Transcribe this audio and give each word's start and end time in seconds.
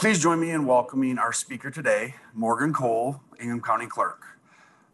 Please 0.00 0.18
join 0.18 0.40
me 0.40 0.50
in 0.50 0.64
welcoming 0.64 1.18
our 1.18 1.30
speaker 1.30 1.70
today, 1.70 2.14
Morgan 2.32 2.72
Cole, 2.72 3.20
Ingham 3.38 3.60
County 3.60 3.86
Clerk. 3.86 4.38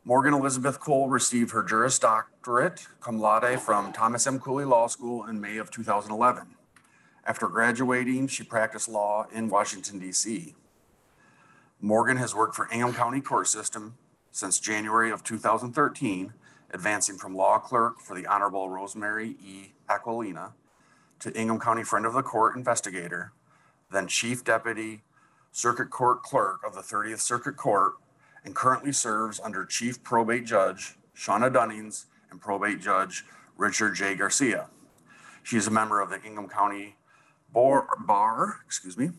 Morgan 0.05 0.35
Elizabeth 0.35 0.81
Cole 0.81 1.09
received 1.09 1.53
her 1.53 1.63
Juris 1.63 1.97
Doctorate 2.01 2.89
cum 3.01 3.21
laude 3.21 3.61
from 3.61 3.93
Thomas 3.93 4.27
M. 4.27 4.41
Cooley 4.41 4.65
Law 4.65 4.89
School 4.89 5.25
in 5.25 5.41
May 5.41 5.59
of 5.59 5.71
2011. 5.71 6.57
After 7.25 7.47
graduating, 7.47 8.27
she 8.27 8.43
practiced 8.43 8.89
law 8.89 9.29
in 9.33 9.49
Washington, 9.49 10.01
D.C. 10.01 10.57
Morgan 11.81 12.17
has 12.17 12.35
worked 12.35 12.57
for 12.57 12.69
Ingham 12.73 12.93
County 12.93 13.21
Court 13.21 13.47
System 13.47 13.95
since 14.33 14.59
January 14.59 15.13
of 15.13 15.23
2013, 15.23 16.33
advancing 16.73 17.17
from 17.17 17.37
law 17.37 17.61
clerk 17.61 18.01
for 18.01 18.17
the 18.17 18.27
Honorable 18.27 18.69
Rosemary 18.69 19.37
E. 19.41 19.73
Aquilina 19.89 20.55
to 21.21 21.33
Ingham 21.41 21.61
County 21.61 21.85
Friend 21.85 22.05
of 22.05 22.13
the 22.13 22.25
Court 22.25 22.57
Investigator, 22.57 23.31
then 23.91 24.09
Chief 24.09 24.45
Deputy 24.45 25.03
Circuit 25.53 25.91
Court 25.91 26.23
Clerk 26.23 26.61
of 26.67 26.75
the 26.75 26.81
30th 26.81 27.21
Circuit 27.21 27.57
Court, 27.57 27.95
and 28.45 28.55
currently 28.55 28.93
serves 28.93 29.41
under 29.41 29.65
Chief 29.65 30.03
Probate 30.03 30.45
Judge 30.45 30.97
Shauna 31.17 31.53
Dunnings 31.53 32.07
and 32.31 32.41
Probate 32.41 32.81
Judge 32.81 33.25
Richard 33.57 33.95
J. 33.95 34.15
Garcia. 34.15 34.69
She 35.43 35.57
is 35.57 35.67
a 35.67 35.71
member 35.71 36.01
of 36.01 36.11
the 36.11 36.23
Ingham 36.23 36.49
County 36.49 36.97
Bar, 37.53 37.89
Bar, 38.07 38.61
excuse 38.67 38.99
me, 38.99 39.11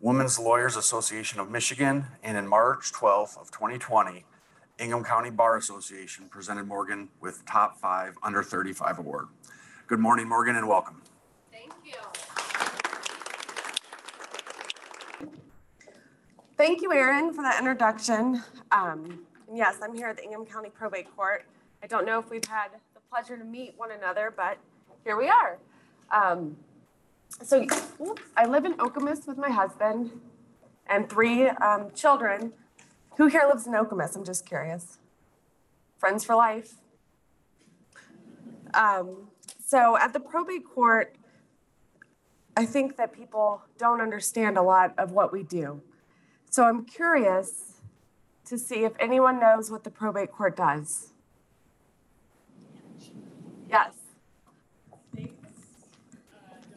Women's 0.00 0.38
Lawyers 0.38 0.76
Association 0.76 1.40
of 1.40 1.50
Michigan, 1.50 2.04
and 2.22 2.36
in 2.36 2.46
March 2.46 2.92
12th 2.92 3.40
of 3.40 3.50
2020, 3.50 4.24
Ingham 4.78 5.04
County 5.04 5.30
Bar 5.30 5.56
Association 5.56 6.28
presented 6.28 6.66
Morgan 6.66 7.08
with 7.20 7.44
Top 7.46 7.80
5 7.80 8.18
Under 8.22 8.42
35 8.42 8.98
Award. 8.98 9.28
Good 9.86 10.00
morning, 10.00 10.28
Morgan, 10.28 10.56
and 10.56 10.68
welcome. 10.68 11.02
Thank 11.50 11.72
you. 11.84 11.94
Thank 16.56 16.82
you, 16.82 16.92
Aaron, 16.92 17.34
for 17.34 17.42
that 17.42 17.58
introduction. 17.58 18.40
Um, 18.70 19.26
and 19.48 19.56
yes, 19.56 19.78
I'm 19.82 19.92
here 19.92 20.06
at 20.06 20.18
the 20.18 20.22
Ingham 20.22 20.46
County 20.46 20.70
Probate 20.70 21.08
Court. 21.16 21.44
I 21.82 21.88
don't 21.88 22.06
know 22.06 22.20
if 22.20 22.30
we've 22.30 22.44
had 22.44 22.68
the 22.94 23.00
pleasure 23.10 23.36
to 23.36 23.42
meet 23.42 23.74
one 23.76 23.90
another, 23.90 24.32
but 24.34 24.58
here 25.02 25.16
we 25.16 25.28
are. 25.28 25.58
Um, 26.12 26.56
so 27.42 27.66
I 28.36 28.46
live 28.46 28.64
in 28.64 28.74
Okemos 28.74 29.26
with 29.26 29.36
my 29.36 29.50
husband 29.50 30.12
and 30.86 31.10
three 31.10 31.48
um, 31.48 31.90
children. 31.92 32.52
Who 33.16 33.26
here 33.26 33.46
lives 33.48 33.66
in 33.66 33.72
Okemos? 33.72 34.14
I'm 34.14 34.24
just 34.24 34.46
curious. 34.46 34.98
Friends 35.98 36.24
for 36.24 36.36
life. 36.36 36.74
Um, 38.74 39.26
so 39.66 39.98
at 39.98 40.12
the 40.12 40.20
probate 40.20 40.64
court, 40.72 41.16
I 42.56 42.64
think 42.64 42.96
that 42.96 43.12
people 43.12 43.62
don't 43.76 44.00
understand 44.00 44.56
a 44.56 44.62
lot 44.62 44.94
of 44.96 45.10
what 45.10 45.32
we 45.32 45.42
do. 45.42 45.82
So 46.54 46.62
I'm 46.62 46.84
curious 46.84 47.80
to 48.44 48.56
see 48.56 48.84
if 48.84 48.92
anyone 49.00 49.40
knows 49.40 49.72
what 49.72 49.82
the 49.82 49.90
probate 49.90 50.30
court 50.30 50.56
does. 50.56 51.08
Yes. 53.68 53.90
Estates, 55.12 55.32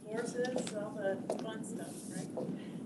divorces, 0.03 0.73
all 0.73 0.97
the 0.97 1.43
fun 1.43 1.63
stuff, 1.63 1.93
right? 2.09 2.27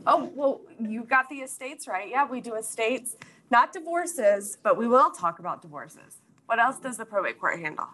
Oh, 0.06 0.30
well, 0.36 0.60
you 0.82 1.06
got 1.06 1.30
the 1.30 1.38
estates 1.38 1.88
right. 1.88 2.10
Yeah, 2.10 2.28
we 2.30 2.42
do 2.42 2.56
estates, 2.56 3.16
not 3.50 3.72
divorces, 3.72 4.58
but 4.62 4.76
we 4.76 4.86
will 4.86 5.12
talk 5.12 5.40
about 5.40 5.62
divorces. 5.62 6.18
What 6.46 6.60
else 6.60 6.78
does 6.78 6.98
the 6.98 7.06
probate 7.06 7.40
court 7.40 7.58
handle? 7.62 7.88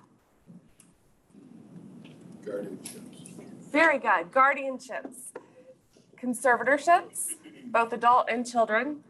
guardianships. 2.44 3.72
Very 3.72 4.00
good. 4.00 4.32
Guardianships, 4.32 5.34
conservatorships, 6.20 7.36
both 7.72 7.94
adult 7.94 8.30
and 8.30 8.46
children. 8.46 9.04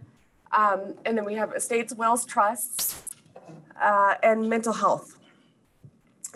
Um, 0.51 0.95
and 1.06 1.18
then 1.18 1.25
we 1.25 1.35
have 1.35 1.53
estates, 1.53 1.94
wills, 1.94 2.25
trusts, 2.25 3.01
uh, 3.81 4.16
and 4.23 4.50
mental 4.50 4.73
health. 4.73 5.18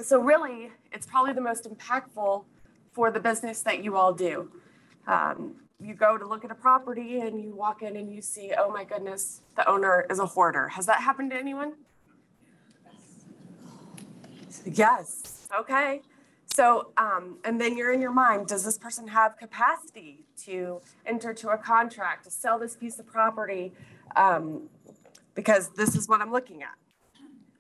So, 0.02 0.20
really, 0.20 0.72
it's 0.92 1.06
probably 1.06 1.34
the 1.34 1.42
most 1.42 1.70
impactful 1.70 2.44
for 2.92 3.12
the 3.12 3.20
business 3.20 3.62
that 3.62 3.84
you 3.84 3.96
all 3.96 4.14
do. 4.14 4.52
Um, 5.08 5.56
you 5.80 5.94
go 5.94 6.18
to 6.18 6.28
look 6.28 6.46
at 6.46 6.52
a 6.52 6.56
property 6.56 7.22
and 7.22 7.42
you 7.42 7.56
walk 7.56 7.82
in 7.82 7.96
and 7.96 8.14
you 8.14 8.22
see, 8.22 8.54
oh 8.58 8.72
my 8.72 8.84
goodness, 8.84 9.42
the 9.56 9.68
owner 9.68 10.06
is 10.10 10.20
a 10.20 10.26
hoarder. 10.26 10.68
Has 10.70 10.86
that 10.86 11.02
happened 11.02 11.32
to 11.32 11.38
anyone? 11.38 11.74
Yes. 14.66 15.48
Okay. 15.58 16.02
So, 16.54 16.92
um, 16.98 17.38
and 17.46 17.62
then 17.62 17.78
you're 17.78 17.94
in 17.94 18.02
your 18.02 18.12
mind, 18.12 18.48
does 18.48 18.66
this 18.66 18.78
person 18.78 19.08
have 19.08 19.38
capacity 19.38 20.26
to 20.44 20.82
enter 21.06 21.34
to 21.34 21.50
a 21.50 21.58
contract, 21.58 22.26
to 22.26 22.32
sell 22.32 22.60
this 22.60 22.76
piece 22.76 23.00
of 23.00 23.08
property? 23.08 23.72
Um, 24.16 24.70
because 25.34 25.70
this 25.70 25.96
is 25.96 26.10
what 26.10 26.22
I'm 26.22 26.32
looking 26.32 26.62
at. 26.62 26.76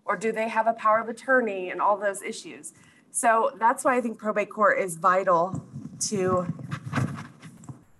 Or 0.03 0.17
do 0.17 0.33
they 0.33 0.49
have 0.49 0.67
a 0.67 0.73
power 0.73 0.99
of 0.99 1.07
attorney 1.07 1.69
and 1.69 1.81
all 1.81 1.97
those 1.97 2.21
issues? 2.21 2.73
So 3.11 3.51
that's 3.59 3.85
why 3.85 3.95
I 3.95 4.01
think 4.01 4.17
probate 4.17 4.49
court 4.49 4.79
is 4.79 4.97
vital 4.97 5.63
to 6.09 6.47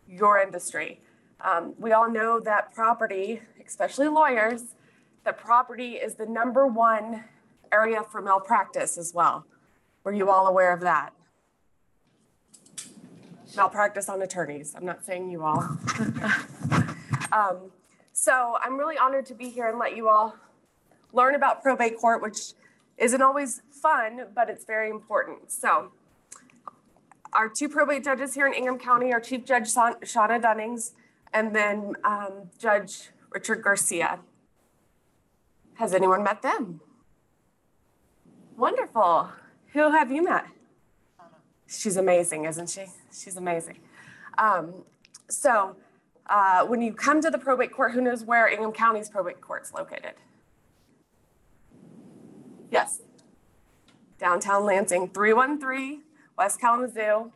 your 0.10 0.40
industry. 0.40 1.00
Um, 1.40 1.74
we 1.78 1.94
all 1.94 2.10
know 2.12 2.40
that 2.42 2.74
property, 2.74 3.42
especially 3.66 4.08
lawyers, 4.10 4.76
that 5.24 5.38
property 5.38 5.94
is 5.94 6.16
the 6.16 6.26
number 6.26 6.68
one 6.68 7.24
area 7.72 8.04
for 8.04 8.22
malpractice 8.22 8.98
as 8.98 9.14
well. 9.14 9.46
Were 10.04 10.14
you 10.14 10.30
all 10.30 10.48
aware 10.48 10.74
of 10.74 10.82
that? 10.82 11.14
Malpractice 13.56 14.10
on 14.10 14.22
attorneys. 14.22 14.74
I'm 14.76 14.86
not 14.86 15.06
saying 15.06 15.30
you 15.30 15.44
all. 15.44 15.60
um, 17.32 17.72
so 18.14 18.58
I'm 18.62 18.78
really 18.78 18.98
honored 18.98 19.26
to 19.28 19.36
be 19.36 19.50
here 19.50 19.68
and 19.68 19.78
let 19.78 19.96
you 19.96 20.08
all 20.10 20.36
learn 21.14 21.36
about 21.36 21.62
probate 21.62 21.98
court, 21.98 22.22
which 22.22 22.54
isn't 22.98 23.22
always 23.22 23.62
fun, 23.70 24.28
but 24.34 24.50
it's 24.50 24.64
very 24.64 24.90
important. 24.90 25.52
So 25.52 25.92
our 27.34 27.50
two 27.50 27.70
probate 27.70 28.04
judges 28.04 28.34
here 28.34 28.48
in 28.48 28.54
Ingham 28.54 28.78
County 28.78 29.14
are 29.14 29.20
Chief 29.20 29.46
Judge 29.46 29.74
Shauna 29.74 30.42
Dunnings 30.42 30.92
and 31.34 31.56
then 31.56 31.94
um, 32.04 32.50
Judge 32.58 33.10
Richard 33.32 33.64
Garcia. 33.64 34.20
Has 35.76 35.94
anyone 35.94 36.24
met 36.24 36.42
them? 36.42 36.82
Wonderful. 38.58 39.30
Who 39.74 39.92
have 39.92 40.12
you 40.12 40.24
met? 40.24 40.46
She's 41.68 41.96
amazing, 41.96 42.46
isn't 42.46 42.70
she? 42.70 42.86
She's 43.14 43.38
amazing. 43.38 43.80
Um, 44.38 44.84
so, 45.30 45.78
uh, 46.28 46.66
when 46.66 46.82
you 46.82 46.94
come 46.94 47.22
to 47.22 47.30
the 47.30 47.38
probate 47.38 47.72
court, 47.72 47.94
who 47.94 48.02
knows 48.02 48.24
where 48.24 48.48
Ingham 48.48 48.74
County's 48.74 49.10
probate 49.10 49.40
court's 49.40 49.74
located? 49.74 50.14
Yes. 52.70 53.02
Downtown 54.20 54.66
Lansing, 54.66 55.10
313 55.10 56.04
West 56.38 56.60
Kalamazoo. 56.60 57.32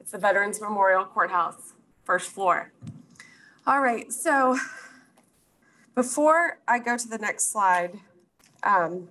It's 0.00 0.10
the 0.10 0.18
Veterans 0.18 0.60
Memorial 0.60 1.04
Courthouse, 1.04 1.74
first 2.04 2.30
floor. 2.30 2.72
All 3.66 3.80
right, 3.80 4.12
so 4.12 4.58
before 5.94 6.58
I 6.68 6.78
go 6.78 6.96
to 6.96 7.08
the 7.08 7.18
next 7.18 7.50
slide, 7.50 7.98
um, 8.62 9.08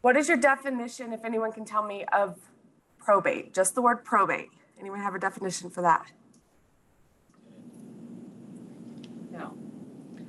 what 0.00 0.16
is 0.16 0.28
your 0.28 0.38
definition, 0.38 1.12
if 1.12 1.24
anyone 1.24 1.52
can 1.52 1.64
tell 1.64 1.84
me, 1.84 2.04
of 2.12 2.38
probate? 2.98 3.52
Just 3.52 3.74
the 3.74 3.82
word 3.82 4.04
probate. 4.04 4.48
Anyone 4.78 5.00
have 5.00 5.14
a 5.14 5.18
definition 5.18 5.70
for 5.70 5.82
that? 5.82 6.10
No. 9.30 9.54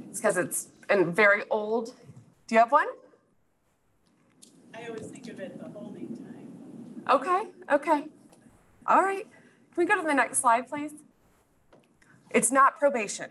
It's 0.10 0.20
because 0.20 0.38
it's 0.38 0.68
and 0.90 1.16
very 1.16 1.44
old. 1.50 1.94
Do 2.48 2.56
you 2.56 2.60
have 2.60 2.72
one? 2.72 2.88
I 4.76 4.88
always 4.88 5.08
think 5.08 5.28
of 5.30 5.40
it 5.40 5.58
the 5.58 5.70
holding 5.70 6.18
time. 6.18 7.04
Okay, 7.10 7.44
okay. 7.72 8.08
All 8.86 9.02
right. 9.02 9.24
Can 9.24 9.78
we 9.78 9.86
go 9.86 9.96
to 9.96 10.06
the 10.06 10.14
next 10.14 10.40
slide, 10.40 10.68
please? 10.68 10.92
It's 12.30 12.52
not 12.52 12.78
probation. 12.78 13.30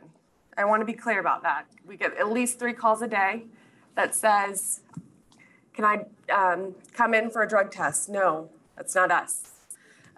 I 0.57 0.65
want 0.65 0.81
to 0.81 0.87
be 0.87 0.95
clear 0.95 1.21
about 1.21 1.43
that. 1.43 1.67
We 1.87 1.97
get 1.97 2.17
at 2.17 2.31
least 2.31 2.59
three 2.59 2.73
calls 2.73 3.03
a 3.03 3.09
day 3.09 3.45
that 3.95 4.15
says, 4.15 4.81
can 5.81 6.05
I 6.31 6.53
um, 6.53 6.75
come 6.93 7.15
in 7.15 7.31
for 7.31 7.43
a 7.43 7.49
drug 7.49 7.71
test? 7.71 8.11
No, 8.11 8.51
that's 8.77 8.95
not 8.95 9.11
us. 9.11 9.51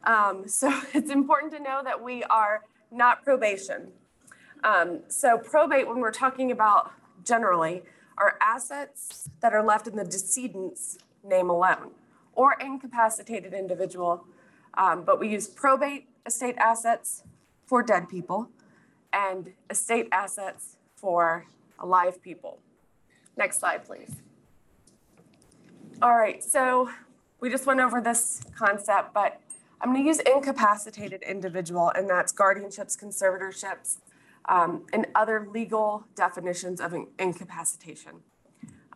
Um, 0.03 0.49
so 0.49 0.83
it's 0.95 1.11
important 1.11 1.53
to 1.53 1.61
know 1.61 1.83
that 1.85 2.03
we 2.03 2.25
are 2.25 2.63
not 2.91 3.23
probation. 3.23 3.93
Um, 4.65 5.01
so 5.09 5.39
probate, 5.39 5.87
when 5.87 6.01
we're 6.01 6.11
talking 6.11 6.51
about 6.51 6.93
generally, 7.25 7.83
are 8.19 8.37
assets 8.41 9.31
that 9.41 9.53
are 9.53 9.63
left 9.63 9.87
in 9.87 9.97
the 9.97 10.05
decedent's 10.05 10.99
name 11.25 11.49
alone 11.49 11.93
or 12.35 12.57
incapacitated 12.61 13.55
individual. 13.55 14.25
Um, 14.75 15.05
but 15.05 15.21
we 15.21 15.29
use 15.29 15.47
probate 15.47 16.09
estate 16.27 16.57
assets 16.59 17.23
for 17.67 17.83
dead 17.83 18.09
people 18.09 18.51
and 19.13 19.53
estate 19.71 20.09
assets 20.13 20.77
for 20.97 21.47
alive 21.79 22.21
people. 22.23 22.59
Next 23.37 23.61
slide, 23.61 23.85
please. 23.85 24.23
All 26.03 26.17
right, 26.17 26.43
so 26.43 26.91
we 27.39 27.49
just 27.49 27.65
went 27.65 27.79
over 27.79 28.01
this 28.01 28.43
concept, 28.59 29.15
but 29.15 29.41
I'm 29.81 29.93
going 29.93 30.03
to 30.03 30.09
use 30.09 30.19
incapacitated 30.19 31.23
individual, 31.23 31.93
and 31.95 32.11
that's 32.11 32.33
guardianships, 32.33 33.01
conservatorships, 33.01 33.99
um, 34.47 34.85
and 34.93 35.07
other 35.15 35.47
legal 35.49 36.03
definitions 36.17 36.81
of 36.81 36.93
in- 36.93 37.07
incapacitation. 37.21 38.15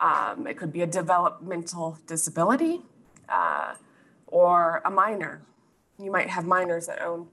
Um, 0.00 0.48
it 0.48 0.56
could 0.56 0.72
be 0.72 0.82
a 0.82 0.86
developmental 0.88 1.96
disability 2.08 2.82
uh, 3.28 3.74
or 4.26 4.82
a 4.84 4.90
minor. 4.90 5.42
You 6.00 6.10
might 6.10 6.28
have 6.28 6.44
minors 6.44 6.88
that 6.88 7.00
own 7.00 7.28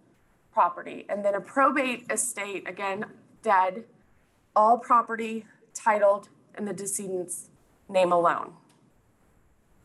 property. 0.52 1.08
And 1.10 1.26
then 1.26 1.34
a 1.34 1.42
probate 1.42 2.06
estate, 2.12 2.70
again, 2.70 3.06
dead, 3.42 3.86
all 4.56 4.78
property 4.78 5.48
titled 5.74 6.30
in 6.56 6.66
the 6.66 6.74
decedent's 6.74 7.50
name 7.90 8.12
alone. 8.12 8.54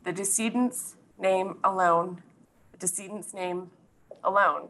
The 0.04 0.12
decedent's 0.12 0.96
name 1.18 1.58
alone, 1.64 2.22
the 2.72 2.78
decedent's 2.78 3.34
name 3.34 3.70
alone. 4.24 4.68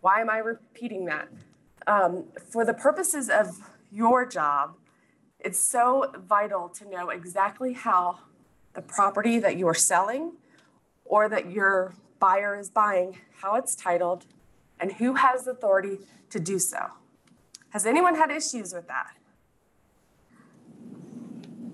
Why 0.00 0.20
am 0.20 0.30
I 0.30 0.38
repeating 0.38 1.06
that? 1.06 1.28
Um, 1.86 2.24
for 2.50 2.64
the 2.64 2.74
purposes 2.74 3.28
of 3.28 3.58
your 3.90 4.24
job, 4.26 4.74
it's 5.38 5.58
so 5.58 6.12
vital 6.28 6.68
to 6.68 6.88
know 6.88 7.10
exactly 7.10 7.72
how 7.72 8.20
the 8.74 8.82
property 8.82 9.38
that 9.38 9.56
you 9.56 9.66
are 9.66 9.74
selling 9.74 10.32
or 11.04 11.28
that 11.28 11.50
your 11.50 11.94
buyer 12.20 12.56
is 12.58 12.70
buying, 12.70 13.18
how 13.40 13.56
it's 13.56 13.74
titled, 13.74 14.26
and 14.78 14.92
who 14.94 15.14
has 15.14 15.46
authority 15.46 15.98
to 16.30 16.38
do 16.38 16.58
so. 16.58 16.86
Has 17.70 17.86
anyone 17.86 18.14
had 18.14 18.30
issues 18.30 18.72
with 18.72 18.86
that? 18.88 19.16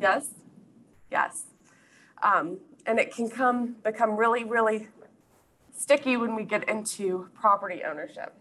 Yes? 0.00 0.28
Yes. 1.10 1.44
Um, 2.22 2.58
and 2.88 2.98
it 2.98 3.14
can 3.14 3.28
come 3.28 3.76
become 3.84 4.16
really, 4.16 4.42
really 4.44 4.88
sticky 5.76 6.16
when 6.16 6.34
we 6.34 6.42
get 6.42 6.66
into 6.68 7.28
property 7.34 7.82
ownership. 7.88 8.34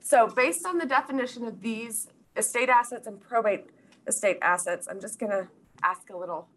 So, 0.00 0.26
based 0.26 0.66
on 0.66 0.78
the 0.78 0.84
definition 0.84 1.46
of 1.46 1.62
these 1.62 2.08
estate 2.36 2.68
assets 2.68 3.06
and 3.06 3.20
probate 3.20 3.66
estate 4.06 4.38
assets, 4.42 4.88
I'm 4.90 5.00
just 5.00 5.20
to 5.30 5.46
ask 5.82 6.10
a 6.10 6.16
little 6.16 6.48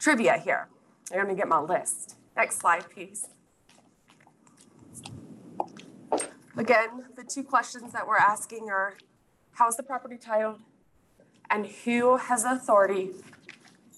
trivia 0.00 0.38
here. 0.38 0.68
I'm 1.10 1.18
to 1.28 1.34
get 1.34 1.48
my 1.48 1.60
list. 1.60 2.16
Next 2.36 2.58
slide, 2.58 2.84
please. 2.90 3.28
Again, 6.56 7.04
the 7.16 7.22
two 7.22 7.44
questions 7.44 7.92
that 7.92 8.06
we're 8.06 8.16
asking 8.16 8.70
are 8.70 8.94
how's 9.52 9.76
the 9.76 9.82
property 9.84 10.16
titled 10.16 10.58
and 11.48 11.66
who 11.66 12.16
has 12.16 12.44
authority 12.44 13.10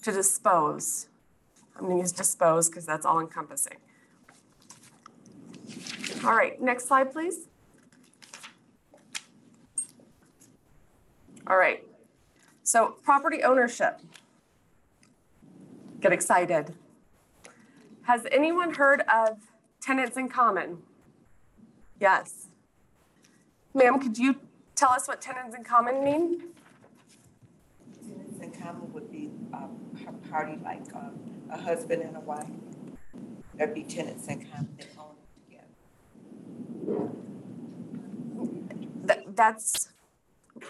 to 0.03 0.11
dispose? 0.11 1.07
I'm 1.75 1.85
going 1.85 1.97
to 1.97 2.01
use 2.01 2.11
dispose 2.11 2.69
because 2.69 2.85
that's 2.85 3.05
all 3.05 3.19
encompassing. 3.19 3.77
All 6.23 6.35
right, 6.35 6.59
next 6.61 6.87
slide, 6.87 7.11
please. 7.11 7.47
All 11.47 11.57
right, 11.57 11.83
so 12.63 12.95
property 13.03 13.43
ownership. 13.43 13.99
Get 15.99 16.11
excited. 16.11 16.73
Has 18.03 18.25
anyone 18.31 18.73
heard 18.73 19.01
of 19.01 19.39
tenants 19.81 20.17
in 20.17 20.29
common? 20.29 20.79
Yes. 21.99 22.47
Ma'am, 23.73 23.99
could 23.99 24.17
you 24.17 24.35
tell 24.75 24.91
us 24.91 25.07
what 25.07 25.21
tenants 25.21 25.55
in 25.55 25.63
common 25.63 26.03
mean? 26.03 26.43
Tenants 28.01 28.39
in 28.41 28.51
common 28.51 28.93
would 28.93 29.11
be 29.11 29.31
um, 29.53 29.79
party 30.29 30.57
like 30.63 30.83
um, 30.95 31.24
a 31.49 31.57
husband 31.57 32.01
and 32.01 32.15
a 32.17 32.19
wife. 32.19 32.47
There'd 33.55 33.73
be 33.73 33.83
tenants 33.83 34.27
in 34.27 34.45
common 34.45 34.77
that 34.77 34.87
own 34.97 35.15
together. 35.47 37.09
That, 39.03 39.35
that's 39.35 39.89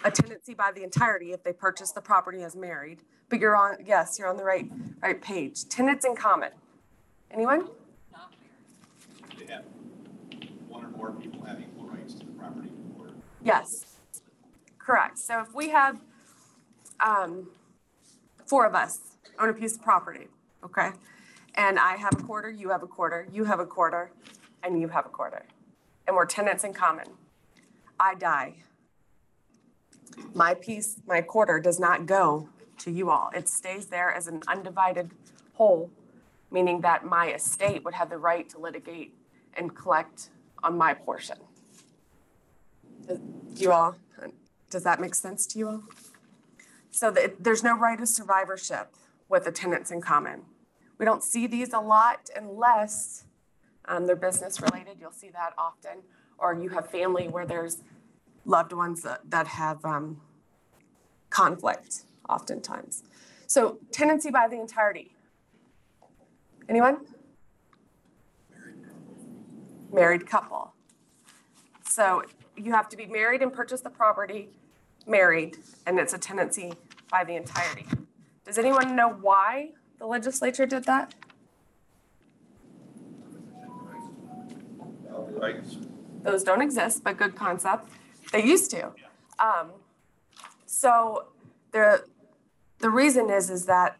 a 0.04 0.10
tenancy 0.10 0.54
by 0.54 0.72
the 0.72 0.82
entirety 0.82 1.32
if 1.32 1.42
they 1.42 1.52
purchase 1.52 1.92
the 1.92 2.00
property 2.00 2.42
as 2.42 2.54
married. 2.54 3.02
But 3.28 3.40
you're 3.40 3.56
on, 3.56 3.78
yes, 3.84 4.18
you're 4.18 4.28
on 4.28 4.36
the 4.36 4.44
right, 4.44 4.70
right 5.02 5.20
page. 5.20 5.68
Tenants 5.68 6.04
in 6.04 6.14
common. 6.14 6.50
Anyone? 7.30 7.68
They 9.38 9.52
have 9.52 9.64
one 10.68 10.84
or 10.84 10.88
more 10.90 11.12
people 11.12 11.44
have 11.44 11.60
equal 11.60 11.88
rights 11.88 12.14
to 12.14 12.26
the 12.26 12.32
property 12.32 12.70
or 12.98 13.08
Yes. 13.42 13.96
Correct. 14.78 15.18
So 15.18 15.40
if 15.40 15.52
we 15.54 15.70
have, 15.70 16.00
um, 17.00 17.48
four 18.46 18.64
of 18.64 18.74
us 18.74 19.00
own 19.38 19.48
a 19.48 19.54
piece 19.54 19.74
of 19.74 19.82
property, 19.82 20.28
okay? 20.64 20.90
And 21.54 21.78
I 21.78 21.96
have 21.96 22.12
a 22.14 22.22
quarter, 22.22 22.50
you 22.50 22.70
have 22.70 22.82
a 22.82 22.86
quarter, 22.86 23.26
you 23.32 23.44
have 23.44 23.60
a 23.60 23.66
quarter, 23.66 24.10
and 24.62 24.80
you 24.80 24.88
have 24.88 25.06
a 25.06 25.08
quarter. 25.08 25.46
And 26.06 26.14
we're 26.14 26.26
tenants 26.26 26.64
in 26.64 26.72
common. 26.72 27.06
I 27.98 28.14
die. 28.14 28.56
My 30.34 30.54
piece, 30.54 31.00
my 31.06 31.20
quarter 31.20 31.60
does 31.60 31.80
not 31.80 32.06
go 32.06 32.48
to 32.78 32.90
you 32.90 33.10
all. 33.10 33.30
It 33.34 33.48
stays 33.48 33.86
there 33.86 34.10
as 34.10 34.26
an 34.26 34.42
undivided 34.46 35.10
whole, 35.54 35.90
meaning 36.50 36.82
that 36.82 37.04
my 37.04 37.32
estate 37.32 37.84
would 37.84 37.94
have 37.94 38.10
the 38.10 38.18
right 38.18 38.48
to 38.50 38.58
litigate 38.58 39.14
and 39.54 39.74
collect 39.74 40.30
on 40.62 40.76
my 40.76 40.94
portion. 40.94 41.38
Do 43.06 43.18
you 43.56 43.72
all, 43.72 43.96
does 44.68 44.82
that 44.82 45.00
make 45.00 45.14
sense 45.14 45.46
to 45.48 45.58
you 45.58 45.68
all? 45.68 45.82
So 46.90 47.10
that, 47.10 47.42
there's 47.42 47.62
no 47.62 47.78
right 47.78 48.00
of 48.00 48.08
survivorship 48.08 48.94
with 49.28 49.44
the 49.44 49.52
tenants 49.52 49.90
in 49.90 50.00
common. 50.00 50.42
We 50.98 51.04
don't 51.04 51.22
see 51.22 51.46
these 51.46 51.72
a 51.72 51.80
lot 51.80 52.28
unless 52.36 53.24
um, 53.86 54.06
they're 54.06 54.16
business 54.16 54.60
related. 54.60 54.96
You'll 55.00 55.12
see 55.12 55.30
that 55.30 55.52
often. 55.58 56.02
Or 56.38 56.54
you 56.54 56.68
have 56.70 56.90
family 56.90 57.28
where 57.28 57.46
there's 57.46 57.82
loved 58.44 58.72
ones 58.72 59.02
that, 59.02 59.20
that 59.30 59.46
have 59.46 59.84
um, 59.84 60.20
conflict 61.30 62.04
oftentimes. 62.28 63.02
So 63.46 63.78
tenancy 63.92 64.30
by 64.30 64.48
the 64.48 64.58
entirety. 64.58 65.14
Anyone? 66.68 66.98
Married 69.92 70.26
couple. 70.26 70.72
So 71.84 72.22
you 72.56 72.72
have 72.72 72.88
to 72.88 72.96
be 72.96 73.06
married 73.06 73.42
and 73.42 73.52
purchase 73.52 73.80
the 73.80 73.90
property, 73.90 74.50
married, 75.06 75.58
and 75.86 75.98
it's 75.98 76.12
a 76.12 76.18
tenancy 76.18 76.74
by 77.10 77.24
the 77.24 77.36
entirety. 77.36 77.86
Does 78.46 78.58
anyone 78.58 78.94
know 78.94 79.08
why 79.08 79.70
the 79.98 80.06
legislature 80.06 80.66
did 80.66 80.84
that? 80.84 81.14
Those 86.22 86.44
don't 86.44 86.62
exist, 86.62 87.02
but 87.02 87.16
good 87.18 87.34
concept. 87.34 87.90
They 88.32 88.44
used 88.44 88.70
to. 88.70 88.92
Um, 89.38 89.70
so 90.64 91.26
the, 91.72 92.04
the 92.78 92.90
reason 92.90 93.30
is, 93.30 93.50
is 93.50 93.66
that 93.66 93.96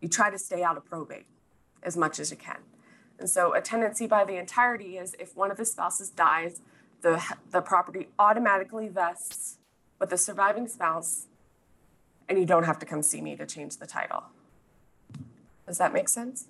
you 0.00 0.08
try 0.08 0.30
to 0.30 0.38
stay 0.38 0.62
out 0.62 0.76
of 0.76 0.84
probate 0.84 1.26
as 1.82 1.96
much 1.96 2.20
as 2.20 2.30
you 2.30 2.36
can. 2.36 2.58
And 3.18 3.28
so 3.28 3.54
a 3.54 3.60
tenancy 3.60 4.06
by 4.06 4.24
the 4.24 4.36
entirety 4.36 4.98
is 4.98 5.14
if 5.18 5.34
one 5.36 5.50
of 5.50 5.56
the 5.56 5.64
spouses 5.64 6.10
dies, 6.10 6.60
the, 7.00 7.22
the 7.50 7.60
property 7.60 8.08
automatically 8.18 8.88
vests 8.88 9.58
with 9.98 10.10
the 10.10 10.18
surviving 10.18 10.68
spouse, 10.68 11.26
and 12.28 12.38
you 12.38 12.44
don't 12.44 12.64
have 12.64 12.78
to 12.80 12.86
come 12.86 13.02
see 13.02 13.20
me 13.20 13.36
to 13.36 13.46
change 13.46 13.76
the 13.76 13.86
title. 13.86 14.24
Does 15.66 15.78
that 15.78 15.92
make 15.92 16.08
sense? 16.08 16.48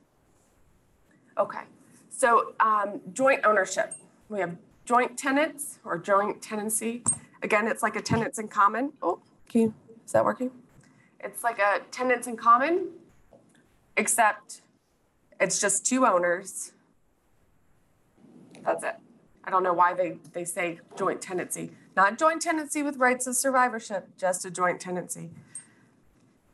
Okay, 1.38 1.62
so 2.11 2.55
um, 2.61 3.00
joint 3.12 3.41
ownership. 3.45 3.95
We 4.29 4.41
have 4.41 4.57
joint 4.85 5.17
tenants 5.17 5.79
or 5.85 5.99
joint 5.99 6.43
tenancy. 6.43 7.05
Again, 7.43 7.67
it's 7.67 7.83
like 7.83 7.97
a 7.97 8.02
tenants 8.02 8.38
in 8.38 8.49
common. 8.49 8.93
Oh, 9.02 9.21
can 9.49 9.61
you, 9.61 9.75
is 10.05 10.12
that 10.12 10.25
working? 10.25 10.50
It's 11.21 11.45
like 11.45 11.59
a 11.59 11.81
tenants 11.91 12.26
in 12.26 12.37
common, 12.37 12.88
except 13.97 14.62
it's 15.41 15.61
just 15.61 15.87
two 15.87 16.07
owners. 16.07 16.73
That's 18.64 18.85
it. 18.85 18.97
I 19.45 19.50
don't 19.50 19.62
know 19.62 19.73
why 19.73 19.95
they, 19.95 20.19
they 20.33 20.45
say 20.45 20.81
joint 20.97 21.21
tenancy. 21.21 21.73
Not 21.97 22.19
joint 22.19 22.41
tenancy 22.43 22.83
with 22.83 22.97
rights 22.97 23.26
of 23.26 23.37
survivorship, 23.37 24.09
just 24.17 24.45
a 24.45 24.50
joint 24.50 24.81
tenancy. 24.81 25.31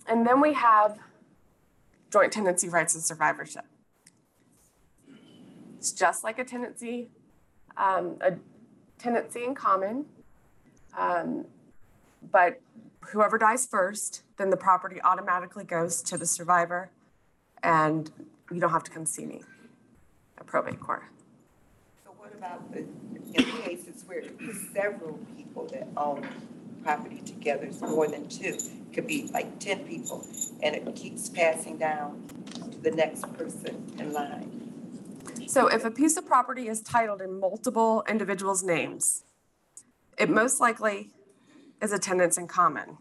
And 0.08 0.26
then 0.26 0.40
we 0.40 0.54
have 0.54 0.98
joint 2.10 2.32
tenancy 2.32 2.68
rights 2.68 2.94
and 2.94 3.04
survivorship. 3.04 3.64
It's 5.76 5.92
just 5.92 6.24
like 6.24 6.38
a 6.38 6.44
tenancy, 6.44 7.10
um, 7.76 8.16
a 8.20 8.32
tenancy 8.98 9.44
in 9.44 9.54
common. 9.54 10.06
Um, 10.96 11.44
but 12.32 12.60
whoever 13.00 13.38
dies 13.38 13.66
first, 13.66 14.22
then 14.38 14.50
the 14.50 14.56
property 14.56 15.00
automatically 15.02 15.64
goes 15.64 16.02
to 16.02 16.16
the 16.16 16.26
survivor 16.26 16.90
and 17.62 18.10
you 18.50 18.60
don't 18.60 18.70
have 18.70 18.84
to 18.84 18.90
come 18.90 19.04
see 19.06 19.26
me 19.26 19.42
at 20.38 20.46
probate 20.46 20.80
court. 20.80 21.04
So 22.04 22.10
what 22.16 22.32
about 22.32 22.72
the, 22.72 22.78
in 22.78 23.44
cases 23.62 24.04
where 24.06 24.22
several 24.72 25.18
people 25.36 25.66
that 25.66 25.86
own 25.96 26.26
property 26.82 27.20
together, 27.24 27.64
it's 27.64 27.80
more 27.80 28.08
than 28.08 28.28
two? 28.28 28.56
It 28.56 28.94
Could 28.94 29.06
be 29.06 29.28
like 29.32 29.58
ten 29.58 29.86
people, 29.86 30.26
and 30.62 30.74
it 30.74 30.94
keeps 30.94 31.28
passing 31.28 31.78
down 31.78 32.26
to 32.72 32.78
the 32.78 32.90
next 32.90 33.22
person 33.34 33.92
in 33.98 34.12
line. 34.12 34.54
So 35.46 35.66
if 35.68 35.84
a 35.84 35.90
piece 35.90 36.16
of 36.16 36.26
property 36.26 36.68
is 36.68 36.80
titled 36.80 37.22
in 37.22 37.38
multiple 37.40 38.04
individuals' 38.08 38.62
names, 38.62 39.24
it 40.18 40.28
most 40.28 40.60
likely 40.60 41.10
is 41.80 41.92
a 41.92 41.98
tenants 41.98 42.36
in 42.36 42.48
common. 42.48 42.98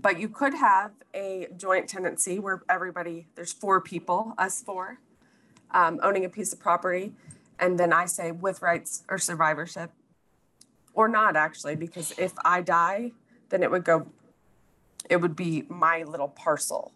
But 0.00 0.20
you 0.20 0.28
could 0.28 0.54
have 0.54 0.92
a 1.14 1.48
joint 1.56 1.88
tenancy 1.88 2.38
where 2.38 2.62
everybody, 2.68 3.26
there's 3.34 3.52
four 3.52 3.80
people, 3.80 4.34
us 4.38 4.62
four, 4.62 5.00
um, 5.72 5.98
owning 6.02 6.24
a 6.24 6.28
piece 6.28 6.52
of 6.52 6.60
property. 6.60 7.12
And 7.58 7.80
then 7.80 7.92
I 7.92 8.06
say 8.06 8.30
with 8.30 8.62
rights 8.62 9.02
or 9.08 9.18
survivorship, 9.18 9.90
or 10.98 11.06
not 11.06 11.36
actually, 11.36 11.76
because 11.76 12.12
if 12.18 12.32
I 12.44 12.60
die, 12.60 13.12
then 13.50 13.62
it 13.62 13.70
would 13.70 13.84
go, 13.84 14.08
it 15.08 15.18
would 15.18 15.36
be 15.36 15.62
my 15.68 16.02
little 16.02 16.26
parcel. 16.26 16.90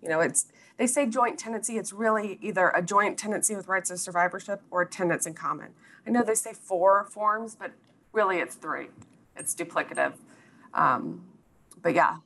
You 0.00 0.08
know, 0.08 0.20
it's, 0.20 0.46
they 0.78 0.86
say 0.86 1.06
joint 1.06 1.38
tenancy, 1.38 1.76
it's 1.76 1.92
really 1.92 2.38
either 2.40 2.70
a 2.70 2.80
joint 2.80 3.18
tenancy 3.18 3.54
with 3.54 3.68
rights 3.68 3.90
of 3.90 4.00
survivorship 4.00 4.62
or 4.70 4.86
tenants 4.86 5.26
in 5.26 5.34
common. 5.34 5.72
I 6.06 6.10
know 6.10 6.22
they 6.22 6.34
say 6.34 6.54
four 6.54 7.04
forms, 7.04 7.54
but 7.54 7.72
really 8.14 8.38
it's 8.38 8.54
three. 8.54 8.88
It's 9.36 9.54
duplicative. 9.54 10.14
Um, 10.72 11.26
but 11.82 11.94
yeah, 11.94 12.16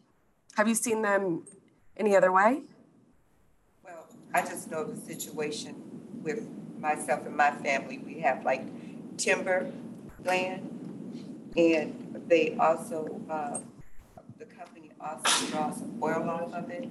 have 0.57 0.69
you 0.69 0.77
seen 0.77 1.03
them 1.03 1.49
any 1.97 2.15
other 2.15 2.31
way? 2.31 2.61
Well, 3.83 4.07
I 4.33 4.43
just 4.43 4.71
know 4.71 4.85
the 4.85 4.97
situation 4.97 5.75
with 6.23 6.47
myself 6.79 7.27
and 7.27 7.37
my 7.37 7.51
family. 7.51 7.99
We 7.99 8.21
have 8.21 8.45
like 8.45 8.63
timber 9.17 9.73
land. 10.25 10.76
And 11.57 12.23
they 12.29 12.57
also, 12.59 13.21
uh, 13.31 13.59
the 14.39 14.45
company 14.45 14.91
also 15.01 15.47
draws 15.47 15.83
oil 16.03 16.29
off 16.29 16.53
of 16.53 16.71
it. 16.71 16.85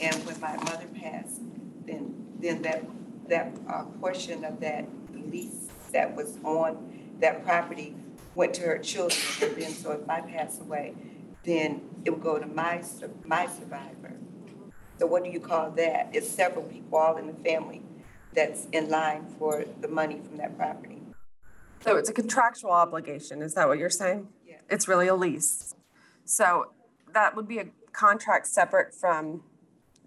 And 0.00 0.14
when 0.26 0.40
my 0.40 0.56
mother 0.56 0.86
passed, 0.94 1.40
then, 1.86 2.14
then 2.38 2.62
that, 2.62 2.84
that, 3.28 3.52
uh, 3.68 3.84
portion 4.00 4.44
of 4.44 4.60
that 4.60 4.86
lease 5.12 5.68
that 5.92 6.14
was 6.14 6.38
on 6.44 7.16
that 7.20 7.44
property 7.44 7.96
went 8.34 8.52
to 8.54 8.62
her 8.62 8.78
children. 8.78 9.20
And 9.40 9.56
then, 9.56 9.72
so 9.72 9.92
if 9.92 10.08
I 10.08 10.20
pass 10.20 10.60
away, 10.60 10.94
then 11.44 11.82
it 12.04 12.10
would 12.10 12.22
go 12.22 12.38
to 12.38 12.46
my, 12.46 12.82
my 13.24 13.46
survivor. 13.46 14.12
So 14.98 15.06
what 15.06 15.24
do 15.24 15.30
you 15.30 15.40
call 15.40 15.70
that? 15.72 16.10
It's 16.12 16.28
several 16.28 16.64
people 16.64 16.98
all 16.98 17.16
in 17.16 17.26
the 17.26 17.34
family 17.34 17.82
that's 18.34 18.66
in 18.72 18.88
line 18.88 19.26
for 19.38 19.64
the 19.80 19.88
money 19.88 20.20
from 20.24 20.36
that 20.38 20.56
property. 20.56 20.93
So 21.80 21.96
it's 21.96 22.08
a 22.08 22.14
contractual 22.14 22.70
obligation, 22.70 23.42
is 23.42 23.54
that 23.54 23.68
what 23.68 23.78
you're 23.78 23.90
saying? 23.90 24.28
Yeah. 24.46 24.56
It's 24.70 24.88
really 24.88 25.06
a 25.06 25.14
lease. 25.14 25.74
So 26.24 26.72
that 27.12 27.36
would 27.36 27.46
be 27.46 27.58
a 27.58 27.66
contract 27.92 28.46
separate 28.46 28.94
from 28.94 29.42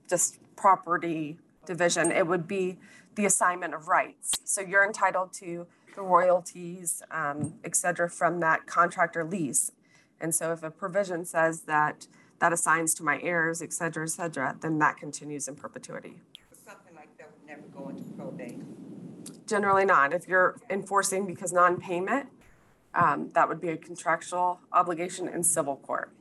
just 0.09 0.39
property 0.55 1.37
division. 1.65 2.11
It 2.11 2.25
would 2.27 2.47
be 2.47 2.79
the 3.15 3.25
assignment 3.25 3.73
of 3.73 3.87
rights. 3.87 4.31
So 4.43 4.61
you're 4.61 4.85
entitled 4.85 5.33
to 5.33 5.67
the 5.95 6.01
royalties, 6.01 7.03
um, 7.11 7.55
et 7.63 7.75
cetera, 7.75 8.09
from 8.09 8.39
that 8.39 8.65
contract 8.65 9.15
or 9.15 9.23
lease. 9.23 9.71
And 10.19 10.33
so 10.33 10.51
if 10.51 10.63
a 10.63 10.71
provision 10.71 11.25
says 11.25 11.61
that 11.61 12.07
that 12.39 12.53
assigns 12.53 12.93
to 12.95 13.03
my 13.03 13.19
heirs, 13.21 13.61
et 13.61 13.73
cetera, 13.73 14.03
et 14.03 14.09
cetera, 14.09 14.55
then 14.61 14.79
that 14.79 14.97
continues 14.97 15.47
in 15.47 15.55
perpetuity. 15.55 16.21
Something 16.65 16.95
like 16.95 17.15
that 17.17 17.31
would 17.31 17.47
never 17.47 17.67
go 17.67 17.89
into 17.89 18.03
probate. 18.13 18.59
Generally 19.45 19.85
not. 19.85 20.13
If 20.13 20.27
you're 20.27 20.57
enforcing 20.69 21.25
because 21.25 21.53
non-payment, 21.53 22.27
um, 22.93 23.29
that 23.33 23.47
would 23.47 23.61
be 23.61 23.69
a 23.69 23.77
contractual 23.77 24.59
obligation 24.71 25.27
in 25.27 25.43
civil 25.43 25.77
court. 25.77 26.11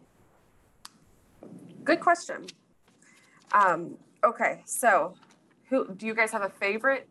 Good 1.85 2.01
question. 2.01 2.47
Um, 3.53 3.97
okay, 4.25 4.63
so 4.67 5.15
who, 5.71 5.95
do 5.95 6.07
you 6.07 6.15
guys 6.15 6.33
have 6.33 6.43
a 6.43 6.49
favorite 6.49 7.09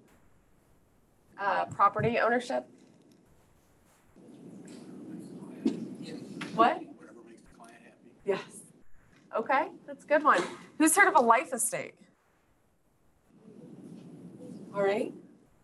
uh, 1.40 1.66
property 1.66 2.20
ownership? 2.20 2.68
What? 6.56 6.82
Yes. 8.25 8.42
Okay, 9.38 9.68
that's 9.86 10.04
a 10.04 10.08
good 10.08 10.24
one. 10.24 10.42
Who's 10.78 10.96
heard 10.96 11.08
of 11.08 11.16
a 11.16 11.22
life 11.22 11.54
estate? 11.54 11.94
All 14.74 14.82
right. 14.82 15.14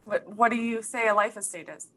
What, 0.05 0.27
what 0.27 0.50
do 0.51 0.58
you 0.58 0.81
say 0.81 1.08
a 1.08 1.13
life 1.13 1.38
estate 1.38 1.70
is? 1.70 1.88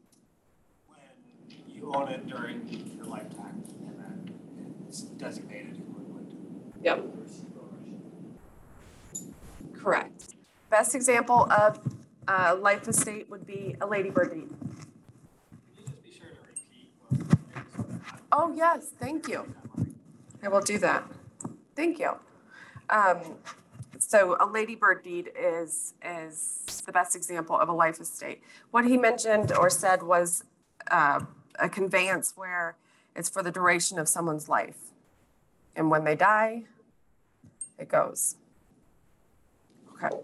when 0.87 1.75
you 1.75 1.91
own 1.93 2.07
it 2.09 2.27
during 2.27 2.67
your 2.97 3.05
lifetime, 3.05 3.63
and 3.87 3.99
then 3.99 4.33
it's 4.87 5.01
designated 5.01 5.81
would 5.95 6.35
Yep. 6.81 7.05
Correct. 9.75 10.35
Best 10.69 10.95
example 10.95 11.47
of 11.51 11.79
a 12.27 12.55
life 12.55 12.87
estate 12.87 13.29
would 13.29 13.45
be 13.45 13.75
a 13.81 13.85
ladybird 13.85 14.31
deed. 14.33 14.49
Can 14.49 14.57
you 15.77 15.83
just 15.85 16.03
be 16.03 16.11
sure 16.11 16.27
to 16.27 16.35
repeat 16.47 16.91
what 17.01 17.19
it 17.19 17.25
is 17.25 17.75
so 17.75 17.83
that 17.83 18.01
I- 18.05 18.19
Oh, 18.31 18.53
yes, 18.55 18.91
thank 18.99 19.27
you. 19.27 19.53
I 20.43 20.47
will 20.47 20.61
do 20.61 20.77
that. 20.79 21.03
Thank 21.75 21.99
you. 21.99 22.11
Um, 22.89 23.19
so 24.07 24.37
a 24.39 24.45
ladybird 24.45 25.03
deed 25.03 25.31
is, 25.37 25.93
is 26.03 26.83
the 26.85 26.91
best 26.91 27.15
example 27.15 27.57
of 27.57 27.69
a 27.69 27.73
life 27.73 27.99
estate. 27.99 28.41
What 28.71 28.85
he 28.85 28.97
mentioned 28.97 29.51
or 29.51 29.69
said 29.69 30.03
was, 30.03 30.43
uh, 30.91 31.21
a 31.59 31.69
conveyance 31.69 32.33
where 32.35 32.75
it's 33.15 33.29
for 33.29 33.41
the 33.41 33.51
duration 33.51 33.97
of 33.97 34.07
someone's 34.07 34.49
life. 34.49 34.77
And 35.75 35.89
when 35.89 36.03
they 36.03 36.15
die, 36.15 36.63
it 37.77 37.89
goes. 37.89 38.35
Okay. 39.93 40.15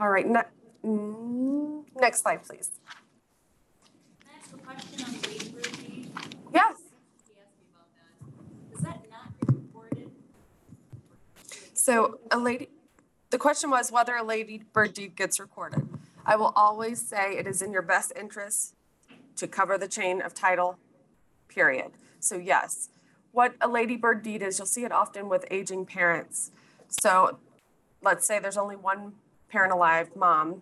All 0.00 0.08
right, 0.08 0.26
ne- 0.26 0.42
mm, 0.84 1.84
next 1.96 2.22
slide, 2.22 2.42
please. 2.44 2.70
Can 4.20 4.30
I 4.34 4.38
ask 4.38 4.52
a 4.52 4.58
question 4.58 5.04
on 5.04 5.12
the? 5.12 5.32
Yes. 6.52 6.76
He 7.26 7.34
asked 7.40 7.56
me 7.56 7.66
about 7.72 7.88
that. 7.94 8.76
Is 8.76 8.80
that 8.84 9.00
not 9.10 9.30
recorded? 9.46 10.10
So 11.74 12.18
a 12.30 12.38
lady, 12.38 12.68
the 13.32 13.38
question 13.38 13.70
was 13.70 13.90
whether 13.90 14.14
a 14.14 14.22
lady 14.22 14.62
bird 14.74 14.92
deed 14.92 15.16
gets 15.16 15.40
recorded. 15.40 15.88
I 16.24 16.36
will 16.36 16.52
always 16.54 17.00
say 17.00 17.38
it 17.38 17.46
is 17.46 17.62
in 17.62 17.72
your 17.72 17.80
best 17.80 18.12
interest 18.14 18.74
to 19.36 19.48
cover 19.48 19.78
the 19.78 19.88
chain 19.88 20.20
of 20.20 20.34
title, 20.34 20.78
period. 21.48 21.92
So 22.20 22.36
yes, 22.36 22.90
what 23.32 23.54
a 23.58 23.68
lady 23.68 23.96
bird 23.96 24.22
deed 24.22 24.42
is, 24.42 24.58
you'll 24.58 24.66
see 24.66 24.84
it 24.84 24.92
often 24.92 25.30
with 25.30 25.46
aging 25.50 25.86
parents. 25.86 26.50
So 26.88 27.38
let's 28.02 28.26
say 28.26 28.38
there's 28.38 28.58
only 28.58 28.76
one 28.76 29.14
parent 29.48 29.72
alive, 29.72 30.14
mom, 30.14 30.60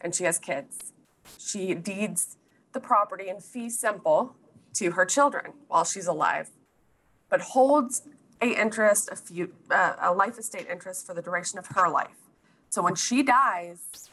and 0.00 0.12
she 0.12 0.24
has 0.24 0.40
kids. 0.40 0.92
She 1.38 1.72
deeds 1.72 2.36
the 2.72 2.80
property 2.80 3.28
in 3.28 3.38
fee 3.38 3.70
simple 3.70 4.34
to 4.74 4.90
her 4.90 5.04
children 5.04 5.52
while 5.68 5.84
she's 5.84 6.08
alive, 6.08 6.50
but 7.30 7.40
holds 7.40 8.02
a 8.40 8.46
interest, 8.46 9.08
a 9.10 9.16
few, 9.16 9.52
uh, 9.70 9.94
a 10.00 10.12
life 10.12 10.38
estate 10.38 10.66
interest 10.70 11.06
for 11.06 11.14
the 11.14 11.22
duration 11.22 11.58
of 11.58 11.66
her 11.68 11.88
life. 11.88 12.16
So 12.70 12.82
when 12.82 12.94
she 12.94 13.22
dies, 13.22 14.10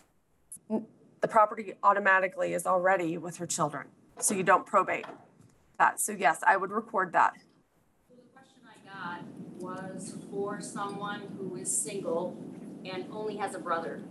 the 1.22 1.28
property 1.28 1.74
automatically 1.84 2.54
is 2.54 2.66
already 2.66 3.18
with 3.18 3.38
her 3.38 3.46
children. 3.46 3.88
So 4.20 4.34
you 4.34 4.44
don't 4.44 4.66
probate 4.66 5.06
that. 5.78 6.00
So 6.00 6.12
yes, 6.12 6.42
I 6.46 6.58
would 6.58 6.72
record 6.72 7.14
that. 7.14 7.34
So 8.08 8.16
the 8.16 8.22
question 8.34 8.62
I 8.66 8.78
got 8.88 9.24
was 9.60 10.16
for 10.32 10.62
someone 10.62 11.22
who 11.38 11.56
is 11.56 11.76
single 11.76 12.38
and 12.86 13.06
only 13.12 13.38
has 13.38 13.56
a 13.56 13.60
brother 13.60 14.02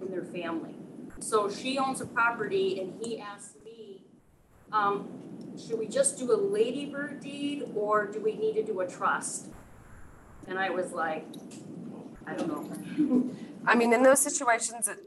in 0.00 0.10
their 0.10 0.24
family. 0.24 0.74
So 1.20 1.50
she 1.50 1.78
owns 1.78 2.00
a 2.00 2.06
property 2.06 2.80
and 2.80 3.02
he 3.02 3.18
asked 3.18 3.62
me, 3.64 4.02
um, 4.72 5.08
should 5.58 5.78
we 5.78 5.86
just 5.86 6.18
do 6.18 6.32
a 6.32 6.36
ladybird 6.36 7.20
deed 7.20 7.64
or 7.74 8.06
do 8.06 8.20
we 8.20 8.34
need 8.34 8.54
to 8.54 8.62
do 8.62 8.80
a 8.80 8.86
trust? 8.86 9.46
And 10.46 10.58
I 10.58 10.70
was 10.70 10.92
like, 10.92 11.26
I 12.26 12.34
don't 12.34 12.48
know. 12.48 13.30
I 13.66 13.74
mean, 13.74 13.92
in 13.92 14.02
those 14.02 14.20
situations, 14.20 14.88
it, 14.88 14.98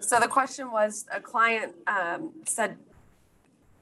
so 0.00 0.20
the 0.20 0.28
question 0.28 0.70
was, 0.70 1.06
a 1.12 1.20
client 1.20 1.74
um, 1.86 2.32
said 2.44 2.76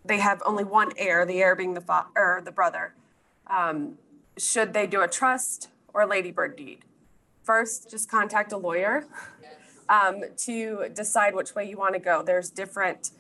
they 0.04 0.18
have 0.18 0.42
only 0.46 0.64
one 0.64 0.92
heir, 0.96 1.26
the 1.26 1.42
heir 1.42 1.54
being 1.54 1.74
the 1.74 1.80
fa- 1.80 2.06
or 2.16 2.42
the 2.44 2.52
brother. 2.52 2.94
Um, 3.48 3.98
should 4.38 4.72
they 4.72 4.86
do 4.86 5.02
a 5.02 5.08
trust 5.08 5.68
or 5.92 6.02
a 6.02 6.06
ladybird 6.06 6.56
deed? 6.56 6.80
First, 7.42 7.90
just 7.90 8.10
contact 8.10 8.52
a 8.52 8.56
lawyer 8.56 9.06
um, 9.88 10.22
to 10.38 10.88
decide 10.94 11.34
which 11.34 11.54
way 11.54 11.68
you 11.68 11.76
want 11.76 11.94
to 11.94 12.00
go. 12.00 12.22
There's 12.22 12.50
different, 12.50 13.10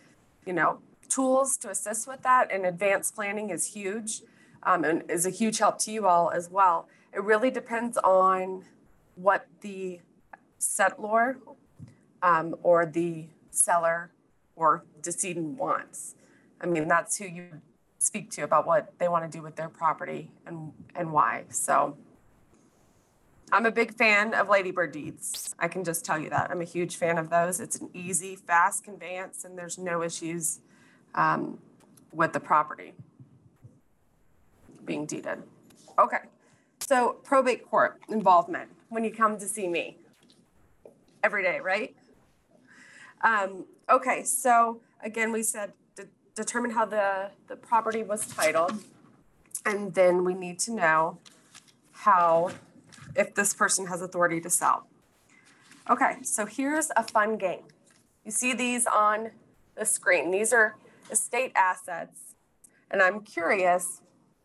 you 0.46 0.52
know, 0.52 0.78
tools 1.12 1.56
to 1.58 1.70
assist 1.70 2.06
with 2.06 2.22
that, 2.22 2.50
and 2.52 2.64
advanced 2.64 3.14
planning 3.14 3.50
is 3.50 3.74
huge 3.74 4.22
um, 4.62 4.84
and 4.84 5.10
is 5.10 5.26
a 5.26 5.30
huge 5.30 5.58
help 5.58 5.78
to 5.80 5.90
you 5.90 6.06
all 6.06 6.30
as 6.30 6.50
well. 6.50 6.88
It 7.12 7.22
really 7.22 7.50
depends 7.50 7.98
on 7.98 8.64
what 9.16 9.46
the 9.60 10.00
settlor 10.58 11.36
um, 12.22 12.54
or 12.62 12.86
the 12.86 13.26
seller 13.50 14.10
or 14.56 14.84
decedent 15.02 15.58
wants. 15.58 16.14
I 16.60 16.66
mean, 16.66 16.88
that's 16.88 17.18
who 17.18 17.26
you 17.26 17.60
speak 17.98 18.30
to 18.32 18.42
about 18.42 18.66
what 18.66 18.92
they 18.98 19.08
want 19.08 19.30
to 19.30 19.38
do 19.38 19.42
with 19.42 19.56
their 19.56 19.68
property 19.68 20.30
and, 20.46 20.72
and 20.94 21.12
why. 21.12 21.44
So 21.50 21.96
I'm 23.50 23.66
a 23.66 23.70
big 23.70 23.94
fan 23.94 24.34
of 24.34 24.48
ladybird 24.48 24.92
deeds. 24.92 25.54
I 25.58 25.68
can 25.68 25.84
just 25.84 26.04
tell 26.04 26.18
you 26.18 26.30
that. 26.30 26.50
I'm 26.50 26.60
a 26.60 26.64
huge 26.64 26.96
fan 26.96 27.18
of 27.18 27.30
those. 27.30 27.60
It's 27.60 27.76
an 27.76 27.90
easy, 27.92 28.36
fast 28.36 28.84
conveyance 28.84 29.44
and 29.44 29.58
there's 29.58 29.78
no 29.78 30.02
issues 30.02 30.60
um, 31.14 31.58
with 32.12 32.32
the 32.32 32.40
property. 32.40 32.94
being 34.84 35.06
deeded. 35.06 35.42
Okay, 35.98 36.18
so 36.80 37.18
probate 37.22 37.68
court 37.68 38.00
involvement 38.08 38.70
when 38.88 39.04
you 39.04 39.12
come 39.12 39.38
to 39.38 39.46
see 39.46 39.68
me 39.68 39.96
every 41.22 41.42
day, 41.42 41.60
right? 41.60 41.94
Um, 43.22 43.64
okay, 43.88 44.24
so 44.24 44.80
again, 45.02 45.32
we 45.32 45.42
said 45.42 45.72
de- 45.94 46.08
determine 46.34 46.72
how 46.72 46.84
the, 46.84 47.30
the 47.48 47.56
property 47.56 48.02
was 48.02 48.26
titled. 48.26 48.82
And 49.64 49.94
then 49.94 50.24
we 50.24 50.34
need 50.34 50.58
to 50.60 50.72
know 50.72 51.18
how, 51.92 52.50
if 53.14 53.34
this 53.34 53.54
person 53.54 53.86
has 53.86 54.02
authority 54.02 54.40
to 54.40 54.50
sell. 54.50 54.88
Okay, 55.88 56.16
so 56.22 56.46
here's 56.46 56.90
a 56.96 57.04
fun 57.04 57.36
game. 57.36 57.62
You 58.24 58.32
see 58.32 58.52
these 58.54 58.86
on 58.86 59.30
the 59.76 59.84
screen. 59.84 60.32
These 60.32 60.52
are 60.52 60.76
estate 61.12 61.52
assets. 61.54 62.34
And 62.90 63.00
I'm 63.00 63.20
curious 63.20 64.00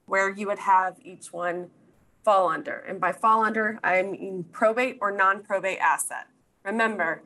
where 0.06 0.30
you 0.30 0.48
would 0.48 0.60
have 0.60 0.98
each 1.04 1.34
one 1.34 1.70
fall 2.24 2.50
under. 2.50 2.80
And 2.88 3.00
by 3.00 3.12
fall 3.12 3.44
under, 3.44 3.80
I 3.84 4.02
mean 4.04 4.46
probate 4.52 4.98
or 5.02 5.12
non-probate 5.12 5.80
asset. 5.80 6.28
Remember, 6.64 7.24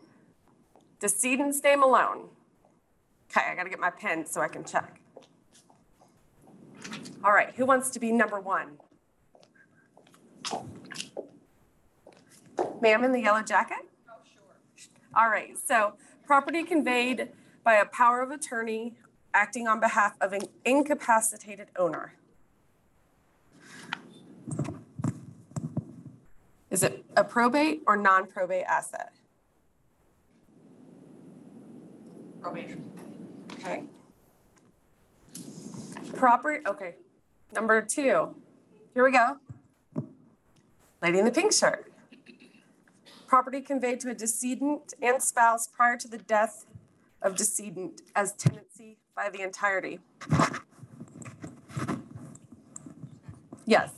decedent's 1.00 1.62
name 1.64 1.84
alone. 1.84 2.30
Okay, 3.30 3.48
I 3.50 3.56
gotta 3.56 3.70
get 3.70 3.80
my 3.80 3.90
pen 3.90 4.26
so 4.26 4.42
I 4.42 4.48
can 4.48 4.64
check. 4.64 5.02
All 7.24 7.32
right, 7.32 7.54
who 7.56 7.66
wants 7.66 7.90
to 7.92 8.00
be 8.00 8.12
number 8.12 8.40
one? 8.40 8.78
Ma'am 12.82 13.04
in 13.04 13.12
the 13.12 13.22
yellow 13.22 13.44
jacket? 13.44 13.88
Oh, 14.10 14.14
sure. 14.32 14.88
All 15.16 15.30
right, 15.30 15.58
so 15.58 15.94
property 16.26 16.64
conveyed 16.64 17.30
by 17.64 17.76
a 17.76 17.86
power 17.86 18.22
of 18.22 18.32
attorney 18.32 18.96
acting 19.34 19.68
on 19.68 19.80
behalf 19.80 20.16
of 20.22 20.34
an 20.34 20.42
incapacitated 20.66 21.68
owner. 21.78 22.14
Is 26.70 26.84
it 26.84 27.04
a 27.18 27.24
probate 27.24 27.82
or 27.86 27.98
non-probate 27.98 28.64
asset? 28.64 29.14
Probation. 32.42 32.90
Okay. 33.54 33.84
Property, 36.16 36.66
okay. 36.66 36.96
Number 37.54 37.82
two, 37.82 38.36
here 38.94 39.04
we 39.04 39.12
go. 39.12 39.38
Lady 41.02 41.20
in 41.20 41.26
the 41.26 41.32
pink 41.32 41.52
shirt. 41.52 41.92
Property 43.28 43.62
conveyed 43.62 44.00
to 44.02 44.10
a 44.10 44.14
decedent 44.14 44.94
and 45.02 45.22
spouse 45.22 45.68
prior 45.68 45.98
to 45.98 46.08
the 46.08 46.18
death 46.18 46.66
of 47.22 47.36
decedent 47.36 48.02
as 48.16 48.34
tenancy 48.34 48.98
by 49.16 49.30
the 49.30 49.42
entirety. 49.42 50.00
Yes. 53.66 53.92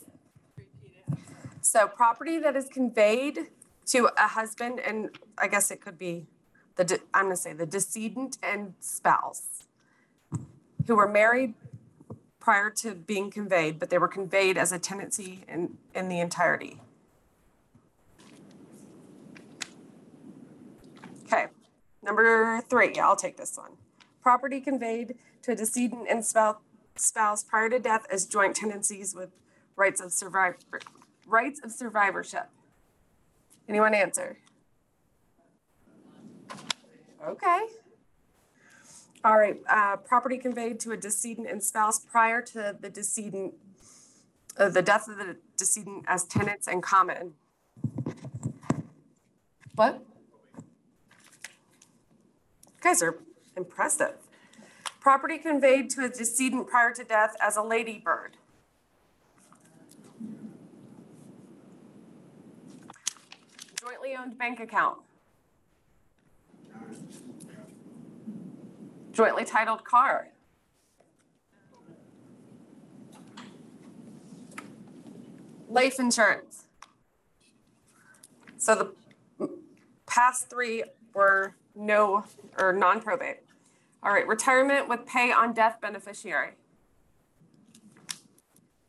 So 1.61 1.87
property 1.87 2.39
that 2.39 2.55
is 2.55 2.67
conveyed 2.67 3.47
to 3.87 4.09
a 4.17 4.27
husband, 4.27 4.79
and 4.79 5.09
I 5.37 5.47
guess 5.47 5.71
it 5.71 5.81
could 5.81 5.97
be 5.97 6.27
the, 6.75 6.99
I'm 7.13 7.25
gonna 7.25 7.35
say 7.35 7.53
the 7.53 7.65
decedent 7.65 8.37
and 8.43 8.73
spouse 8.79 9.63
who 10.87 10.95
were 10.95 11.07
married 11.07 11.53
prior 12.39 12.69
to 12.69 12.93
being 12.93 13.31
conveyed, 13.31 13.79
but 13.79 13.89
they 13.89 13.97
were 13.97 14.07
conveyed 14.07 14.57
as 14.57 14.71
a 14.71 14.79
tenancy 14.79 15.45
in, 15.47 15.77
in 15.95 16.09
the 16.09 16.19
entirety. 16.19 16.81
Okay, 21.25 21.47
number 22.03 22.61
three, 22.69 22.95
I'll 22.99 23.15
take 23.15 23.37
this 23.37 23.57
one. 23.57 23.71
Property 24.23 24.61
conveyed 24.61 25.15
to 25.41 25.51
a 25.51 25.55
decedent 25.55 26.07
and 26.09 26.25
spouse, 26.25 27.43
prior 27.43 27.69
to 27.69 27.77
death 27.77 28.05
as 28.09 28.25
joint 28.25 28.55
tenancies 28.55 29.13
with 29.13 29.31
rights 29.75 29.99
of 29.99 30.13
survivor, 30.13 30.57
rights 31.27 31.59
of 31.61 31.73
survivorship. 31.73 32.49
Anyone 33.67 33.93
answer? 33.93 34.37
Okay. 37.27 37.67
All 39.25 39.37
right, 39.37 39.61
uh, 39.69 39.97
property 39.97 40.37
conveyed 40.37 40.79
to 40.81 40.91
a 40.91 40.97
decedent 40.97 41.49
and 41.49 41.61
spouse 41.61 41.99
prior 41.99 42.41
to 42.41 42.77
the 42.79 42.89
decedent, 42.89 43.55
uh, 44.57 44.69
the 44.69 44.81
death 44.81 45.09
of 45.09 45.17
the 45.17 45.35
decedent 45.57 46.05
as 46.07 46.23
tenants 46.23 46.67
in 46.69 46.81
common. 46.81 47.33
What? 49.75 50.01
You 50.55 50.63
Guys 52.81 53.01
are 53.01 53.17
impressive. 53.55 54.15
Property 54.99 55.37
conveyed 55.37 55.89
to 55.91 56.05
a 56.05 56.09
decedent 56.09 56.67
prior 56.67 56.93
to 56.93 57.03
death 57.03 57.35
as 57.41 57.57
a 57.57 57.61
ladybird. 57.61 58.37
Jointly 63.79 64.15
owned 64.17 64.37
bank 64.37 64.59
account. 64.61 64.99
Jointly 69.11 69.45
titled 69.45 69.83
car. 69.83 70.29
Life 75.69 75.99
insurance. 75.99 76.65
So 78.57 78.75
the 79.39 79.49
past 80.05 80.49
three 80.49 80.83
were 81.13 81.55
no, 81.75 82.23
or 82.57 82.71
non-probate. 82.71 83.42
All 84.03 84.11
right, 84.11 84.27
retirement 84.27 84.89
with 84.89 85.05
pay 85.05 85.31
on 85.31 85.53
death 85.53 85.79
beneficiary. 85.79 86.51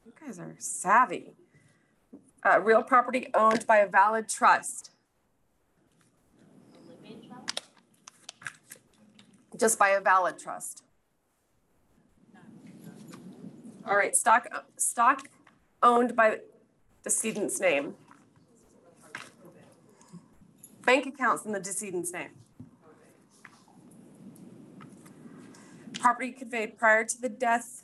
You 0.05 0.13
guys 0.21 0.41
are 0.41 0.57
savvy. 0.59 1.35
Uh, 2.45 2.61
real 2.61 2.83
property 2.83 3.29
owned 3.33 3.65
by 3.65 3.77
a 3.77 3.87
valid 3.87 4.29
trust. 4.29 4.91
Just 9.57 9.79
by 9.79 9.91
a 9.91 10.01
valid 10.01 10.37
trust. 10.37 10.83
All 13.87 13.97
right, 13.97 14.17
stock, 14.17 14.49
stock 14.77 15.29
owned 15.81 16.17
by 16.17 16.31
the 16.31 16.41
decedent's 17.05 17.61
name. 17.61 17.95
Bank 20.85 21.07
accounts 21.07 21.45
in 21.45 21.53
the 21.53 21.61
decedent's 21.61 22.13
name. 22.13 22.31
Property 26.05 26.33
conveyed 26.33 26.77
prior 26.77 27.05
to 27.05 27.21
the 27.21 27.31
death 27.31 27.83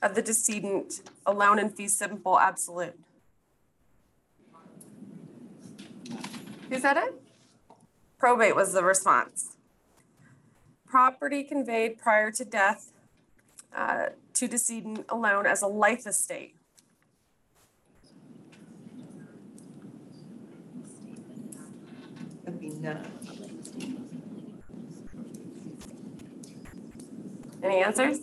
of 0.00 0.14
the 0.14 0.22
decedent, 0.22 1.02
alone 1.26 1.58
in 1.58 1.70
fee 1.70 1.88
simple 1.88 2.38
absolute. 2.38 2.98
Who 6.70 6.78
said 6.78 6.96
it? 6.96 7.20
Probate 8.18 8.54
was 8.54 8.72
the 8.72 8.84
response 8.84 9.56
property 10.92 11.42
conveyed 11.42 11.96
prior 11.96 12.30
to 12.30 12.44
death 12.44 12.92
uh, 13.74 14.08
to 14.34 14.46
decedent 14.46 15.06
alone 15.08 15.46
as 15.46 15.62
a 15.62 15.66
life 15.66 16.06
estate. 16.06 16.54
It'd 22.46 22.60
be 22.60 22.68
none. 22.68 23.08
Any 27.72 27.82
answers? 27.82 28.18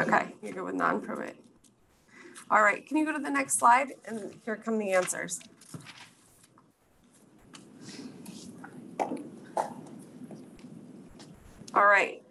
Okay, 0.00 0.28
you're 0.40 0.52
good 0.52 0.62
with 0.62 0.76
non-probate. 0.76 1.34
All 2.52 2.62
right, 2.62 2.86
can 2.86 2.96
you 2.96 3.04
go 3.04 3.12
to 3.12 3.18
the 3.18 3.30
next 3.30 3.58
slide? 3.58 3.94
And 4.04 4.32
here 4.44 4.54
come 4.54 4.78
the 4.78 4.92
answers. 4.92 5.40
All 11.74 11.86
right, 11.86 12.22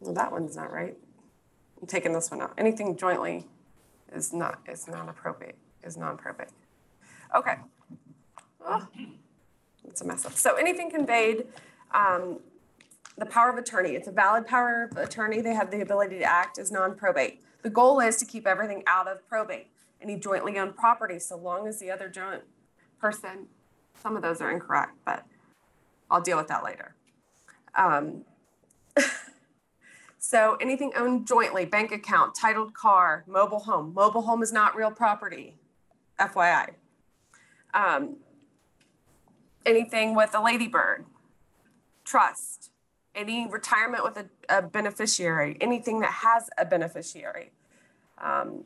well, 0.00 0.12
that 0.12 0.30
one's 0.30 0.56
not 0.56 0.70
right. 0.70 0.94
I'm 1.80 1.86
taking 1.86 2.12
this 2.12 2.30
one 2.30 2.42
out. 2.42 2.52
Anything 2.58 2.98
jointly 2.98 3.46
is 4.14 4.34
not, 4.34 4.58
is 4.70 4.86
not 4.86 5.08
appropriate, 5.08 5.56
is 5.82 5.96
non-probate. 5.96 6.50
Okay. 7.34 7.54
Oh, 8.62 8.86
It's 9.88 10.02
a 10.02 10.04
mess 10.04 10.26
up. 10.26 10.32
So 10.32 10.56
anything 10.56 10.90
conveyed, 10.90 11.46
um, 11.94 12.40
the 13.18 13.26
power 13.26 13.50
of 13.50 13.56
attorney, 13.56 13.90
it's 13.90 14.08
a 14.08 14.12
valid 14.12 14.46
power 14.46 14.88
of 14.90 14.96
attorney, 14.96 15.40
they 15.40 15.54
have 15.54 15.70
the 15.70 15.80
ability 15.80 16.18
to 16.18 16.24
act 16.24 16.58
as 16.58 16.70
non-probate. 16.70 17.40
The 17.62 17.70
goal 17.70 18.00
is 18.00 18.16
to 18.16 18.24
keep 18.24 18.46
everything 18.46 18.82
out 18.86 19.08
of 19.08 19.26
probate, 19.28 19.68
any 20.00 20.16
jointly 20.16 20.58
owned 20.58 20.76
property, 20.76 21.18
so 21.18 21.36
long 21.36 21.66
as 21.66 21.78
the 21.78 21.90
other 21.90 22.08
joint 22.08 22.42
person, 23.00 23.46
some 24.02 24.16
of 24.16 24.22
those 24.22 24.40
are 24.40 24.50
incorrect, 24.50 24.96
but 25.04 25.24
I'll 26.10 26.20
deal 26.20 26.36
with 26.36 26.48
that 26.48 26.64
later. 26.64 26.94
Um, 27.74 28.24
So 30.24 30.56
anything 30.58 30.90
owned 30.96 31.26
jointly, 31.26 31.66
bank 31.66 31.92
account, 31.92 32.34
titled 32.34 32.72
car, 32.72 33.24
mobile 33.26 33.58
home. 33.58 33.92
Mobile 33.94 34.22
home 34.22 34.42
is 34.42 34.54
not 34.54 34.74
real 34.74 34.90
property, 34.90 35.54
FYI. 36.18 36.70
Um, 37.74 38.16
anything 39.66 40.14
with 40.14 40.34
a 40.34 40.40
ladybird, 40.40 41.04
trust, 42.06 42.70
any 43.14 43.46
retirement 43.46 44.04
with 44.04 44.16
a, 44.16 44.26
a 44.48 44.62
beneficiary, 44.62 45.56
anything 45.60 46.00
that 46.00 46.10
has 46.10 46.50
a 46.58 46.64
beneficiary. 46.64 47.52
Um, 48.18 48.64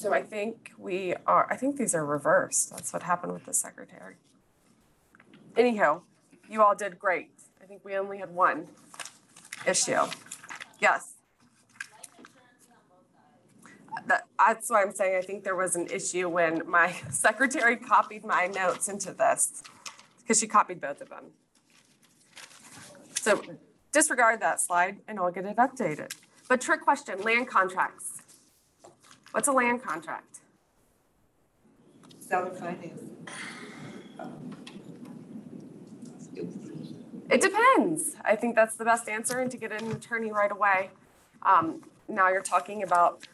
So 0.00 0.14
I 0.14 0.22
think 0.22 0.72
we 0.78 1.14
are, 1.26 1.46
I 1.50 1.56
think 1.56 1.76
these 1.76 1.94
are 1.94 2.06
reversed. 2.06 2.70
That's 2.70 2.90
what 2.90 3.02
happened 3.02 3.34
with 3.34 3.44
the 3.44 3.52
secretary. 3.52 4.14
Anyhow, 5.58 6.00
you 6.48 6.62
all 6.62 6.74
did 6.74 6.98
great. 6.98 7.28
I 7.62 7.66
think 7.66 7.84
we 7.84 7.94
only 7.96 8.16
had 8.16 8.30
one 8.30 8.68
issue. 9.66 10.00
Yes. 10.80 11.16
That, 14.06 14.26
that's 14.38 14.70
why 14.70 14.80
I'm 14.80 14.92
saying 14.94 15.18
I 15.18 15.20
think 15.20 15.44
there 15.44 15.54
was 15.54 15.76
an 15.76 15.86
issue 15.88 16.30
when 16.30 16.62
my 16.66 16.92
secretary 17.10 17.76
copied 17.76 18.24
my 18.24 18.46
notes 18.46 18.88
into 18.88 19.12
this, 19.12 19.62
because 20.30 20.38
she 20.38 20.46
copied 20.46 20.80
both 20.80 21.00
of 21.00 21.08
them. 21.08 21.24
So 23.20 23.42
disregard 23.90 24.38
that 24.38 24.60
slide 24.60 24.98
and 25.08 25.18
I'll 25.18 25.32
get 25.32 25.44
it 25.44 25.56
updated. 25.56 26.12
But 26.48 26.60
trick 26.60 26.82
question, 26.82 27.20
land 27.22 27.48
contracts. 27.48 28.22
What's 29.32 29.48
a 29.48 29.52
land 29.52 29.82
contract? 29.82 30.38
Seller 32.20 32.52
finance. 32.52 33.02
It 37.28 37.40
depends. 37.40 38.14
I 38.24 38.36
think 38.36 38.54
that's 38.54 38.76
the 38.76 38.84
best 38.84 39.08
answer 39.08 39.40
and 39.40 39.50
to 39.50 39.56
get 39.56 39.72
an 39.72 39.90
attorney 39.90 40.30
right 40.30 40.52
away. 40.52 40.90
Um, 41.42 41.82
now 42.08 42.28
you're 42.28 42.40
talking 42.40 42.84
about 42.84 43.26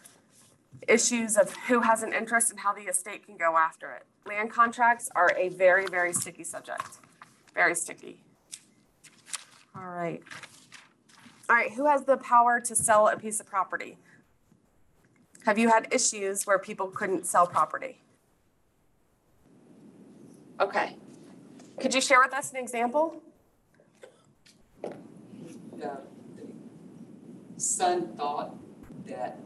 issues 0.88 1.36
of 1.36 1.52
who 1.68 1.80
has 1.80 2.02
an 2.02 2.12
interest 2.12 2.50
and 2.50 2.60
how 2.60 2.72
the 2.72 2.82
estate 2.82 3.26
can 3.26 3.36
go 3.36 3.56
after 3.56 3.92
it. 3.92 4.04
Land 4.26 4.50
contracts 4.50 5.08
are 5.14 5.32
a 5.36 5.48
very, 5.48 5.86
very 5.86 6.12
sticky 6.12 6.44
subject, 6.44 6.98
very 7.54 7.74
sticky. 7.74 8.18
All 9.74 9.88
right. 9.88 10.22
All 11.48 11.56
right, 11.56 11.72
who 11.72 11.86
has 11.86 12.04
the 12.04 12.16
power 12.16 12.60
to 12.60 12.74
sell 12.74 13.08
a 13.08 13.16
piece 13.16 13.40
of 13.40 13.46
property? 13.46 13.98
Have 15.44 15.58
you 15.58 15.68
had 15.68 15.92
issues 15.92 16.46
where 16.46 16.58
people 16.58 16.88
couldn't 16.88 17.26
sell 17.26 17.46
property? 17.46 18.00
Okay. 20.58 20.96
Could 21.78 21.94
you 21.94 22.00
share 22.00 22.20
with 22.20 22.32
us 22.32 22.50
an 22.50 22.56
example? 22.56 23.22
the, 25.78 26.00
son 27.56 28.08
thought 28.16 28.54
that 29.06 29.38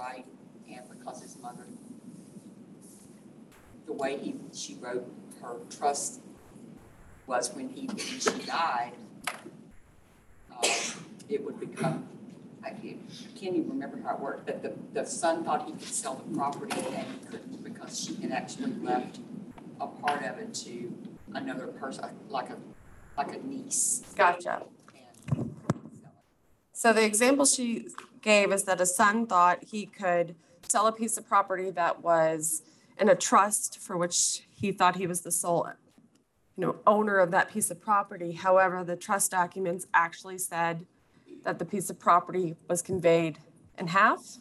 outright 0.00 0.26
and 0.70 0.80
because 0.88 1.22
his 1.22 1.36
mother, 1.38 1.64
the 3.86 3.92
way 3.92 4.18
he, 4.18 4.36
she 4.52 4.76
wrote 4.80 5.10
her 5.42 5.56
trust 5.68 6.20
was 7.26 7.52
when 7.54 7.68
he, 7.68 7.86
when 7.86 7.98
she 7.98 8.30
died, 8.46 8.92
uh, 10.52 10.66
it 11.28 11.44
would 11.44 11.58
become, 11.60 12.06
I 12.64 12.70
can't, 12.70 12.98
I 13.34 13.38
can't 13.38 13.56
even 13.56 13.68
remember 13.70 14.00
how 14.02 14.14
it 14.14 14.20
worked, 14.20 14.46
but 14.46 14.62
the, 14.62 14.72
the 14.92 15.04
son 15.04 15.44
thought 15.44 15.66
he 15.66 15.72
could 15.72 15.82
sell 15.82 16.14
the 16.14 16.36
property 16.36 16.80
and 16.80 17.06
he 17.06 17.26
couldn't 17.26 17.64
because 17.64 18.00
she 18.00 18.14
had 18.16 18.32
actually 18.32 18.72
left 18.82 19.18
a 19.80 19.86
part 19.86 20.22
of 20.24 20.38
it 20.38 20.52
to 20.54 20.92
another 21.34 21.68
person, 21.68 22.04
like 22.28 22.50
a, 22.50 22.56
like 23.16 23.34
a 23.34 23.38
niece. 23.46 24.02
Gotcha. 24.16 24.62
So 26.72 26.92
the 26.92 27.04
example 27.04 27.44
she 27.44 27.88
gave 28.22 28.52
is 28.52 28.64
that 28.64 28.80
a 28.80 28.86
son 28.86 29.26
thought 29.26 29.64
he 29.64 29.86
could 29.86 30.34
sell 30.68 30.86
a 30.86 30.92
piece 30.92 31.16
of 31.16 31.26
property 31.26 31.70
that 31.70 32.02
was 32.02 32.62
in 32.98 33.08
a 33.08 33.14
trust 33.14 33.78
for 33.78 33.96
which 33.96 34.46
he 34.50 34.72
thought 34.72 34.96
he 34.96 35.06
was 35.06 35.22
the 35.22 35.32
sole, 35.32 35.68
you 36.56 36.66
know, 36.66 36.76
owner 36.86 37.18
of 37.18 37.30
that 37.30 37.50
piece 37.50 37.70
of 37.70 37.80
property. 37.80 38.32
However, 38.32 38.84
the 38.84 38.96
trust 38.96 39.30
documents 39.30 39.86
actually 39.94 40.38
said 40.38 40.86
that 41.44 41.58
the 41.58 41.64
piece 41.64 41.88
of 41.88 41.98
property 41.98 42.56
was 42.68 42.82
conveyed 42.82 43.38
in 43.78 43.86
half. 43.86 44.38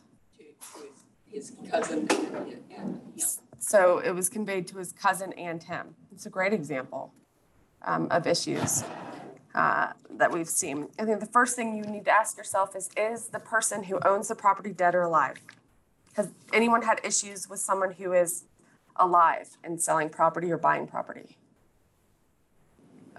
his, 1.26 1.54
cousin. 1.72 2.08
So 3.60 4.00
it 4.00 4.12
was 4.12 4.30
conveyed 4.30 4.68
to 4.68 4.78
his 4.78 4.92
cousin 4.92 5.34
and 5.34 5.64
him. 5.64 5.96
It's 6.12 6.26
a 6.26 6.30
great 6.30 6.54
example 6.54 7.14
um, 7.84 8.08
of 8.12 8.28
issues 8.28 8.84
uh, 9.56 9.94
that 10.12 10.32
we've 10.32 10.50
seen. 10.50 10.88
I 11.00 11.06
think 11.06 11.20
the 11.20 11.26
first 11.26 11.56
thing 11.56 11.76
you 11.76 11.84
need 11.84 12.06
to 12.06 12.12
ask 12.12 12.38
yourself 12.38 12.76
is, 12.76 12.90
is 12.96 13.28
the 13.28 13.40
person 13.40 13.84
who 13.84 14.00
owns 14.06 14.28
the 14.28 14.36
property 14.36 14.72
dead 14.72 14.94
or 14.96 15.02
alive? 15.02 15.38
Has 16.14 16.30
anyone 16.54 16.84
had 16.84 17.02
issues 17.04 17.50
with 17.50 17.60
someone 17.60 17.94
who 17.94 18.14
is 18.14 18.44
alive 18.96 19.58
and 19.64 19.82
selling 19.82 20.10
property 20.10 20.52
or 20.52 20.58
buying 20.58 20.86
property? 20.88 21.38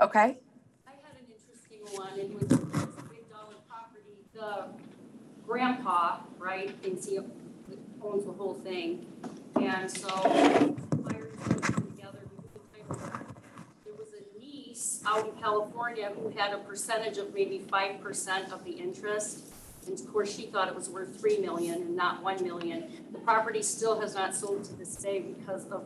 Okay, 0.01 0.39
I 0.87 0.91
had 0.91 1.17
an 1.19 1.27
interesting 1.29 1.81
one, 1.99 2.17
it 2.19 2.33
was 2.33 2.43
a 2.53 2.57
big 3.09 3.29
dollar 3.31 3.57
property, 3.69 4.25
the 4.33 4.67
grandpa, 5.47 6.21
right, 6.39 6.71
thinks 6.83 7.07
he 7.07 7.19
owns 8.03 8.25
the 8.25 8.33
whole 8.33 8.55
thing. 8.55 9.07
And 9.61 9.91
so, 9.91 10.09
together, 10.09 10.75
we 12.31 12.37
put 12.39 12.55
the 12.55 12.61
title 12.73 12.97
back. 13.11 13.27
there 13.85 13.95
was 13.95 14.09
out 15.07 15.27
in 15.27 15.33
California 15.41 16.13
who 16.15 16.31
had 16.31 16.53
a 16.53 16.59
percentage 16.59 17.19
of 17.19 17.33
maybe 17.35 17.59
five 17.71 18.01
percent 18.01 18.53
of 18.53 18.65
the 18.65 18.73
interest. 18.73 19.45
And 19.87 19.99
of 19.99 20.13
course, 20.13 20.35
she 20.35 20.47
thought 20.47 20.69
it 20.69 20.75
was 20.75 20.89
worth 20.91 21.19
three 21.21 21.39
million 21.39 21.75
and 21.83 21.97
not 21.97 22.23
one 22.23 22.43
million. 22.43 22.91
The 23.13 23.19
property 23.19 23.63
still 23.63 24.01
has 24.01 24.15
not 24.15 24.35
sold 24.35 24.65
to 24.65 24.75
this 24.75 24.95
day 24.97 25.21
because 25.21 25.67
of 25.71 25.85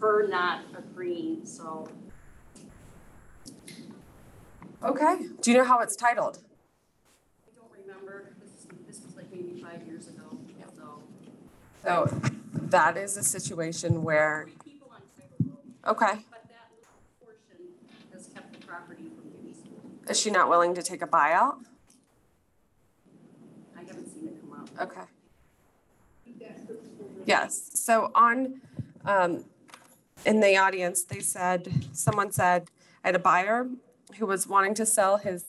her 0.00 0.26
not 0.28 0.62
agreeing, 0.76 1.44
so. 1.46 1.88
okay. 4.82 5.26
Do 5.40 5.50
you 5.52 5.58
know 5.58 5.64
how 5.64 5.80
it's 5.80 5.94
titled? 5.96 6.38
I 7.46 7.50
don't 7.56 7.70
remember, 7.86 8.30
this, 8.40 8.66
this 8.86 9.04
was 9.04 9.14
like 9.16 9.30
maybe 9.32 9.62
five 9.62 9.86
years 9.86 10.08
ago, 10.08 10.38
so. 10.76 11.02
So 11.84 12.20
that 12.54 12.96
is 12.96 13.16
a 13.16 13.22
situation 13.22 14.02
where, 14.02 14.48
Three 14.62 14.72
people 14.72 14.90
on 14.92 15.02
title 15.16 15.46
road, 15.84 15.96
okay, 15.96 16.24
but 16.30 16.42
that 16.48 16.70
little 16.74 16.98
portion 17.20 17.68
has 18.12 18.26
kept 18.26 18.52
the 18.58 18.66
property 18.66 19.04
from 19.14 19.30
getting 19.30 19.54
sold. 19.54 19.91
Is 20.08 20.20
she 20.20 20.30
not 20.30 20.48
willing 20.48 20.74
to 20.74 20.82
take 20.82 21.02
a 21.02 21.06
buyout? 21.06 21.56
I 23.76 23.80
haven't 23.80 24.12
seen 24.12 24.28
it 24.28 24.40
come 24.40 24.60
out. 24.60 24.88
Okay. 24.88 25.06
Yes, 27.24 27.70
so 27.74 28.10
on, 28.16 28.60
um, 29.04 29.44
in 30.26 30.40
the 30.40 30.56
audience, 30.56 31.04
they 31.04 31.20
said, 31.20 31.72
someone 31.92 32.32
said, 32.32 32.68
I 33.04 33.08
had 33.08 33.14
a 33.14 33.20
buyer 33.20 33.68
who 34.18 34.26
was 34.26 34.46
wanting 34.48 34.74
to 34.74 34.86
sell 34.86 35.18
his 35.18 35.44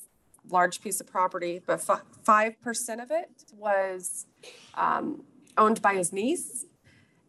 large 0.50 0.82
piece 0.82 1.02
of 1.02 1.08
property, 1.08 1.62
but 1.66 1.82
five 2.24 2.62
percent 2.62 3.02
of 3.02 3.10
it 3.10 3.30
was, 3.58 4.28
um, 4.76 5.24
owned 5.58 5.82
by 5.82 5.96
his 5.96 6.14
niece. 6.14 6.66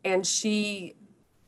And 0.05 0.27
she 0.27 0.95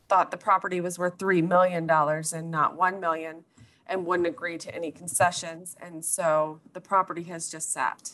thought 0.09 0.31
the 0.31 0.37
property 0.39 0.81
was 0.81 0.99
worth 0.99 1.19
three 1.19 1.43
million 1.43 1.87
dollars 1.87 2.33
and 2.33 2.51
not 2.51 2.77
one 2.77 2.99
million 3.01 3.45
and 3.89 4.05
wouldn't 4.07 4.27
agree 4.27 4.59
to 4.59 4.75
any 4.75 4.91
concessions. 4.91 5.77
And 5.81 6.05
so 6.05 6.61
the 6.73 6.81
property 6.81 7.25
has 7.25 7.49
just 7.51 7.73
sat 7.73 8.13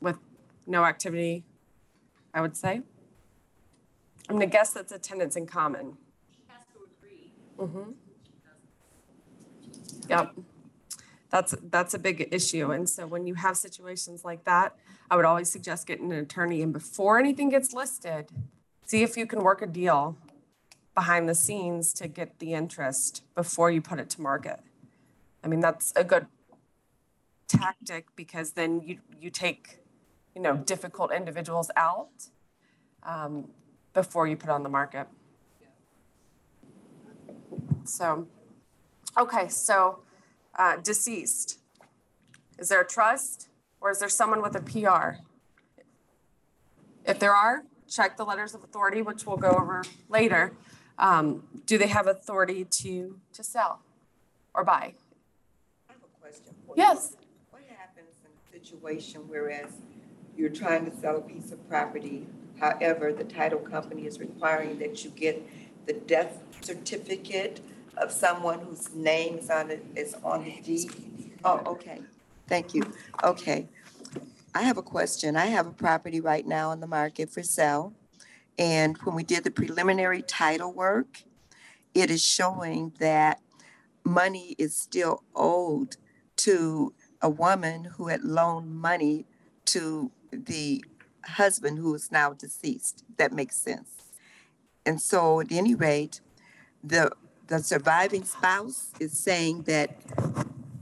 with 0.00 0.18
no 0.66 0.84
activity, 0.84 1.44
I 2.34 2.40
would 2.40 2.56
say. 2.56 2.82
I'm 4.28 4.36
gonna 4.36 4.46
guess 4.46 4.72
that's 4.72 4.92
a 4.92 4.98
tenants 4.98 5.36
in 5.36 5.46
common. 5.46 5.96
Has 6.48 6.64
to 6.72 6.78
agree. 6.98 7.32
Mm-hmm. 7.58 7.92
Yep. 10.08 10.34
That's, 11.30 11.54
that's 11.70 11.94
a 11.94 11.98
big 11.98 12.28
issue. 12.32 12.72
And 12.72 12.88
so 12.88 13.06
when 13.06 13.26
you 13.26 13.34
have 13.34 13.56
situations 13.56 14.24
like 14.24 14.44
that, 14.44 14.76
I 15.10 15.16
would 15.16 15.24
always 15.24 15.50
suggest 15.50 15.86
getting 15.86 16.12
an 16.12 16.18
attorney 16.18 16.62
and 16.62 16.72
before 16.72 17.18
anything 17.18 17.48
gets 17.48 17.72
listed, 17.72 18.28
see 18.84 19.02
if 19.02 19.16
you 19.16 19.26
can 19.26 19.42
work 19.42 19.62
a 19.62 19.66
deal 19.66 20.16
behind 20.94 21.28
the 21.28 21.34
scenes 21.34 21.92
to 21.94 22.08
get 22.08 22.38
the 22.40 22.54
interest 22.54 23.22
before 23.34 23.70
you 23.70 23.80
put 23.80 24.00
it 24.00 24.10
to 24.10 24.20
market. 24.20 24.60
I 25.42 25.48
mean, 25.48 25.60
that's 25.60 25.92
a 25.96 26.04
good 26.04 26.26
tactic 27.48 28.06
because 28.16 28.52
then 28.52 28.80
you, 28.80 28.98
you 29.20 29.30
take, 29.30 29.80
you 30.34 30.42
know, 30.42 30.56
difficult 30.56 31.12
individuals 31.12 31.70
out 31.76 32.28
um, 33.02 33.48
before 33.94 34.26
you 34.26 34.36
put 34.36 34.50
on 34.50 34.62
the 34.62 34.68
market. 34.68 35.06
So, 37.84 38.28
okay, 39.18 39.48
so 39.48 40.00
uh, 40.56 40.76
deceased. 40.76 41.58
Is 42.58 42.68
there 42.68 42.80
a 42.80 42.86
trust 42.86 43.48
or 43.80 43.90
is 43.90 43.98
there 43.98 44.08
someone 44.08 44.42
with 44.42 44.54
a 44.54 44.60
PR? 44.60 45.22
If 47.06 47.18
there 47.18 47.34
are, 47.34 47.64
check 47.88 48.16
the 48.16 48.24
letters 48.24 48.54
of 48.54 48.62
authority, 48.62 49.02
which 49.02 49.26
we'll 49.26 49.38
go 49.38 49.50
over 49.50 49.82
later. 50.08 50.52
Um, 50.98 51.44
do 51.66 51.78
they 51.78 51.86
have 51.86 52.06
authority 52.06 52.64
to, 52.64 53.18
to 53.32 53.42
sell 53.42 53.80
or 54.54 54.64
buy? 54.64 54.94
I 55.88 55.92
have 55.92 56.02
a 56.02 56.20
question 56.20 56.44
for 56.44 56.50
you. 56.50 56.59
Yes. 56.76 57.16
What 57.50 57.62
happens 57.76 58.14
in 58.24 58.30
a 58.30 58.58
situation 58.58 59.22
whereas 59.28 59.70
you're 60.36 60.50
trying 60.50 60.90
to 60.90 60.96
sell 60.96 61.16
a 61.16 61.20
piece 61.20 61.52
of 61.52 61.68
property, 61.68 62.26
however, 62.58 63.12
the 63.12 63.24
title 63.24 63.58
company 63.58 64.06
is 64.06 64.18
requiring 64.18 64.78
that 64.78 65.04
you 65.04 65.10
get 65.10 65.46
the 65.86 65.92
death 65.92 66.38
certificate 66.60 67.60
of 67.96 68.12
someone 68.12 68.60
whose 68.60 68.94
name 68.94 69.38
is 69.38 69.50
on 69.50 69.70
it, 69.70 69.84
is 69.96 70.14
on 70.24 70.44
the 70.44 70.60
deed? 70.62 71.32
Oh, 71.44 71.62
okay. 71.66 72.02
Thank 72.46 72.74
you. 72.74 72.82
Okay. 73.22 73.68
I 74.54 74.62
have 74.62 74.78
a 74.78 74.82
question. 74.82 75.36
I 75.36 75.46
have 75.46 75.66
a 75.66 75.72
property 75.72 76.20
right 76.20 76.46
now 76.46 76.70
on 76.70 76.80
the 76.80 76.86
market 76.86 77.30
for 77.30 77.42
sale. 77.42 77.92
And 78.58 78.96
when 78.98 79.14
we 79.14 79.22
did 79.22 79.44
the 79.44 79.50
preliminary 79.50 80.22
title 80.22 80.72
work, 80.72 81.22
it 81.94 82.10
is 82.10 82.22
showing 82.22 82.92
that 82.98 83.40
money 84.04 84.54
is 84.58 84.76
still 84.76 85.22
owed 85.34 85.96
to 86.44 86.92
a 87.20 87.28
woman 87.28 87.84
who 87.84 88.08
had 88.08 88.22
loaned 88.24 88.74
money 88.74 89.26
to 89.66 90.10
the 90.32 90.84
husband 91.24 91.78
who 91.78 91.94
is 91.94 92.10
now 92.10 92.32
deceased. 92.32 93.04
That 93.18 93.32
makes 93.32 93.56
sense. 93.56 93.90
And 94.86 95.00
so 95.00 95.40
at 95.40 95.52
any 95.52 95.74
rate, 95.74 96.20
the, 96.82 97.10
the 97.48 97.58
surviving 97.58 98.24
spouse 98.24 98.92
is 98.98 99.12
saying 99.18 99.62
that 99.64 99.90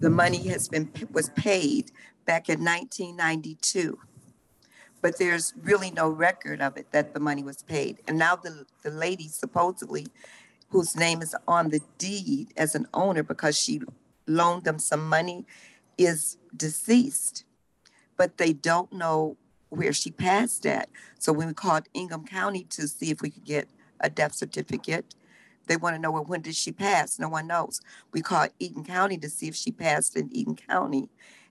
the 0.01 0.11
money 0.11 0.47
has 0.49 0.69
been, 0.69 0.91
was 1.11 1.31
paid 1.31 1.91
back 2.25 2.49
in 2.49 2.63
nineteen 2.63 3.17
ninety-two. 3.17 3.99
But 5.01 5.19
there's 5.19 5.55
really 5.63 5.91
no 5.91 6.09
record 6.09 6.61
of 6.61 6.77
it 6.77 6.93
that 6.93 7.15
the 7.15 7.21
money 7.21 7.43
was 7.43 7.63
paid. 7.63 7.99
And 8.07 8.19
now 8.19 8.37
the, 8.37 8.67
the 8.83 8.91
lady 8.91 9.29
supposedly, 9.29 10.07
whose 10.71 10.97
name 10.97 11.23
is 11.23 11.35
on 11.47 11.71
the 11.71 11.81
deed 11.99 12.49
as 12.57 12.75
an 12.75 12.87
owner 12.93 13.23
because 13.23 13.57
she 13.57 13.81
loaned 14.29 14.65
them 14.65 14.79
some 14.79 15.09
money, 15.09 15.47
is 15.97 16.37
deceased. 16.57 17.45
But 18.17 18.39
they 18.39 18.53
don't 18.53 18.93
know 18.93 19.37
where 19.71 19.93
she 19.93 20.11
passed 20.11 20.67
at. 20.67 20.89
So 21.19 21.33
when 21.33 21.49
we 21.49 21.55
called 21.55 21.85
Ingham 21.95 22.25
County 22.25 22.65
to 22.71 22.89
see 22.89 23.11
if 23.11 23.21
we 23.21 23.31
could 23.31 23.45
get 23.45 23.69
a 24.01 24.09
death 24.09 24.35
certificate, 24.35 25.15
they 25.67 25.77
want 25.77 25.95
to 25.95 26.01
know, 26.01 26.11
well, 26.11 26.25
when 26.25 26.41
did 26.41 26.55
she 26.55 26.73
pass? 26.73 27.19
No 27.19 27.29
one 27.29 27.47
knows. 27.47 27.81
We 28.13 28.23
called 28.23 28.51
Eaton 28.59 28.85
County 28.85 29.19
to 29.19 29.29
see 29.29 29.49
if 29.49 29.55
she 29.55 29.71
passed 29.71 30.17
in 30.17 30.35
Eaton 30.35 30.57
County. 30.57 31.11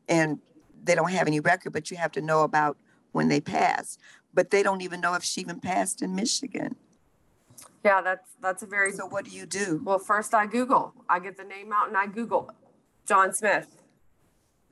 And 0.10 0.40
they 0.84 0.96
don't 0.96 1.12
have 1.12 1.28
any 1.28 1.40
record, 1.40 1.74
but 1.74 1.92
you 1.92 1.98
have 1.98 2.12
to 2.14 2.22
know 2.22 2.42
about 2.42 2.78
when 3.12 3.28
they 3.28 3.40
passed. 3.40 4.00
But 4.34 4.50
they 4.50 4.64
don't 4.64 4.82
even 4.82 5.02
know 5.02 5.14
if 5.14 5.24
she 5.24 5.42
even 5.42 5.60
passed 5.60 6.02
in 6.02 6.16
Michigan. 6.16 6.76
Yeah, 7.84 8.02
that's, 8.02 8.32
that's 8.42 8.64
a 8.64 8.66
very, 8.66 8.92
So 8.92 9.06
what 9.06 9.26
do 9.26 9.32
you 9.32 9.46
do? 9.46 9.82
well, 9.84 10.00
first 10.00 10.34
I 10.34 10.46
Google, 10.48 10.94
I 11.08 11.20
get 11.20 11.38
the 11.38 11.44
name 11.44 11.72
out 11.72 11.88
and 11.88 11.96
I 11.98 12.08
Google 12.08 12.52
John 13.08 13.34
Smith. 13.34 13.68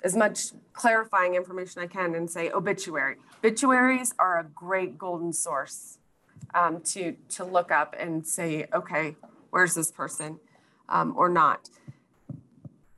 As 0.04 0.16
much 0.16 0.52
clarifying 0.74 1.36
information 1.36 1.82
I 1.82 1.88
can 1.88 2.14
and 2.14 2.30
say 2.30 2.52
obituary. 2.52 3.16
Obituaries 3.40 4.14
are 4.20 4.40
a 4.40 4.44
great 4.44 4.98
golden 4.98 5.34
source 5.34 5.98
um, 6.54 6.82
to, 6.82 7.16
to 7.30 7.46
look 7.46 7.72
up 7.72 7.96
and 7.98 8.28
say, 8.28 8.68
okay, 8.74 9.16
where's 9.50 9.74
this 9.74 9.92
person? 9.92 10.40
Um, 10.90 11.14
or 11.18 11.30
not. 11.30 11.70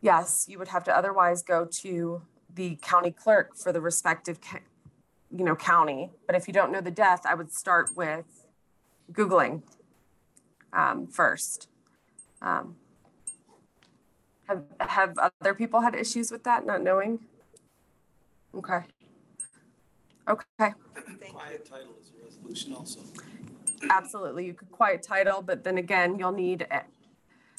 Yes, 0.01 0.47
you 0.49 0.57
would 0.57 0.67
have 0.69 0.83
to 0.85 0.97
otherwise 0.97 1.43
go 1.43 1.65
to 1.65 2.21
the 2.53 2.77
county 2.81 3.11
clerk 3.11 3.55
for 3.55 3.71
the 3.71 3.79
respective, 3.79 4.39
you 5.31 5.45
know, 5.45 5.55
county. 5.55 6.09
But 6.25 6.35
if 6.35 6.47
you 6.47 6.53
don't 6.53 6.71
know 6.71 6.81
the 6.81 6.91
death, 6.91 7.21
I 7.25 7.35
would 7.35 7.53
start 7.53 7.95
with 7.95 8.25
Googling 9.11 9.61
um, 10.73 11.07
first. 11.07 11.69
Um, 12.41 12.75
have, 14.47 14.63
have 14.79 15.17
other 15.17 15.53
people 15.53 15.81
had 15.81 15.95
issues 15.95 16.31
with 16.31 16.43
that, 16.43 16.65
not 16.65 16.81
knowing? 16.81 17.19
Okay. 18.55 18.79
Okay, 20.27 20.73
Quiet 21.31 21.65
title 21.65 21.95
is 22.01 22.11
a 22.19 22.25
resolution 22.25 22.73
also. 22.73 22.99
absolutely. 23.89 24.45
You 24.45 24.53
could 24.53 24.69
quiet 24.71 25.01
title, 25.01 25.41
but 25.41 25.63
then 25.63 25.77
again, 25.77 26.19
you'll 26.19 26.33
need 26.33 26.63
a- 26.69 26.83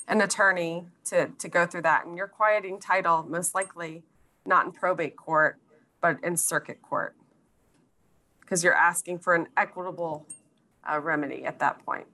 an 0.07 0.21
attorney 0.21 0.87
to, 1.07 1.29
to 1.39 1.49
go 1.49 1.65
through 1.65 1.83
that. 1.83 2.05
And 2.05 2.15
you're 2.19 2.29
quieting 2.29 2.79
title 2.79 3.25
most 3.27 3.55
likely 3.55 4.03
not 4.45 4.67
in 4.67 4.73
probate 4.73 5.17
court, 5.17 5.57
but 6.03 6.19
in 6.23 6.37
circuit 6.37 6.83
court. 6.83 7.15
Because 8.41 8.63
you're 8.63 8.75
asking 8.75 9.21
for 9.21 9.35
an 9.35 9.47
equitable 9.57 10.27
uh, 10.91 11.01
remedy 11.01 11.45
at 11.47 11.59
that 11.61 11.83
point. 11.87 12.07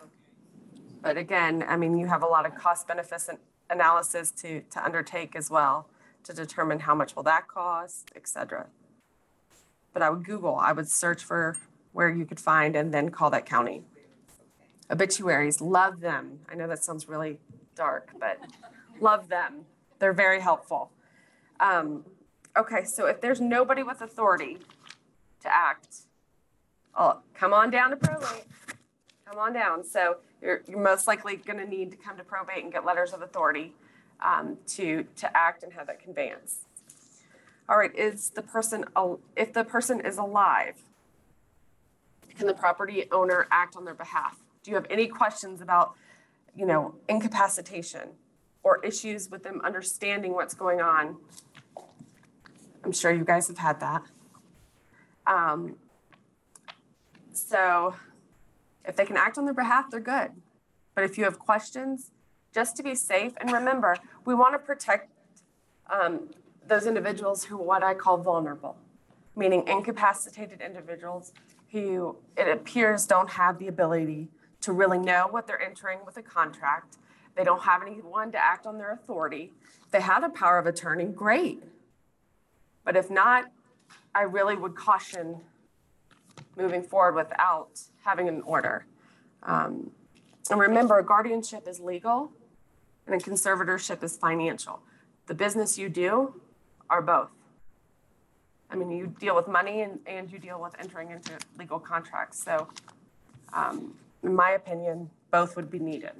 Okay. 0.00 0.08
But 1.02 1.18
again, 1.18 1.62
I 1.68 1.76
mean, 1.76 1.98
you 1.98 2.06
have 2.06 2.22
a 2.22 2.26
lot 2.26 2.46
of 2.46 2.54
cost 2.54 2.88
benefits 2.88 3.28
and 3.28 3.38
analysis 3.70 4.30
to, 4.30 4.60
to 4.62 4.84
undertake 4.84 5.36
as 5.36 5.50
well 5.50 5.88
to 6.24 6.32
determine 6.32 6.80
how 6.80 6.94
much 6.94 7.16
will 7.16 7.22
that 7.22 7.48
cost, 7.48 8.10
et 8.14 8.26
cetera. 8.28 8.66
But 9.92 10.02
I 10.02 10.10
would 10.10 10.24
Google, 10.24 10.56
I 10.56 10.72
would 10.72 10.88
search 10.88 11.24
for 11.24 11.56
where 11.92 12.10
you 12.10 12.26
could 12.26 12.40
find 12.40 12.76
and 12.76 12.92
then 12.92 13.10
call 13.10 13.30
that 13.30 13.46
county. 13.46 13.82
Obituaries, 14.90 15.60
love 15.60 16.00
them. 16.00 16.40
I 16.50 16.54
know 16.54 16.68
that 16.68 16.84
sounds 16.84 17.08
really 17.08 17.38
dark, 17.74 18.10
but 18.18 18.38
love 19.00 19.28
them. 19.28 19.64
They're 19.98 20.12
very 20.12 20.40
helpful. 20.40 20.90
Um, 21.60 22.04
okay, 22.56 22.84
so 22.84 23.06
if 23.06 23.20
there's 23.20 23.40
nobody 23.40 23.82
with 23.82 24.00
authority 24.00 24.58
to 25.42 25.54
act, 25.54 25.96
oh, 26.96 27.20
come 27.34 27.52
on 27.52 27.70
down 27.70 27.90
to 27.90 27.96
probate. 27.96 28.44
Come 29.26 29.38
on 29.38 29.52
down. 29.52 29.84
So 29.84 30.18
you're, 30.42 30.62
you're 30.68 30.80
most 30.80 31.06
likely 31.06 31.36
going 31.36 31.58
to 31.58 31.66
need 31.66 31.90
to 31.90 31.96
come 31.96 32.16
to 32.16 32.24
probate 32.24 32.64
and 32.64 32.72
get 32.72 32.84
letters 32.84 33.12
of 33.12 33.22
authority 33.22 33.74
um, 34.24 34.56
to, 34.66 35.04
to 35.16 35.36
act 35.36 35.62
and 35.62 35.72
have 35.72 35.86
that 35.86 36.00
conveyance. 36.00 36.60
All 37.68 37.76
right, 37.76 37.94
is 37.94 38.30
the 38.30 38.42
person, 38.42 38.84
if 39.36 39.52
the 39.52 39.64
person 39.64 40.00
is 40.00 40.16
alive, 40.16 40.74
can 42.36 42.46
the 42.46 42.54
property 42.54 43.06
owner 43.12 43.46
act 43.50 43.76
on 43.76 43.84
their 43.84 43.94
behalf? 43.94 44.38
Do 44.62 44.70
you 44.70 44.76
have 44.76 44.86
any 44.88 45.06
questions 45.06 45.60
about, 45.60 45.94
you 46.56 46.64
know, 46.64 46.94
incapacitation 47.08 48.10
or 48.62 48.84
issues 48.84 49.30
with 49.30 49.42
them 49.42 49.60
understanding 49.64 50.32
what's 50.32 50.54
going 50.54 50.80
on? 50.80 51.16
I'm 52.84 52.92
sure 52.92 53.12
you 53.12 53.24
guys 53.24 53.48
have 53.48 53.58
had 53.58 53.80
that. 53.80 54.02
Um, 55.26 55.76
so 57.32 57.94
if 58.88 58.96
they 58.96 59.04
can 59.04 59.16
act 59.16 59.38
on 59.38 59.44
their 59.44 59.54
behalf, 59.54 59.90
they're 59.90 60.00
good. 60.00 60.32
But 60.94 61.04
if 61.04 61.18
you 61.18 61.24
have 61.24 61.38
questions, 61.38 62.10
just 62.52 62.74
to 62.78 62.82
be 62.82 62.94
safe, 62.94 63.34
and 63.36 63.52
remember, 63.52 63.96
we 64.24 64.34
want 64.34 64.54
to 64.54 64.58
protect 64.58 65.12
um, 65.90 66.30
those 66.66 66.86
individuals 66.86 67.44
who 67.44 67.58
what 67.58 67.84
I 67.84 67.94
call 67.94 68.16
vulnerable, 68.16 68.76
meaning 69.36 69.68
incapacitated 69.68 70.62
individuals 70.62 71.32
who 71.70 72.16
it 72.36 72.48
appears 72.48 73.06
don't 73.06 73.30
have 73.30 73.58
the 73.58 73.68
ability 73.68 74.28
to 74.62 74.72
really 74.72 74.98
know 74.98 75.28
what 75.30 75.46
they're 75.46 75.60
entering 75.60 75.98
with 76.04 76.16
a 76.16 76.22
contract. 76.22 76.96
They 77.36 77.44
don't 77.44 77.62
have 77.62 77.82
anyone 77.82 78.32
to 78.32 78.38
act 78.38 78.66
on 78.66 78.78
their 78.78 78.92
authority. 78.92 79.52
They 79.90 80.00
have 80.00 80.24
a 80.24 80.30
power 80.30 80.58
of 80.58 80.66
attorney, 80.66 81.04
great. 81.04 81.62
But 82.84 82.96
if 82.96 83.10
not, 83.10 83.52
I 84.14 84.22
really 84.22 84.56
would 84.56 84.74
caution 84.74 85.42
moving 86.56 86.82
forward 86.82 87.14
without 87.14 87.80
having 88.08 88.28
an 88.28 88.40
order. 88.42 88.86
Um, 89.42 89.90
and 90.50 90.58
remember, 90.58 91.02
guardianship 91.02 91.68
is 91.68 91.78
legal 91.78 92.32
and 93.06 93.14
a 93.14 93.18
conservatorship 93.18 94.02
is 94.02 94.16
financial. 94.16 94.80
The 95.26 95.34
business 95.34 95.76
you 95.76 95.90
do 95.90 96.40
are 96.88 97.02
both. 97.02 97.28
I 98.70 98.76
mean, 98.76 98.90
you 98.90 99.14
deal 99.20 99.36
with 99.36 99.46
money 99.46 99.82
and, 99.82 99.98
and 100.06 100.30
you 100.30 100.38
deal 100.38 100.60
with 100.60 100.74
entering 100.78 101.10
into 101.10 101.32
legal 101.58 101.78
contracts. 101.78 102.42
So, 102.42 102.68
um, 103.52 103.94
in 104.22 104.34
my 104.34 104.50
opinion, 104.52 105.10
both 105.30 105.54
would 105.56 105.70
be 105.70 105.78
needed. 105.78 106.12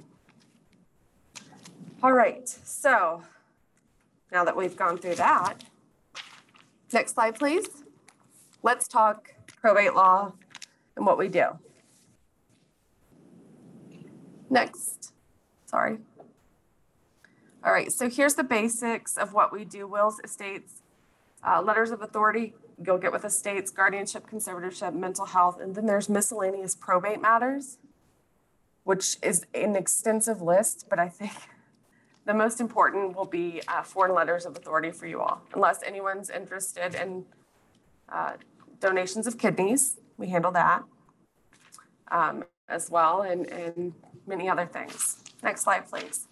All 2.01 2.13
right, 2.13 2.47
so 2.47 3.23
now 4.31 4.43
that 4.45 4.55
we've 4.55 4.77
gone 4.77 4.97
through 4.99 5.15
that, 5.15 5.55
next 6.93 7.15
slide, 7.15 7.35
please. 7.35 7.67
Let's 8.61 8.87
talk 8.87 9.33
probate 9.61 9.95
law 9.95 10.33
and 10.95 11.05
what 11.05 11.17
we 11.17 11.27
do. 11.27 11.57
Next, 14.49 15.13
sorry. 15.65 15.97
All 17.63 17.73
right, 17.73 17.91
so 17.91 18.09
here's 18.09 18.35
the 18.35 18.43
basics 18.43 19.17
of 19.17 19.33
what 19.33 19.51
we 19.51 19.65
do, 19.65 19.85
wills, 19.85 20.19
estates, 20.23 20.81
uh, 21.45 21.61
letters 21.61 21.91
of 21.91 22.01
authority, 22.01 22.53
you'll 22.83 22.97
get 22.97 23.11
with 23.11 23.25
estates, 23.25 23.69
guardianship, 23.69 24.29
conservatorship, 24.29 24.93
mental 24.93 25.25
health, 25.25 25.59
and 25.59 25.75
then 25.75 25.85
there's 25.85 26.09
miscellaneous 26.09 26.75
probate 26.75 27.21
matters, 27.21 27.77
which 28.83 29.17
is 29.21 29.45
an 29.53 29.75
extensive 29.75 30.41
list, 30.41 30.87
but 30.89 30.99
I 30.99 31.09
think 31.09 31.33
the 32.25 32.33
most 32.33 32.61
important 32.61 33.15
will 33.15 33.25
be 33.25 33.61
uh, 33.67 33.83
foreign 33.83 34.13
letters 34.13 34.45
of 34.45 34.55
authority 34.55 34.91
for 34.91 35.05
you 35.05 35.19
all, 35.21 35.41
unless 35.53 35.83
anyone's 35.83 36.29
interested 36.29 36.95
in 36.95 37.25
uh, 38.07 38.33
donations 38.79 39.27
of 39.27 39.37
kidneys, 39.37 39.97
we 40.17 40.29
handle 40.29 40.51
that. 40.51 40.83
Um, 42.09 42.43
as 42.69 42.89
well, 42.89 43.21
and, 43.21 43.47
and 43.47 43.93
many 44.27 44.47
other 44.49 44.65
things. 44.65 45.23
Next 45.43 45.63
slide, 45.63 45.89
please. 45.89 46.27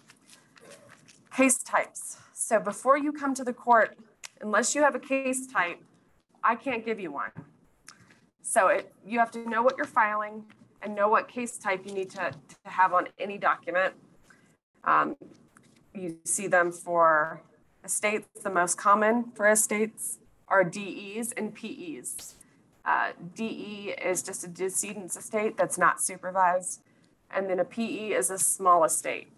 Case 1.34 1.58
types. 1.58 2.18
So 2.32 2.58
before 2.58 2.96
you 2.96 3.12
come 3.12 3.34
to 3.34 3.44
the 3.44 3.52
court, 3.52 3.96
unless 4.40 4.74
you 4.74 4.82
have 4.82 4.94
a 4.94 5.00
case 5.00 5.46
type, 5.46 5.82
I 6.42 6.54
can't 6.54 6.84
give 6.84 7.00
you 7.00 7.12
one. 7.12 7.30
So 8.42 8.68
it, 8.68 8.92
you 9.06 9.18
have 9.18 9.30
to 9.32 9.48
know 9.48 9.62
what 9.62 9.76
you're 9.76 9.86
filing 9.86 10.44
and 10.80 10.94
know 10.94 11.08
what 11.08 11.28
case 11.28 11.58
type 11.58 11.84
you 11.84 11.92
need 11.92 12.10
to, 12.10 12.30
to 12.30 12.70
have 12.70 12.94
on 12.94 13.08
any 13.18 13.36
document. 13.36 13.94
Um, 14.84 15.16
you 15.94 16.16
see 16.24 16.46
them 16.46 16.72
for 16.72 17.42
estates, 17.84 18.26
the 18.42 18.50
most 18.50 18.78
common 18.78 19.32
for 19.34 19.48
estates 19.48 20.18
are 20.46 20.64
DEs 20.64 21.32
and 21.32 21.54
PEs. 21.54 22.34
Uh, 22.88 23.12
DE 23.34 23.94
is 24.02 24.22
just 24.22 24.44
a 24.44 24.48
decedent's 24.48 25.14
estate 25.14 25.58
that's 25.58 25.76
not 25.76 26.00
supervised. 26.00 26.80
And 27.30 27.50
then 27.50 27.60
a 27.60 27.64
PE 27.64 28.12
is 28.12 28.30
a 28.30 28.38
small 28.38 28.82
estate. 28.84 29.28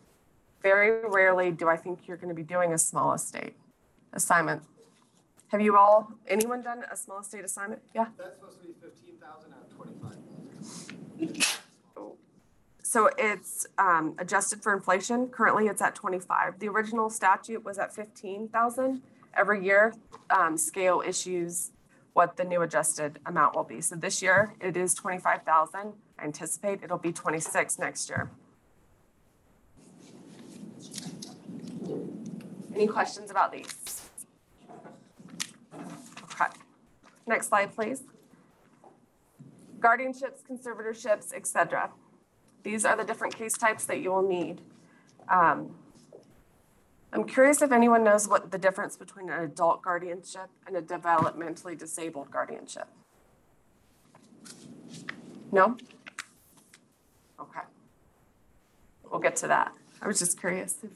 Very 0.63 1.05
rarely 1.09 1.51
do 1.51 1.69
I 1.69 1.77
think 1.77 2.07
you're 2.07 2.17
gonna 2.17 2.33
be 2.33 2.45
doing 2.45 2.73
a 2.73 2.79
small 2.79 3.13
estate 3.13 3.55
assignment. 4.13 4.63
Have 5.49 5.61
you 5.61 5.77
all, 5.77 6.13
anyone 6.29 6.63
done 6.63 6.85
a 6.93 6.97
small 6.97 7.19
estate 7.23 7.45
assignment? 7.45 7.83
Yeah? 7.93 8.07
That's 8.17 8.37
supposed 8.37 8.61
to 8.61 8.69
be 8.69 8.73
fifteen 8.81 9.17
thousand 9.17 9.53
out 9.53 9.67
of 9.69 9.77
twenty-five. 9.77 10.17
So 12.85 13.11
it's 13.19 13.67
um, 13.79 14.15
adjusted 14.19 14.63
for 14.63 14.73
inflation. 14.73 15.27
Currently, 15.29 15.67
it's 15.67 15.81
at 15.81 15.95
25. 15.95 16.59
The 16.59 16.69
original 16.69 17.09
statute 17.09 17.65
was 17.65 17.79
at 17.79 17.95
15,000. 17.95 19.01
Every 19.37 19.65
year, 19.65 19.95
um, 20.29 20.57
SCAO 20.57 21.07
issues 21.07 21.71
what 22.13 22.37
the 22.37 22.45
new 22.45 22.63
adjusted 22.63 23.19
amount 23.27 23.55
will 23.55 23.65
be. 23.65 23.81
So 23.81 23.97
this 23.97 24.23
year, 24.23 24.55
it 24.61 24.77
is 24.77 24.95
25,000. 24.95 25.93
I 26.19 26.25
anticipate 26.25 26.83
it'll 26.83 26.99
be 26.99 27.13
26 27.13 27.79
next 27.79 28.09
year. 28.09 28.31
Any 32.75 32.87
questions 32.87 33.31
about 33.31 33.53
these? 33.53 33.75
Okay. 36.25 36.51
Next 37.27 37.49
slide, 37.49 37.75
please. 37.75 38.03
Guardianships, 39.79 40.43
conservatorships, 40.49 41.33
et 41.35 41.47
cetera. 41.47 41.91
These 42.63 42.85
are 42.85 42.97
the 42.97 43.05
different 43.05 43.35
case 43.35 43.57
types 43.57 43.85
that 43.87 44.01
you 44.01 44.11
will 44.11 44.27
need. 44.27 44.61
Um, 45.29 45.75
I'm 47.13 47.25
curious 47.25 47.61
if 47.61 47.73
anyone 47.73 48.05
knows 48.05 48.29
what 48.29 48.53
the 48.53 48.59
difference 48.59 48.97
between 48.97 49.31
an 49.31 49.43
adult 49.43 49.83
guardianship 49.83 50.49
and 50.67 50.77
a 50.77 50.83
developmentally 50.83 51.77
disabled 51.77 52.31
guardianship. 52.31 52.87
No? 55.51 55.77
Okay. 57.41 57.61
We'll 59.11 59.21
get 59.21 59.35
to 59.37 59.49
that. 59.49 59.73
I 60.01 60.07
was 60.07 60.21
just 60.21 60.39
curious 60.39 60.77
if 60.83 60.91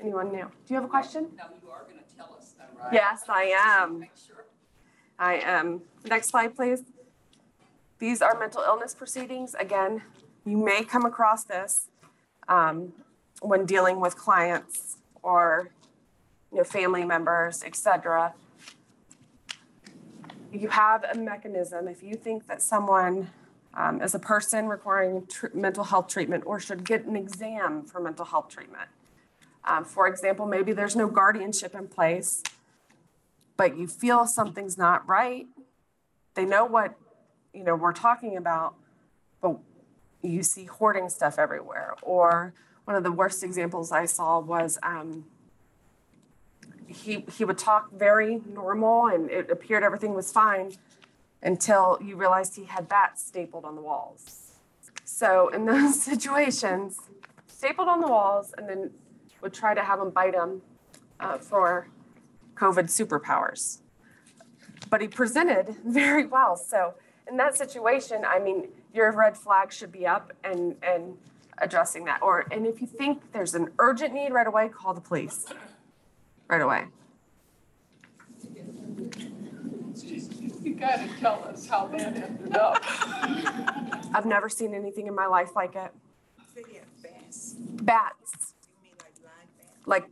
anyone 0.00 0.32
knew. 0.32 0.50
Do 0.66 0.74
you 0.74 0.76
have 0.76 0.84
a 0.84 0.88
question? 0.88 1.28
No, 1.38 1.44
you 1.62 1.70
are 1.70 1.84
gonna 1.88 2.02
tell 2.16 2.36
us 2.36 2.54
though, 2.58 2.82
right? 2.82 2.92
Yes, 2.92 3.22
I 3.28 3.54
am. 3.56 4.04
Sure. 4.26 4.44
I 5.18 5.34
am. 5.36 5.82
Next 6.08 6.28
slide, 6.28 6.56
please. 6.56 6.82
These 8.00 8.20
are 8.20 8.36
mental 8.38 8.62
illness 8.62 8.94
proceedings. 8.94 9.54
Again, 9.54 10.02
you 10.44 10.56
may 10.56 10.84
come 10.84 11.04
across 11.06 11.44
this 11.44 11.88
um, 12.48 12.92
when 13.40 13.64
dealing 13.64 14.00
with 14.00 14.16
clients 14.16 14.98
or 15.26 15.70
you 16.52 16.58
know, 16.58 16.64
family 16.64 17.04
members, 17.04 17.62
et 17.64 17.74
cetera. 17.76 18.34
You 20.52 20.68
have 20.68 21.04
a 21.04 21.18
mechanism. 21.18 21.88
If 21.88 22.02
you 22.02 22.14
think 22.14 22.46
that 22.46 22.62
someone 22.62 23.30
um, 23.74 24.00
is 24.00 24.14
a 24.14 24.18
person 24.18 24.68
requiring 24.68 25.26
mental 25.52 25.84
health 25.84 26.08
treatment 26.08 26.44
or 26.46 26.60
should 26.60 26.84
get 26.84 27.04
an 27.04 27.16
exam 27.16 27.84
for 27.84 28.00
mental 28.00 28.24
health 28.24 28.48
treatment. 28.48 28.88
Um, 29.64 29.84
for 29.84 30.06
example, 30.06 30.46
maybe 30.46 30.72
there's 30.72 30.96
no 30.96 31.08
guardianship 31.08 31.74
in 31.74 31.88
place 31.88 32.42
but 33.56 33.76
you 33.76 33.86
feel 33.86 34.26
something's 34.26 34.76
not 34.76 35.06
right. 35.08 35.46
They 36.34 36.44
know 36.44 36.64
what, 36.64 36.94
you 37.54 37.64
know, 37.64 37.74
we're 37.74 37.92
talking 37.92 38.36
about, 38.36 38.74
but 39.40 39.58
you 40.22 40.42
see 40.42 40.64
hoarding 40.64 41.08
stuff 41.08 41.38
everywhere. 41.38 41.94
Or 42.02 42.52
one 42.86 42.96
of 42.96 43.02
the 43.02 43.12
worst 43.12 43.42
examples 43.42 43.92
I 43.92 44.06
saw 44.06 44.38
was 44.38 44.78
um, 44.82 45.24
he 46.86 47.24
he 47.36 47.44
would 47.44 47.58
talk 47.58 47.92
very 47.92 48.40
normal 48.48 49.08
and 49.08 49.28
it 49.28 49.50
appeared 49.50 49.82
everything 49.82 50.14
was 50.14 50.32
fine 50.32 50.72
until 51.42 51.98
you 52.02 52.16
realized 52.16 52.54
he 52.56 52.64
had 52.64 52.88
bats 52.88 53.24
stapled 53.24 53.64
on 53.64 53.74
the 53.74 53.82
walls. 53.82 54.52
So 55.04 55.48
in 55.48 55.66
those 55.72 56.00
situations, 56.00 57.00
stapled 57.48 57.88
on 57.88 58.00
the 58.00 58.08
walls 58.08 58.54
and 58.56 58.68
then 58.68 58.90
would 59.42 59.52
try 59.52 59.74
to 59.74 59.82
have 59.82 59.98
them 59.98 60.10
bite 60.10 60.34
him 60.34 60.62
uh, 61.18 61.38
for 61.38 61.88
COVID 62.54 62.84
superpowers. 62.84 63.80
But 64.88 65.00
he 65.00 65.08
presented 65.08 65.74
very 65.84 66.24
well. 66.24 66.56
So 66.56 66.94
in 67.28 67.36
that 67.38 67.56
situation, 67.56 68.24
I 68.24 68.38
mean, 68.38 68.68
your 68.94 69.10
red 69.10 69.36
flag 69.36 69.72
should 69.72 69.90
be 69.90 70.06
up 70.06 70.32
and, 70.44 70.76
and 70.82 71.18
addressing 71.58 72.04
that. 72.04 72.22
Or, 72.22 72.46
and 72.50 72.66
if 72.66 72.80
you 72.80 72.86
think 72.86 73.32
there's 73.32 73.54
an 73.54 73.70
urgent 73.78 74.14
need 74.14 74.32
right 74.32 74.46
away, 74.46 74.68
call 74.68 74.94
the 74.94 75.00
police 75.00 75.46
right 76.48 76.60
away. 76.60 76.84
You 80.62 80.74
gotta 80.74 81.08
tell 81.20 81.44
us 81.44 81.66
how 81.68 81.86
that 81.88 82.16
ended 82.16 82.56
up. 82.56 82.82
I've 84.14 84.26
never 84.26 84.48
seen 84.48 84.74
anything 84.74 85.06
in 85.06 85.14
my 85.14 85.26
life 85.26 85.50
like 85.54 85.76
it. 85.76 85.92
Bats. 87.02 87.54
Bats, 87.58 88.54
You 88.62 88.82
mean 88.82 88.92
like 89.00 89.12
live 89.22 89.48
bats? 89.58 89.86
like, 89.86 90.04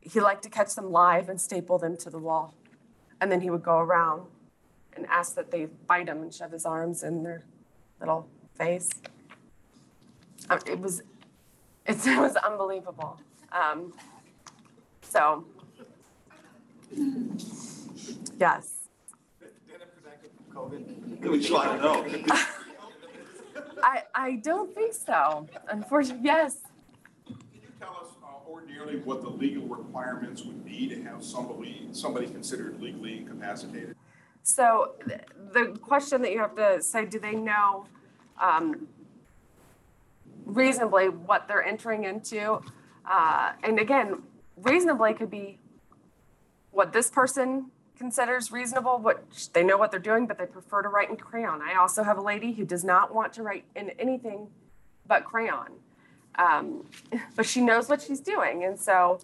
he 0.00 0.20
liked 0.20 0.42
to 0.42 0.50
catch 0.50 0.74
them 0.74 0.90
live 0.92 1.28
and 1.28 1.40
staple 1.40 1.78
them 1.78 1.96
to 1.98 2.10
the 2.10 2.18
wall. 2.18 2.54
And 3.20 3.32
then 3.32 3.40
he 3.40 3.50
would 3.50 3.62
go 3.62 3.78
around 3.78 4.26
and 4.94 5.06
ask 5.06 5.34
that 5.34 5.50
they 5.50 5.66
bite 5.86 6.08
him 6.08 6.22
and 6.22 6.32
shove 6.32 6.52
his 6.52 6.66
arms 6.66 7.02
in 7.02 7.22
their 7.22 7.44
little 8.00 8.28
face. 8.54 8.90
Uh, 10.48 10.58
It 10.66 10.80
was, 10.80 11.02
it's, 11.86 12.06
it 12.14 12.18
was 12.18 12.36
unbelievable. 12.36 13.20
Um, 13.52 13.92
so, 15.02 15.44
yes. 18.38 18.74
Did 19.40 19.48
it 19.70 20.02
protect 20.02 20.24
it 20.24 20.32
from 20.36 20.70
COVID? 20.70 21.30
We 21.30 21.40
just 21.40 21.52
to 21.52 21.78
know. 21.78 22.06
I, 23.82 24.02
I 24.14 24.36
don't 24.36 24.74
think 24.74 24.94
so. 24.94 25.46
Unfortunately, 25.68 26.24
yes. 26.24 26.58
Can 27.26 27.36
you 27.54 27.60
tell 27.80 27.90
us 28.02 28.08
uh, 28.22 28.48
ordinarily 28.50 28.98
what 28.98 29.22
the 29.22 29.28
legal 29.28 29.66
requirements 29.66 30.42
would 30.42 30.64
be 30.64 30.88
to 30.88 31.02
have 31.04 31.22
somebody, 31.22 31.88
somebody 31.92 32.26
considered 32.26 32.80
legally 32.80 33.18
incapacitated? 33.18 33.96
So 34.42 34.94
the 35.52 35.76
question 35.80 36.22
that 36.22 36.32
you 36.32 36.38
have 36.38 36.54
to 36.56 36.80
say, 36.82 37.04
do 37.04 37.18
they 37.18 37.34
know 37.34 37.86
um, 38.40 38.86
reasonably 40.46 41.08
what 41.08 41.46
they're 41.48 41.62
entering 41.62 42.04
into? 42.04 42.60
Uh, 43.04 43.52
And 43.62 43.78
again, 43.78 44.22
reasonably 44.56 45.12
could 45.12 45.30
be 45.30 45.58
what 46.70 46.92
this 46.92 47.10
person 47.10 47.70
considers 47.98 48.52
reasonable, 48.52 48.98
what 48.98 49.24
they 49.52 49.62
know 49.62 49.76
what 49.76 49.90
they're 49.90 50.00
doing, 50.00 50.26
but 50.26 50.38
they 50.38 50.46
prefer 50.46 50.82
to 50.82 50.88
write 50.88 51.10
in 51.10 51.16
crayon. 51.16 51.60
I 51.62 51.74
also 51.74 52.02
have 52.02 52.18
a 52.18 52.22
lady 52.22 52.52
who 52.52 52.64
does 52.64 52.84
not 52.84 53.14
want 53.14 53.32
to 53.34 53.42
write 53.42 53.64
in 53.74 53.90
anything 53.90 54.48
but 55.06 55.24
crayon. 55.24 55.72
Um, 56.36 56.84
But 57.36 57.46
she 57.46 57.60
knows 57.60 57.88
what 57.88 58.02
she's 58.02 58.20
doing. 58.20 58.64
And 58.64 58.78
so 58.78 59.20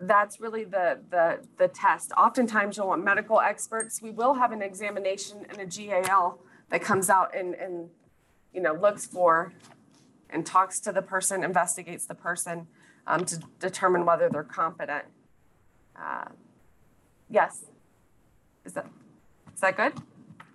that's 0.00 0.40
really 0.40 0.64
the, 0.64 0.98
the, 1.10 1.40
the 1.58 1.68
test. 1.68 2.12
Oftentimes 2.16 2.76
you'll 2.76 2.88
want 2.88 3.04
medical 3.04 3.40
experts. 3.40 4.02
We 4.02 4.10
will 4.10 4.34
have 4.34 4.52
an 4.52 4.62
examination 4.62 5.46
and 5.48 5.58
a 5.58 5.66
GAL 5.66 6.38
that 6.70 6.82
comes 6.82 7.10
out 7.10 7.34
and, 7.34 7.54
and, 7.54 7.88
you 8.52 8.60
know, 8.60 8.74
looks 8.74 9.06
for 9.06 9.52
and 10.32 10.44
talks 10.44 10.80
to 10.80 10.92
the 10.92 11.02
person, 11.02 11.44
investigates 11.44 12.06
the 12.06 12.14
person 12.14 12.66
um, 13.06 13.24
to 13.26 13.40
determine 13.60 14.04
whether 14.06 14.28
they're 14.28 14.42
competent. 14.42 15.04
Uh, 15.94 16.24
Yes? 17.32 17.64
Is 18.66 18.74
that, 18.74 18.86
is 19.54 19.60
that 19.60 19.76
good? 19.76 19.94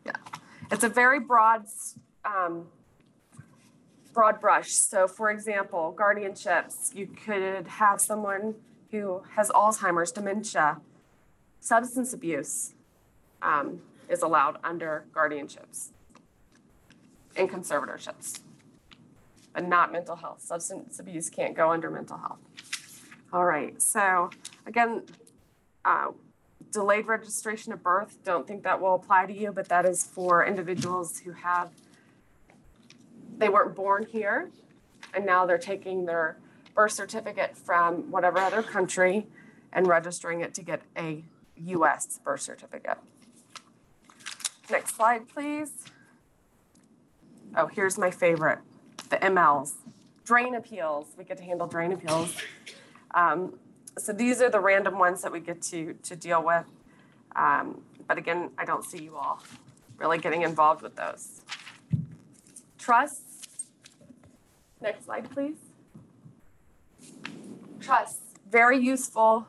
Yeah. 0.06 0.12
It's 0.72 0.84
a 0.84 0.90
very 0.90 1.20
broad, 1.20 1.66
um, 2.24 2.68
broad 4.14 4.40
brush. 4.40 4.70
So 4.70 5.08
for 5.08 5.32
example, 5.32 5.96
guardianships, 5.98 6.96
you 6.96 7.08
could 7.08 7.68
have 7.68 8.00
someone 8.00 8.56
who 8.92 9.24
has 9.36 9.50
Alzheimer's, 9.50 10.12
dementia, 10.12 10.78
substance 11.60 12.14
abuse 12.14 12.76
um, 13.42 13.82
is 14.08 14.22
allowed 14.22 14.60
under 14.64 15.06
guardianships 15.14 15.90
and 17.36 17.50
conservatorships, 17.50 18.40
but 19.58 19.68
not 19.68 19.92
mental 19.92 20.16
health. 20.16 20.40
Substance 20.40 21.00
abuse 21.00 21.32
can't 21.32 21.56
go 21.56 21.72
under 21.72 21.90
mental 21.90 22.16
health. 22.16 22.38
All 23.34 23.44
right, 23.44 23.82
so 23.82 24.30
again, 24.68 25.02
uh, 25.84 26.12
delayed 26.72 27.08
registration 27.08 27.74
of 27.74 27.82
birth, 27.82 28.20
don't 28.24 28.48
think 28.48 28.62
that 28.62 28.80
will 28.80 28.94
apply 28.94 29.26
to 29.26 29.34
you, 29.34 29.52
but 29.52 29.68
that 29.70 29.84
is 29.84 30.04
for 30.04 30.46
individuals 30.46 31.18
who 31.18 31.32
have, 31.32 31.72
they 33.40 33.50
weren't 33.50 33.76
born 33.76 34.06
here, 34.06 34.52
and 35.16 35.26
now 35.26 35.44
they're 35.48 35.58
taking 35.58 36.06
their 36.06 36.38
birth 36.76 36.92
certificate 36.92 37.58
from 37.58 38.12
whatever 38.12 38.38
other 38.38 38.62
country 38.62 39.26
and 39.74 39.88
registering 39.88 40.42
it 40.42 40.54
to 40.54 40.62
get 40.62 40.84
a 40.96 41.24
US 41.56 42.20
birth 42.24 42.42
certificate. 42.42 43.00
Next 44.70 44.96
slide, 44.96 45.28
please. 45.28 45.72
Oh, 47.56 47.66
here's 47.66 47.98
my 47.98 48.12
favorite, 48.12 48.60
the 49.10 49.18
MLs. 49.18 49.74
Drain 50.26 50.56
appeals, 50.56 51.08
we 51.18 51.24
get 51.24 51.38
to 51.38 51.44
handle 51.44 51.68
drain 51.68 51.92
appeals. 51.92 52.36
Um, 53.14 53.54
so 53.98 54.14
these 54.14 54.42
are 54.42 54.50
the 54.50 54.60
random 54.60 55.00
ones 55.00 55.22
that 55.22 55.32
we 55.32 55.40
get 55.40 55.62
to, 55.64 55.94
to 56.04 56.16
deal 56.16 56.44
with. 56.44 56.66
Um, 57.36 57.82
but 58.08 58.18
again, 58.18 58.52
I 58.58 58.66
don't 58.66 58.84
see 58.84 59.04
you 59.04 59.16
all 59.16 59.42
really 59.98 60.18
getting 60.18 60.44
involved 60.44 60.82
with 60.82 60.96
those. 60.96 61.42
Trusts. 62.78 63.68
Next 64.80 65.06
slide, 65.06 65.30
please. 65.32 65.56
Trusts, 67.80 68.20
very 68.50 68.78
useful 68.78 69.48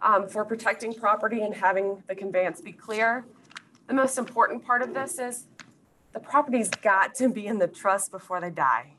um, 0.00 0.28
for 0.28 0.44
protecting 0.44 0.92
property 0.92 1.42
and 1.42 1.54
having 1.54 2.02
the 2.08 2.14
conveyance 2.14 2.60
be 2.60 2.72
clear. 2.72 3.24
The 3.86 3.94
most 3.94 4.18
important 4.18 4.64
part 4.64 4.82
of 4.82 4.94
this 4.94 5.18
is 5.18 5.46
the 6.12 6.20
property's 6.20 6.68
got 6.70 7.14
to 7.16 7.28
be 7.28 7.46
in 7.46 7.58
the 7.58 7.68
trust 7.68 8.10
before 8.10 8.40
they 8.40 8.50
die. 8.50 8.92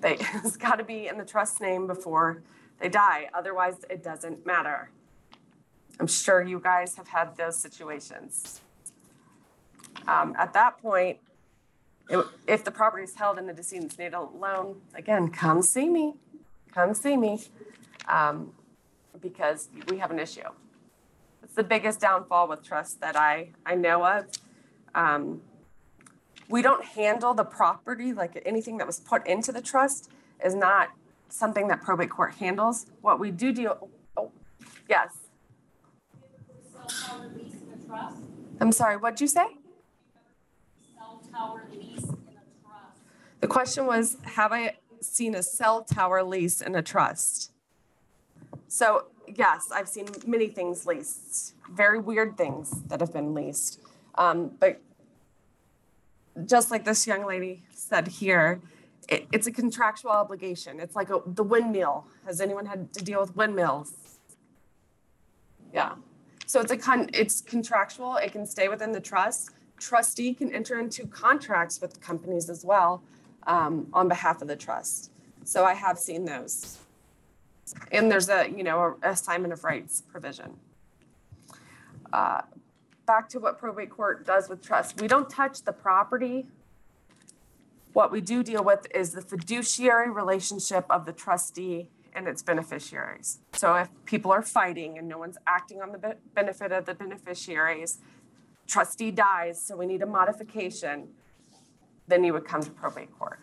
They, 0.00 0.16
it's 0.34 0.56
got 0.56 0.76
to 0.76 0.84
be 0.84 1.06
in 1.08 1.18
the 1.18 1.24
trust 1.24 1.60
name 1.60 1.86
before 1.86 2.42
they 2.80 2.88
die, 2.88 3.28
otherwise 3.34 3.74
it 3.90 4.02
doesn't 4.02 4.46
matter. 4.46 4.90
I'm 6.00 6.06
sure 6.06 6.42
you 6.42 6.60
guys 6.60 6.94
have 6.96 7.08
had 7.08 7.36
those 7.36 7.58
situations. 7.58 8.60
Um, 10.06 10.34
at 10.38 10.52
that 10.52 10.78
point, 10.80 11.18
it- 12.08 12.26
if 12.46 12.64
the 12.64 12.70
property 12.70 13.04
is 13.04 13.14
held 13.16 13.38
in 13.38 13.46
the 13.46 13.52
decedent's 13.52 13.98
name 13.98 14.14
alone, 14.14 14.80
again, 14.94 15.28
come 15.30 15.60
see 15.62 15.88
me, 15.88 16.14
come 16.72 16.94
see 16.94 17.16
me, 17.16 17.42
um, 18.08 18.52
because 19.20 19.68
we 19.88 19.98
have 19.98 20.10
an 20.12 20.18
issue. 20.20 20.48
It's 21.42 21.54
the 21.54 21.64
biggest 21.64 22.00
downfall 22.00 22.48
with 22.48 22.62
trust 22.62 23.00
that 23.00 23.16
I, 23.16 23.50
I 23.66 23.74
know 23.74 24.04
of. 24.06 24.26
Um, 24.94 25.42
we 26.48 26.62
don't 26.62 26.84
handle 26.84 27.34
the 27.34 27.44
property, 27.44 28.12
like 28.12 28.40
anything 28.46 28.78
that 28.78 28.86
was 28.86 29.00
put 29.00 29.26
into 29.26 29.52
the 29.52 29.60
trust 29.60 30.10
is 30.44 30.54
not 30.54 30.88
something 31.28 31.68
that 31.68 31.82
probate 31.82 32.10
court 32.10 32.34
handles. 32.34 32.86
What 33.02 33.20
we 33.20 33.30
do 33.30 33.52
deal, 33.52 33.88
oh, 34.16 34.30
yes, 34.88 35.10
I'm 38.60 38.72
sorry, 38.72 38.96
what'd 38.96 39.20
you 39.20 39.26
say? 39.26 39.46
The 43.40 43.46
question 43.46 43.86
was, 43.86 44.16
have 44.24 44.52
I 44.52 44.74
seen 45.00 45.34
a 45.34 45.42
cell 45.42 45.84
tower 45.84 46.24
lease 46.24 46.60
in 46.60 46.74
a 46.74 46.82
trust? 46.82 47.52
So, 48.66 49.06
yes, 49.26 49.70
I've 49.72 49.88
seen 49.88 50.06
many 50.26 50.48
things 50.48 50.86
leased, 50.86 51.54
very 51.70 52.00
weird 52.00 52.36
things 52.36 52.82
that 52.88 53.00
have 53.00 53.12
been 53.12 53.32
leased. 53.32 53.80
Um, 54.18 54.50
but 54.58 54.80
just 56.44 56.70
like 56.70 56.84
this 56.84 57.06
young 57.06 57.24
lady 57.24 57.62
said 57.72 58.08
here, 58.08 58.60
it, 59.08 59.26
it's 59.32 59.46
a 59.46 59.52
contractual 59.52 60.10
obligation. 60.10 60.80
It's 60.80 60.94
like 60.94 61.08
a, 61.08 61.22
the 61.24 61.42
windmill. 61.42 62.06
Has 62.26 62.40
anyone 62.40 62.66
had 62.66 62.92
to 62.92 63.04
deal 63.04 63.20
with 63.20 63.34
windmills? 63.34 63.94
Yeah. 65.72 65.94
So 66.46 66.60
it's 66.60 66.72
a 66.72 66.76
con, 66.76 67.08
it's 67.14 67.40
contractual. 67.40 68.16
It 68.16 68.32
can 68.32 68.44
stay 68.44 68.68
within 68.68 68.92
the 68.92 69.00
trust. 69.00 69.50
Trustee 69.78 70.34
can 70.34 70.52
enter 70.52 70.78
into 70.80 71.06
contracts 71.06 71.80
with 71.80 72.00
companies 72.00 72.50
as 72.50 72.64
well 72.64 73.02
um, 73.46 73.86
on 73.92 74.08
behalf 74.08 74.42
of 74.42 74.48
the 74.48 74.56
trust. 74.56 75.10
So 75.44 75.64
I 75.64 75.74
have 75.74 75.98
seen 75.98 76.24
those. 76.24 76.78
And 77.92 78.10
there's 78.10 78.28
a, 78.28 78.48
you 78.48 78.64
know, 78.64 78.96
a 79.02 79.10
assignment 79.10 79.52
of 79.52 79.62
rights 79.62 80.02
provision. 80.10 80.54
Uh, 82.12 82.42
Back 83.08 83.30
to 83.30 83.40
what 83.40 83.58
probate 83.58 83.88
court 83.88 84.26
does 84.26 84.50
with 84.50 84.62
trust. 84.62 85.00
We 85.00 85.08
don't 85.08 85.30
touch 85.30 85.62
the 85.62 85.72
property. 85.72 86.46
What 87.94 88.12
we 88.12 88.20
do 88.20 88.42
deal 88.42 88.62
with 88.62 88.86
is 88.94 89.12
the 89.12 89.22
fiduciary 89.22 90.10
relationship 90.10 90.84
of 90.90 91.06
the 91.06 91.12
trustee 91.12 91.88
and 92.12 92.28
its 92.28 92.42
beneficiaries. 92.42 93.38
So 93.54 93.74
if 93.76 93.88
people 94.04 94.30
are 94.30 94.42
fighting 94.42 94.98
and 94.98 95.08
no 95.08 95.16
one's 95.16 95.38
acting 95.46 95.80
on 95.80 95.92
the 95.92 96.16
benefit 96.34 96.70
of 96.70 96.84
the 96.84 96.92
beneficiaries, 96.92 97.98
trustee 98.66 99.10
dies, 99.10 99.58
so 99.58 99.74
we 99.74 99.86
need 99.86 100.02
a 100.02 100.06
modification, 100.06 101.08
then 102.06 102.24
you 102.24 102.34
would 102.34 102.44
come 102.44 102.62
to 102.62 102.70
probate 102.70 103.18
court. 103.18 103.40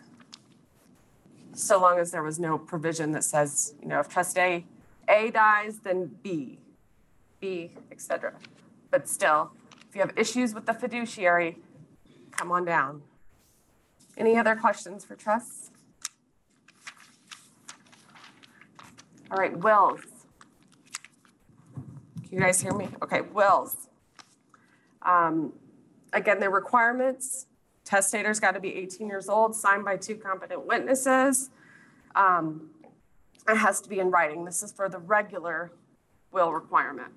So 1.54 1.80
long 1.80 1.98
as 1.98 2.12
there 2.12 2.22
was 2.22 2.38
no 2.38 2.56
provision 2.56 3.10
that 3.12 3.24
says, 3.24 3.74
you 3.82 3.88
know, 3.88 3.98
if 3.98 4.08
trustee 4.08 4.66
A 5.08 5.30
dies, 5.32 5.80
then 5.80 6.12
B, 6.22 6.60
B, 7.40 7.72
et 7.90 8.00
cetera. 8.00 8.34
But 8.92 9.08
still, 9.08 9.50
you 9.96 10.02
have 10.02 10.12
issues 10.16 10.54
with 10.54 10.66
the 10.66 10.74
fiduciary, 10.74 11.56
come 12.30 12.52
on 12.52 12.66
down. 12.66 13.02
Any 14.18 14.36
other 14.36 14.54
questions 14.54 15.04
for 15.04 15.16
trusts? 15.16 15.70
All 19.30 19.38
right, 19.38 19.56
wills. 19.58 20.00
Can 21.74 22.32
you 22.32 22.40
guys 22.40 22.60
hear 22.60 22.74
me? 22.74 22.88
Okay, 23.02 23.22
wills. 23.22 23.88
Um, 25.02 25.52
Again, 26.12 26.40
the 26.40 26.48
requirements, 26.48 27.46
testator's 27.84 28.40
got 28.40 28.52
to 28.52 28.60
be 28.60 28.74
18 28.74 29.06
years 29.08 29.28
old, 29.28 29.54
signed 29.54 29.84
by 29.84 29.96
two 29.96 30.16
competent 30.16 30.64
witnesses. 30.66 31.50
Um, 32.14 32.70
It 33.48 33.56
has 33.56 33.80
to 33.80 33.88
be 33.88 33.98
in 33.98 34.10
writing. 34.10 34.44
This 34.44 34.62
is 34.62 34.72
for 34.72 34.88
the 34.88 34.98
regular 34.98 35.72
will 36.32 36.52
requirement. 36.52 37.12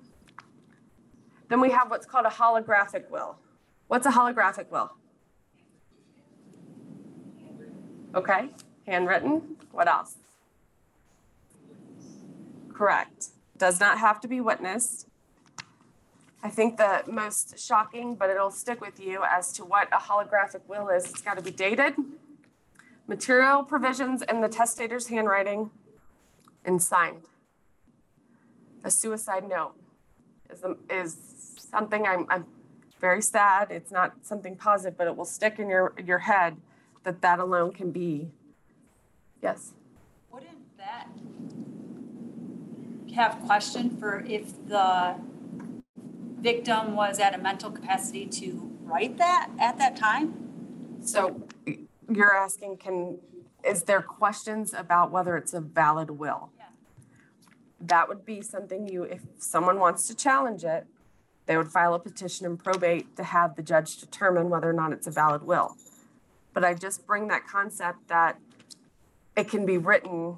Then 1.50 1.60
we 1.60 1.72
have 1.72 1.90
what's 1.90 2.06
called 2.06 2.26
a 2.26 2.30
holographic 2.30 3.10
will. 3.10 3.38
What's 3.88 4.06
a 4.06 4.12
holographic 4.12 4.70
will? 4.70 4.92
Okay, 8.16 8.50
handwritten. 8.88 9.58
What 9.72 9.88
else? 9.88 10.16
Correct. 12.74 13.28
Does 13.58 13.80
not 13.80 14.00
have 14.00 14.22
to 14.22 14.28
be 14.28 14.40
witnessed. 14.40 15.08
I 16.42 16.50
think 16.50 16.78
the 16.78 17.04
most 17.08 17.60
shocking, 17.60 18.16
but 18.16 18.30
it'll 18.30 18.52
stick 18.52 18.80
with 18.80 19.00
you 19.00 19.24
as 19.30 19.52
to 19.54 19.66
what 19.66 19.90
a 19.92 19.98
holographic 19.98 20.62
will 20.68 20.88
is, 20.88 21.10
it's 21.10 21.22
got 21.22 21.36
to 21.38 21.44
be 21.44 21.52
dated, 21.52 21.96
material 23.08 23.64
provisions 23.64 24.22
in 24.22 24.40
the 24.40 24.48
testator's 24.48 25.08
handwriting, 25.08 25.72
and 26.64 26.82
signed. 26.82 27.24
A 28.84 28.92
suicide 28.92 29.50
note 29.50 29.74
is, 30.50 30.64
is 30.90 31.29
something 31.70 32.06
I'm, 32.06 32.26
I'm 32.30 32.46
very 33.00 33.22
sad. 33.22 33.72
It's 33.72 33.92
not 33.92 34.14
something 34.22 34.56
positive, 34.56 34.98
but 34.98 35.08
it 35.08 35.16
will 35.16 35.26
stick 35.26 35.60
in 35.60 35.70
your, 35.70 35.94
your 36.04 36.20
head 36.20 36.58
that 37.04 37.22
that 37.22 37.40
alone 37.40 37.72
can 37.72 37.92
be. 37.92 38.30
Yes? 39.42 39.74
Wouldn't 40.32 40.78
that 40.78 41.08
have 43.16 43.40
question 43.46 43.98
for 43.98 44.24
if 44.28 44.68
the 44.68 45.16
victim 46.40 46.96
was 46.96 47.20
at 47.20 47.34
a 47.34 47.38
mental 47.38 47.72
capacity 47.72 48.26
to 48.26 48.70
write 48.84 49.18
that 49.18 49.50
at 49.60 49.78
that 49.78 49.96
time? 49.96 51.00
So 51.02 51.48
you're 52.12 52.36
asking, 52.36 52.78
can, 52.78 53.20
is 53.64 53.84
there 53.84 54.02
questions 54.02 54.74
about 54.74 55.12
whether 55.12 55.38
it's 55.38 55.54
a 55.54 55.62
valid 55.62 56.12
will? 56.12 56.52
Yeah. 56.58 56.66
That 57.82 58.10
would 58.10 58.26
be 58.26 58.42
something 58.42 58.88
you, 58.88 59.04
if 59.04 59.22
someone 59.38 59.80
wants 59.80 60.08
to 60.08 60.16
challenge 60.16 60.66
it, 60.66 60.86
they 61.50 61.58
would 61.58 61.72
file 61.72 61.96
a 61.96 62.00
petition 62.00 62.46
in 62.46 62.58
probate 62.58 63.16
to 63.16 63.24
have 63.24 63.56
the 63.56 63.64
judge 63.64 63.98
determine 63.98 64.52
whether 64.52 64.70
or 64.70 64.74
not 64.74 64.94
it's 64.94 65.08
a 65.08 65.12
valid 65.12 65.42
will. 65.42 65.76
But 66.54 66.64
I 66.64 66.76
just 66.76 67.08
bring 67.08 67.28
that 67.30 67.48
concept 67.48 68.08
that 68.08 68.38
it 69.36 69.50
can 69.50 69.66
be 69.66 69.80
written 69.80 70.38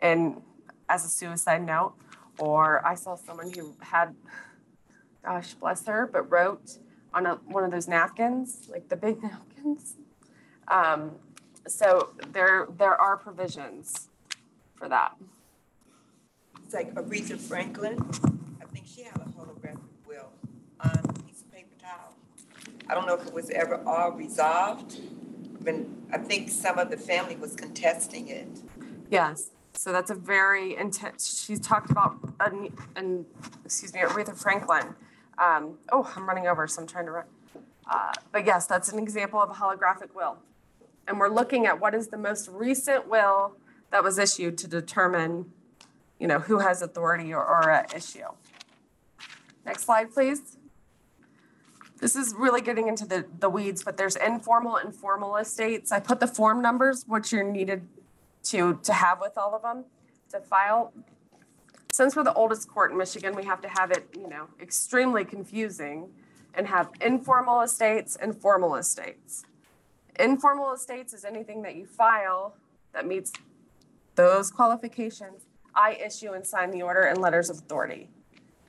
and 0.00 0.42
as 0.88 1.04
a 1.04 1.08
suicide 1.08 1.64
note, 1.64 1.94
or 2.36 2.84
I 2.84 2.96
saw 2.96 3.14
someone 3.14 3.52
who 3.52 3.76
had, 3.78 4.16
gosh, 5.24 5.54
bless 5.54 5.86
her, 5.86 6.10
but 6.12 6.28
wrote 6.28 6.78
on 7.14 7.24
a, 7.24 7.34
one 7.46 7.62
of 7.62 7.70
those 7.70 7.86
napkins, 7.86 8.68
like 8.72 8.88
the 8.88 8.96
big 8.96 9.22
napkins. 9.22 9.94
Um, 10.66 11.12
so 11.68 12.10
there, 12.32 12.66
there 12.76 13.00
are 13.00 13.16
provisions 13.16 14.08
for 14.74 14.88
that. 14.88 15.14
It's 16.64 16.74
like 16.74 16.92
Aretha 16.94 17.38
Franklin, 17.38 18.04
I 18.60 18.64
think 18.64 18.86
she 18.88 19.02
had 19.04 19.14
a 19.16 19.20
holographic 19.20 19.78
will 20.08 20.30
on 20.80 20.90
a 20.90 21.12
piece 21.22 21.42
of 21.42 21.52
paper 21.52 21.76
towel. 21.78 22.14
I 22.88 22.94
don't 22.94 23.06
know 23.06 23.14
if 23.14 23.26
it 23.26 23.34
was 23.34 23.50
ever 23.50 23.82
all 23.86 24.12
resolved, 24.12 25.00
but 25.60 25.74
I 26.12 26.18
think 26.18 26.48
some 26.48 26.78
of 26.78 26.90
the 26.90 26.96
family 26.96 27.36
was 27.36 27.54
contesting 27.54 28.28
it. 28.28 28.48
Yes, 29.10 29.50
so 29.74 29.92
that's 29.92 30.10
a 30.10 30.14
very 30.14 30.76
intense, 30.76 31.44
she's 31.44 31.60
talked 31.60 31.90
about, 31.90 32.18
an, 32.40 32.72
an, 32.96 33.26
excuse 33.64 33.94
me, 33.94 34.00
Aretha 34.00 34.36
Franklin. 34.36 34.94
Um, 35.38 35.78
oh, 35.92 36.10
I'm 36.16 36.26
running 36.26 36.48
over, 36.48 36.66
so 36.66 36.82
I'm 36.82 36.88
trying 36.88 37.06
to 37.06 37.12
run. 37.12 37.24
Uh, 37.88 38.12
but 38.32 38.44
yes, 38.44 38.66
that's 38.66 38.90
an 38.92 38.98
example 38.98 39.40
of 39.40 39.50
a 39.50 39.54
holographic 39.54 40.14
will. 40.14 40.38
And 41.06 41.18
we're 41.18 41.28
looking 41.28 41.66
at 41.66 41.80
what 41.80 41.94
is 41.94 42.08
the 42.08 42.18
most 42.18 42.48
recent 42.48 43.08
will 43.08 43.54
that 43.90 44.02
was 44.02 44.18
issued 44.18 44.58
to 44.58 44.68
determine, 44.68 45.52
you 46.18 46.26
know, 46.26 46.38
who 46.38 46.58
has 46.58 46.82
authority 46.82 47.32
or, 47.32 47.42
or 47.42 47.86
issue. 47.94 48.26
Next 49.64 49.84
slide, 49.84 50.12
please. 50.12 50.57
This 52.00 52.14
is 52.14 52.34
really 52.36 52.60
getting 52.60 52.86
into 52.86 53.06
the, 53.06 53.26
the 53.40 53.50
weeds, 53.50 53.82
but 53.82 53.96
there's 53.96 54.16
informal 54.16 54.76
and 54.76 54.94
formal 54.94 55.36
estates. 55.36 55.90
I 55.90 55.98
put 55.98 56.20
the 56.20 56.28
form 56.28 56.62
numbers, 56.62 57.04
which 57.06 57.32
you're 57.32 57.42
needed 57.44 57.86
to, 58.44 58.78
to 58.84 58.92
have 58.92 59.20
with 59.20 59.36
all 59.36 59.54
of 59.54 59.62
them. 59.62 59.84
to 60.30 60.40
file, 60.40 60.92
since 61.90 62.14
we're 62.14 62.24
the 62.24 62.34
oldest 62.34 62.68
court 62.68 62.92
in 62.92 62.98
Michigan, 62.98 63.34
we 63.34 63.44
have 63.44 63.60
to 63.62 63.68
have 63.68 63.90
it, 63.90 64.06
you 64.14 64.28
know, 64.28 64.46
extremely 64.60 65.24
confusing 65.24 66.08
and 66.54 66.66
have 66.68 66.90
informal 67.00 67.62
estates 67.62 68.16
and 68.16 68.36
formal 68.40 68.76
estates. 68.76 69.44
Informal 70.18 70.72
estates 70.72 71.12
is 71.12 71.24
anything 71.24 71.62
that 71.62 71.74
you 71.76 71.86
file 71.86 72.54
that 72.92 73.06
meets 73.06 73.32
those 74.14 74.50
qualifications. 74.50 75.42
I 75.74 75.94
issue 75.94 76.32
and 76.32 76.46
sign 76.46 76.70
the 76.70 76.82
order 76.82 77.02
and 77.02 77.20
letters 77.20 77.50
of 77.50 77.58
authority. 77.58 78.08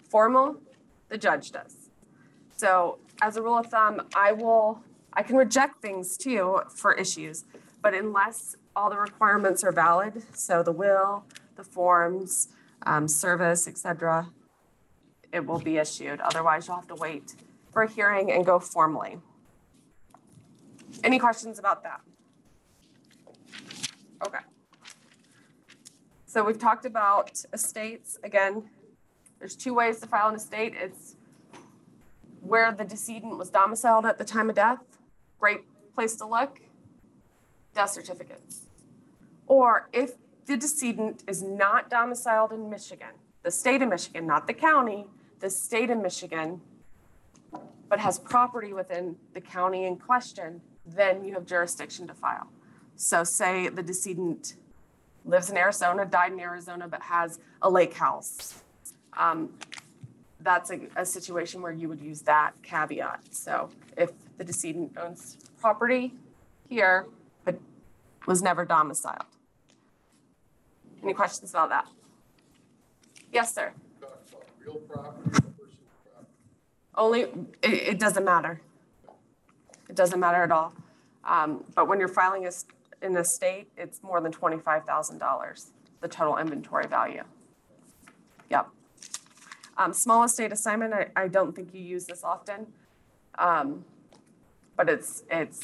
Formal, 0.09 0.61
the 1.09 1.17
judge 1.17 1.51
does. 1.51 1.89
So 2.55 2.99
as 3.21 3.37
a 3.37 3.41
rule 3.41 3.57
of 3.57 3.67
thumb, 3.67 4.01
I 4.15 4.31
will, 4.31 4.81
I 5.13 5.23
can 5.23 5.35
reject 5.35 5.81
things 5.81 6.17
too 6.17 6.61
for 6.69 6.93
issues, 6.93 7.45
but 7.81 7.93
unless 7.93 8.55
all 8.75 8.89
the 8.89 8.97
requirements 8.97 9.63
are 9.63 9.71
valid, 9.71 10.23
so 10.33 10.63
the 10.63 10.71
will, 10.71 11.23
the 11.55 11.63
forms, 11.63 12.49
um, 12.83 13.07
service, 13.07 13.67
etc., 13.67 14.29
it 15.31 15.45
will 15.45 15.59
be 15.59 15.77
issued. 15.77 16.19
Otherwise, 16.21 16.67
you'll 16.67 16.77
have 16.77 16.87
to 16.87 16.95
wait 16.95 17.35
for 17.71 17.83
a 17.83 17.89
hearing 17.89 18.31
and 18.31 18.45
go 18.45 18.59
formally. 18.59 19.19
Any 21.03 21.19
questions 21.19 21.59
about 21.59 21.83
that? 21.83 22.01
Okay. 24.25 24.39
So 26.25 26.43
we've 26.43 26.59
talked 26.59 26.85
about 26.85 27.43
estates. 27.53 28.17
Again, 28.23 28.63
there's 29.39 29.55
two 29.55 29.73
ways 29.73 29.99
to 29.99 30.07
file 30.07 30.29
an 30.29 30.35
estate. 30.35 30.73
It's 30.75 31.15
where 32.49 32.71
the 32.71 32.83
decedent 32.83 33.37
was 33.37 33.51
domiciled 33.51 34.05
at 34.05 34.17
the 34.17 34.25
time 34.25 34.49
of 34.49 34.55
death. 34.55 34.79
Great 35.39 35.61
place 35.93 36.15
to 36.15 36.25
look. 36.25 36.59
Death 37.75 37.91
certificates. 37.91 38.65
Or 39.45 39.87
if 39.93 40.13
the 40.47 40.57
decedent 40.57 41.23
is 41.27 41.43
not 41.43 41.91
domiciled 41.91 42.51
in 42.51 42.67
Michigan, 42.69 43.13
the 43.43 43.51
state 43.51 43.83
of 43.83 43.89
Michigan, 43.89 44.25
not 44.25 44.47
the 44.47 44.53
county, 44.53 45.05
the 45.39 45.49
state 45.49 45.91
of 45.91 45.99
Michigan, 45.99 46.61
but 47.87 47.99
has 47.99 48.17
property 48.17 48.73
within 48.73 49.15
the 49.33 49.41
county 49.41 49.85
in 49.85 49.97
question, 49.97 50.61
then 50.85 51.23
you 51.23 51.33
have 51.33 51.45
jurisdiction 51.45 52.07
to 52.07 52.15
file. 52.15 52.47
So 52.95 53.23
say 53.23 53.69
the 53.69 53.83
decedent 53.83 54.55
lives 55.23 55.51
in 55.51 55.57
Arizona, 55.57 56.03
died 56.03 56.33
in 56.33 56.39
Arizona, 56.39 56.87
but 56.87 57.03
has 57.03 57.39
a 57.61 57.69
lake 57.69 57.93
house. 57.93 58.63
Um, 59.17 59.51
that's 60.41 60.71
a, 60.71 60.79
a 60.95 61.05
situation 61.05 61.61
where 61.61 61.71
you 61.71 61.89
would 61.89 62.01
use 62.01 62.21
that 62.21 62.53
caveat. 62.63 63.21
So 63.31 63.69
if 63.97 64.11
the 64.37 64.43
decedent 64.43 64.97
owns 64.97 65.37
property 65.59 66.13
here, 66.69 67.05
but 67.43 67.59
was 68.25 68.41
never 68.41 68.65
domiciled. 68.65 69.25
Any 71.03 71.13
questions 71.13 71.51
about 71.51 71.69
that? 71.69 71.87
Yes, 73.31 73.53
sir. 73.53 73.73
Only, 76.95 77.21
it, 77.21 77.73
it 77.91 77.99
doesn't 77.99 78.25
matter. 78.25 78.61
It 79.89 79.95
doesn't 79.95 80.19
matter 80.19 80.43
at 80.43 80.51
all. 80.51 80.73
Um, 81.23 81.63
but 81.75 81.87
when 81.87 81.99
you're 81.99 82.07
filing 82.07 82.45
a, 82.45 82.51
in 83.01 83.15
a 83.17 83.23
state, 83.23 83.67
it's 83.77 84.03
more 84.03 84.19
than 84.21 84.31
twenty-five 84.31 84.85
thousand 84.85 85.19
dollars, 85.19 85.71
the 86.01 86.07
total 86.07 86.37
inventory 86.37 86.87
value. 86.87 87.23
Um, 89.79 89.93
small 89.93 90.23
estate 90.23 90.51
assignment, 90.51 90.93
I, 90.93 91.07
I 91.15 91.27
don't 91.29 91.55
think 91.55 91.73
you 91.73 91.81
use 91.81 92.05
this 92.05 92.23
often. 92.23 92.67
Um, 93.37 93.85
but 94.75 94.89
it's, 94.89 95.23
it's 95.31 95.61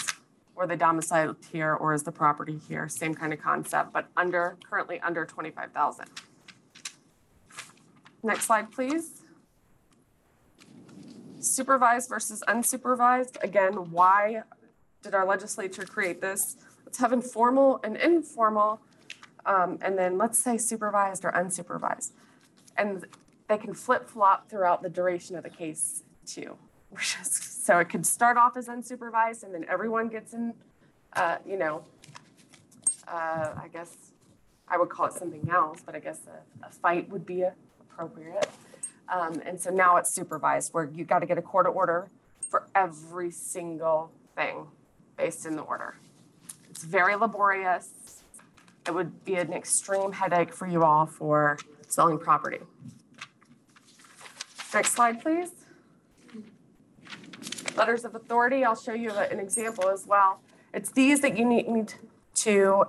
where 0.54 0.66
the 0.66 0.78
domicile 0.78 1.36
here 1.52 1.74
or 1.74 1.94
is 1.94 2.04
the 2.04 2.12
property 2.12 2.58
here, 2.68 2.88
same 2.88 3.14
kind 3.14 3.34
of 3.34 3.42
concept, 3.42 3.92
but 3.92 4.08
under, 4.16 4.58
currently 4.70 5.02
under 5.02 5.26
twenty-five 5.26 5.72
thousand. 5.74 6.08
Next 8.24 8.46
slide, 8.46 8.72
please 8.72 9.22
supervised 11.40 12.10
versus 12.10 12.42
unsupervised. 12.48 13.36
Again, 13.44 13.92
why 13.92 14.44
did 15.04 15.14
our 15.14 15.26
legislature 15.26 15.84
create 15.84 16.22
this? 16.22 16.58
Let's 16.86 16.98
have 17.00 17.14
informal 17.14 17.82
and 17.84 17.98
informal, 17.98 18.80
um, 19.46 19.78
and 19.82 19.98
then 19.98 20.18
let's 20.18 20.40
say 20.40 20.58
supervised 20.58 21.26
or 21.26 21.32
unsupervised. 21.34 22.14
And 22.78 23.06
they 23.48 23.58
can 23.58 23.74
flip 23.74 24.10
flop 24.10 24.50
throughout 24.50 24.82
the 24.82 24.90
duration 24.90 25.36
of 25.36 25.44
the 25.44 25.50
case 25.50 26.04
too. 26.26 26.58
So 27.00 27.80
it 27.80 27.90
could 27.90 28.06
start 28.06 28.38
off 28.38 28.58
as 28.58 28.68
unsupervised 28.68 29.44
and 29.44 29.54
then 29.54 29.66
everyone 29.70 30.08
gets 30.08 30.34
in, 30.34 30.54
uh, 31.14 31.38
you 31.46 31.58
know, 31.58 31.84
uh, 33.08 33.54
I 33.58 33.68
guess 33.72 33.96
I 34.68 34.78
would 34.78 34.90
call 34.90 35.08
it 35.08 35.14
something 35.14 35.48
else, 35.50 35.82
but 35.86 35.96
I 35.96 36.00
guess 36.00 36.22
a, 36.28 36.66
a 36.66 36.70
fight 36.72 37.10
would 37.10 37.26
be 37.26 37.44
appropriate. 37.80 38.48
Um, 39.14 39.42
and 39.46 39.60
so 39.60 39.70
now 39.70 39.98
it's 39.98 40.10
supervised, 40.10 40.74
where 40.74 40.86
you 40.86 41.06
got 41.06 41.20
to 41.20 41.26
get 41.26 41.38
a 41.38 41.42
court 41.42 41.68
order 41.68 42.10
for 42.50 42.68
every 42.74 43.30
single 43.30 44.12
thing 44.36 44.68
based 45.18 45.46
in 45.46 45.56
the 45.56 45.62
order. 45.62 45.96
It's 46.70 46.84
very 46.84 47.16
laborious. 47.16 48.24
It 48.88 48.94
would 48.94 49.24
be 49.24 49.36
an 49.36 49.54
extreme 49.54 50.12
headache 50.12 50.54
for 50.54 50.68
you 50.68 50.84
all 50.84 51.06
for 51.06 51.58
selling 51.88 52.20
property. 52.20 52.60
Next 54.76 54.92
slide, 54.92 55.22
please. 55.22 55.52
Letters 57.78 58.04
of 58.04 58.14
authority, 58.14 58.66
I'll 58.66 58.76
show 58.76 58.92
you 58.92 59.10
an 59.10 59.40
example 59.40 59.88
as 59.88 60.06
well. 60.06 60.42
It's 60.74 60.92
these 60.92 61.22
that 61.22 61.38
you 61.38 61.46
need, 61.46 61.70
need 61.70 61.94
to 62.36 62.84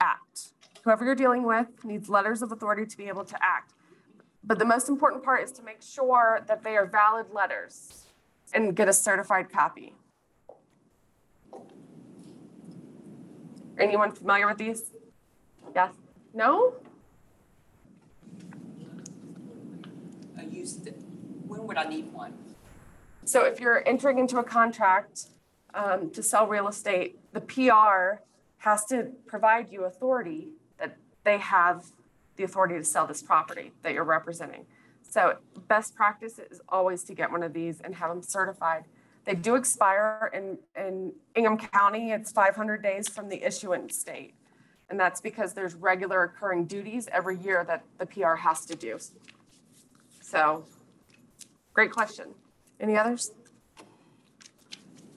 act. 0.00 0.52
Whoever 0.84 1.04
you're 1.04 1.16
dealing 1.16 1.42
with 1.42 1.66
needs 1.82 2.08
letters 2.08 2.42
of 2.42 2.52
authority 2.52 2.86
to 2.86 2.96
be 2.96 3.08
able 3.08 3.24
to 3.24 3.36
act. 3.42 3.72
But 4.44 4.60
the 4.60 4.64
most 4.64 4.88
important 4.88 5.24
part 5.24 5.42
is 5.42 5.50
to 5.52 5.64
make 5.64 5.82
sure 5.82 6.44
that 6.46 6.62
they 6.62 6.76
are 6.76 6.86
valid 6.86 7.26
letters 7.32 8.04
and 8.54 8.76
get 8.76 8.88
a 8.88 8.92
certified 8.92 9.50
copy. 9.50 9.96
Anyone 13.80 14.12
familiar 14.12 14.46
with 14.46 14.58
these? 14.58 14.92
Yes? 15.74 15.92
No? 16.32 16.74
I 20.38 20.42
used, 20.44 20.86
it- 20.86 21.01
when 21.52 21.66
would 21.66 21.76
I 21.76 21.84
need 21.84 22.12
one? 22.12 22.32
So 23.24 23.44
if 23.44 23.60
you're 23.60 23.86
entering 23.86 24.18
into 24.18 24.38
a 24.38 24.44
contract 24.44 25.26
um, 25.74 26.10
to 26.10 26.22
sell 26.22 26.46
real 26.46 26.68
estate, 26.68 27.18
the 27.32 27.40
PR 27.40 28.22
has 28.58 28.84
to 28.86 29.08
provide 29.26 29.70
you 29.70 29.84
authority 29.84 30.48
that 30.78 30.96
they 31.24 31.38
have 31.38 31.84
the 32.36 32.44
authority 32.44 32.76
to 32.76 32.84
sell 32.84 33.06
this 33.06 33.22
property 33.22 33.72
that 33.82 33.92
you're 33.92 34.04
representing. 34.04 34.64
So 35.02 35.36
best 35.68 35.94
practice 35.94 36.38
is 36.38 36.60
always 36.68 37.04
to 37.04 37.14
get 37.14 37.30
one 37.30 37.42
of 37.42 37.52
these 37.52 37.80
and 37.80 37.94
have 37.94 38.08
them 38.08 38.22
certified. 38.22 38.84
They 39.24 39.34
do 39.34 39.54
expire 39.54 40.30
in, 40.32 40.58
in 40.74 41.12
Ingham 41.36 41.58
County, 41.58 42.10
it's 42.10 42.32
500 42.32 42.82
days 42.82 43.08
from 43.08 43.28
the 43.28 43.44
issuance 43.44 44.02
date. 44.02 44.34
And 44.88 44.98
that's 44.98 45.20
because 45.20 45.52
there's 45.52 45.74
regular 45.74 46.24
occurring 46.24 46.66
duties 46.66 47.08
every 47.12 47.38
year 47.38 47.64
that 47.64 47.84
the 47.98 48.06
PR 48.06 48.34
has 48.34 48.66
to 48.66 48.74
do. 48.74 48.98
So, 50.20 50.64
great 51.72 51.90
question. 51.90 52.34
Any 52.80 52.96
others? 52.96 53.32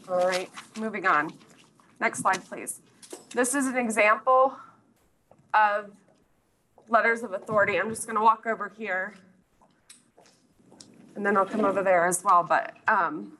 All 0.07 0.27
right, 0.27 0.49
moving 0.77 1.05
on. 1.05 1.33
Next 1.99 2.19
slide, 2.19 2.43
please. 2.45 2.81
This 3.31 3.55
is 3.55 3.65
an 3.65 3.77
example 3.77 4.55
of 5.53 5.91
letters 6.87 7.23
of 7.23 7.33
authority. 7.33 7.77
I'm 7.79 7.89
just 7.89 8.05
gonna 8.07 8.21
walk 8.21 8.45
over 8.45 8.71
here. 8.77 9.15
And 11.15 11.25
then 11.25 11.37
I'll 11.37 11.45
come 11.45 11.65
over 11.65 11.81
there 11.81 12.05
as 12.05 12.23
well, 12.23 12.43
but, 12.43 12.75
um, 12.87 13.37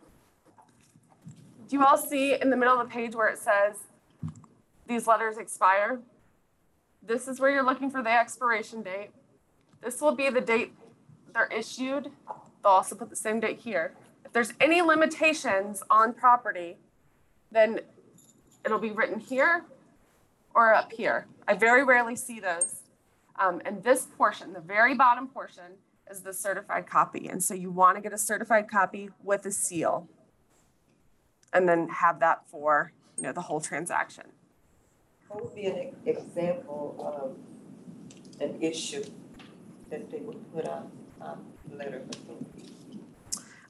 do 1.68 1.78
you 1.78 1.84
all 1.84 1.98
see 1.98 2.40
in 2.40 2.50
the 2.50 2.58
middle 2.58 2.80
of 2.80 2.88
the 2.88 2.94
page 2.94 3.16
where 3.16 3.28
it 3.28 3.38
says 3.38 3.76
these 4.88 5.08
letters 5.08 5.38
expire? 5.38 6.00
This 7.02 7.28
is 7.28 7.40
where 7.40 7.52
you're 7.52 7.64
looking 7.64 7.92
for 7.92 8.02
the 8.02 8.12
expiration 8.12 8.82
date. 8.82 9.12
This 9.82 10.02
will 10.02 10.16
be 10.16 10.30
the 10.30 10.42
date 10.42 10.74
they're 11.34 11.48
issued. 11.48 12.12
They'll 12.66 12.74
also 12.74 12.96
put 12.96 13.12
the 13.12 13.16
same 13.16 13.40
date 13.40 13.60
here. 13.60 13.94
If 14.26 14.34
there's 14.34 14.54
any 14.60 14.82
limitations 14.82 15.84
on 15.92 16.14
property, 16.14 16.78
then 17.52 17.82
it'll 18.66 18.80
be 18.80 18.90
written 18.90 19.20
here 19.20 19.66
or 20.56 20.74
up 20.74 20.92
here. 20.92 21.28
I 21.48 21.54
very 21.54 21.84
rarely 21.84 22.16
see 22.16 22.40
those. 22.40 22.82
Um, 23.40 23.62
and 23.66 23.84
this 23.84 24.08
portion, 24.18 24.54
the 24.54 24.62
very 24.62 24.96
bottom 24.96 25.28
portion, 25.28 25.78
is 26.10 26.22
the 26.22 26.34
certified 26.34 26.88
copy. 26.88 27.28
And 27.28 27.44
so 27.44 27.54
you 27.54 27.70
want 27.70 27.98
to 27.98 28.02
get 28.02 28.14
a 28.14 28.18
certified 28.18 28.68
copy 28.68 29.12
with 29.24 29.46
a 29.46 29.52
seal. 29.52 30.10
And 31.54 31.70
then 31.70 31.88
have 31.90 32.20
that 32.22 32.50
for, 32.50 32.94
you 33.16 33.22
know, 33.22 33.32
the 33.32 33.42
whole 33.42 33.62
transaction. 33.62 34.24
What 35.28 35.44
would 35.44 35.54
be 35.54 35.68
an 35.68 35.96
example 36.08 36.96
of 37.00 38.42
an 38.42 38.60
issue 38.60 39.04
that 39.92 40.10
they 40.10 40.18
would 40.18 40.52
put 40.52 40.68
on, 40.68 40.92
authority? 42.10 42.64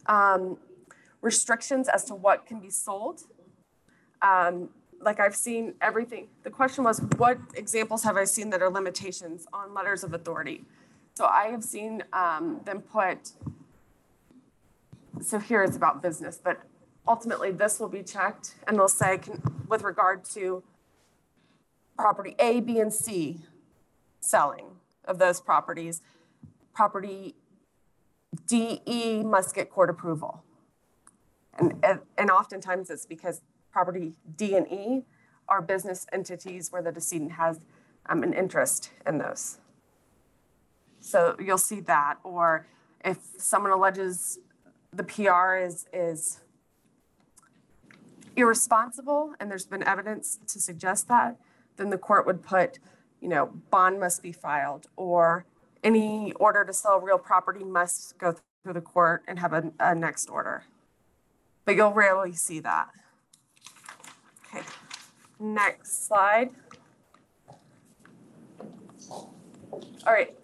Um, 0.08 0.58
restrictions 1.22 1.88
as 1.88 2.06
to 2.06 2.16
what 2.16 2.46
can 2.46 2.60
be 2.60 2.70
sold. 2.70 3.22
Um, 4.22 4.70
like 5.02 5.20
I've 5.20 5.36
seen 5.36 5.74
everything. 5.82 6.28
The 6.44 6.50
question 6.50 6.84
was, 6.84 7.02
what 7.18 7.38
examples 7.56 8.04
have 8.04 8.18
I 8.18 8.24
seen 8.24 8.50
that 8.52 8.62
are 8.62 8.70
limitations 8.70 9.46
on 9.54 9.74
letters 9.74 10.04
of 10.04 10.14
authority? 10.14 10.66
So 11.16 11.26
I 11.26 11.48
have 11.48 11.64
seen 11.64 12.04
um, 12.12 12.62
them 12.66 12.82
put, 12.82 13.32
so 15.22 15.40
here 15.40 15.64
it's 15.64 15.78
about 15.78 16.02
business, 16.02 16.40
but 16.44 16.62
ultimately 17.08 17.52
this 17.52 17.80
will 17.80 17.90
be 17.90 18.04
checked 18.04 18.56
and 18.68 18.78
they'll 18.78 18.88
say, 18.88 19.18
can- 19.18 19.42
with 19.68 19.84
regard 19.84 20.26
to 20.26 20.64
property 21.98 22.36
A, 22.40 22.60
B, 22.60 22.80
and 22.80 22.94
C 22.94 23.42
selling 24.20 24.66
of 25.06 25.20
those 25.20 25.40
properties, 25.40 26.02
property 26.74 27.36
D, 28.48 28.82
E 28.86 29.24
must 29.24 29.54
get 29.56 29.70
court 29.70 29.90
approval. 29.90 30.44
And, 31.58 31.74
and- 31.84 32.02
and 32.18 32.30
oftentimes 32.32 32.90
it's 32.90 33.06
because 33.06 33.42
property 33.72 34.14
D 34.36 34.56
and 34.56 34.68
E 34.72 35.06
are 35.48 35.62
business 35.62 36.06
entities 36.12 36.72
where 36.72 36.82
the 36.82 36.92
decedent 36.92 37.34
has 37.34 37.60
um, 38.08 38.24
an 38.24 38.34
interest 38.34 38.92
in 39.06 39.18
those. 39.20 39.60
So 41.00 41.36
you'll 41.40 41.58
see 41.60 41.82
that, 41.82 42.16
or 42.24 42.66
if 43.04 43.20
someone 43.38 43.72
alleges 43.72 44.40
the 44.92 45.04
PR 45.04 45.56
is, 45.58 45.86
is 45.94 46.40
irresponsible 48.36 49.34
and 49.40 49.50
there's 49.52 49.66
been 49.68 49.84
evidence 49.84 50.40
to 50.48 50.60
suggest 50.60 51.08
that, 51.10 51.38
then 51.78 51.90
the 51.90 51.98
court 51.98 52.26
would 52.26 52.42
put, 52.42 52.80
you 53.22 53.28
know, 53.28 53.52
bond 53.70 54.00
must 54.00 54.24
be 54.24 54.32
filed, 54.32 54.88
or 54.96 55.46
any 55.86 56.34
order 56.34 56.66
to 56.66 56.74
sell 56.74 57.00
real 57.00 57.20
property 57.20 57.64
must 57.64 58.18
go 58.18 58.36
through 58.64 58.74
the 58.74 58.82
court 58.82 59.24
and 59.28 59.40
have 59.40 59.54
a, 59.54 59.72
a 59.80 59.94
next 59.94 60.30
order. 60.30 60.64
But 61.64 61.76
you'll 61.76 61.94
rarely 61.94 62.34
see 62.34 62.60
that. 62.60 62.90
Okay, 64.48 64.66
next 65.40 66.08
slide. 66.08 66.50
All 69.12 70.14
right, 70.14 70.36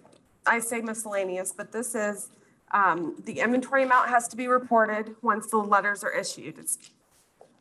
I 0.45 0.59
say 0.59 0.81
miscellaneous, 0.81 1.51
but 1.51 1.71
this 1.71 1.95
is, 1.95 2.29
um, 2.71 3.15
the 3.25 3.39
inventory 3.39 3.83
amount 3.83 4.09
has 4.09 4.27
to 4.29 4.37
be 4.37 4.47
reported 4.47 5.15
once 5.21 5.47
the 5.47 5.57
letters 5.57 6.03
are 6.03 6.11
issued. 6.11 6.57
It's, 6.57 6.77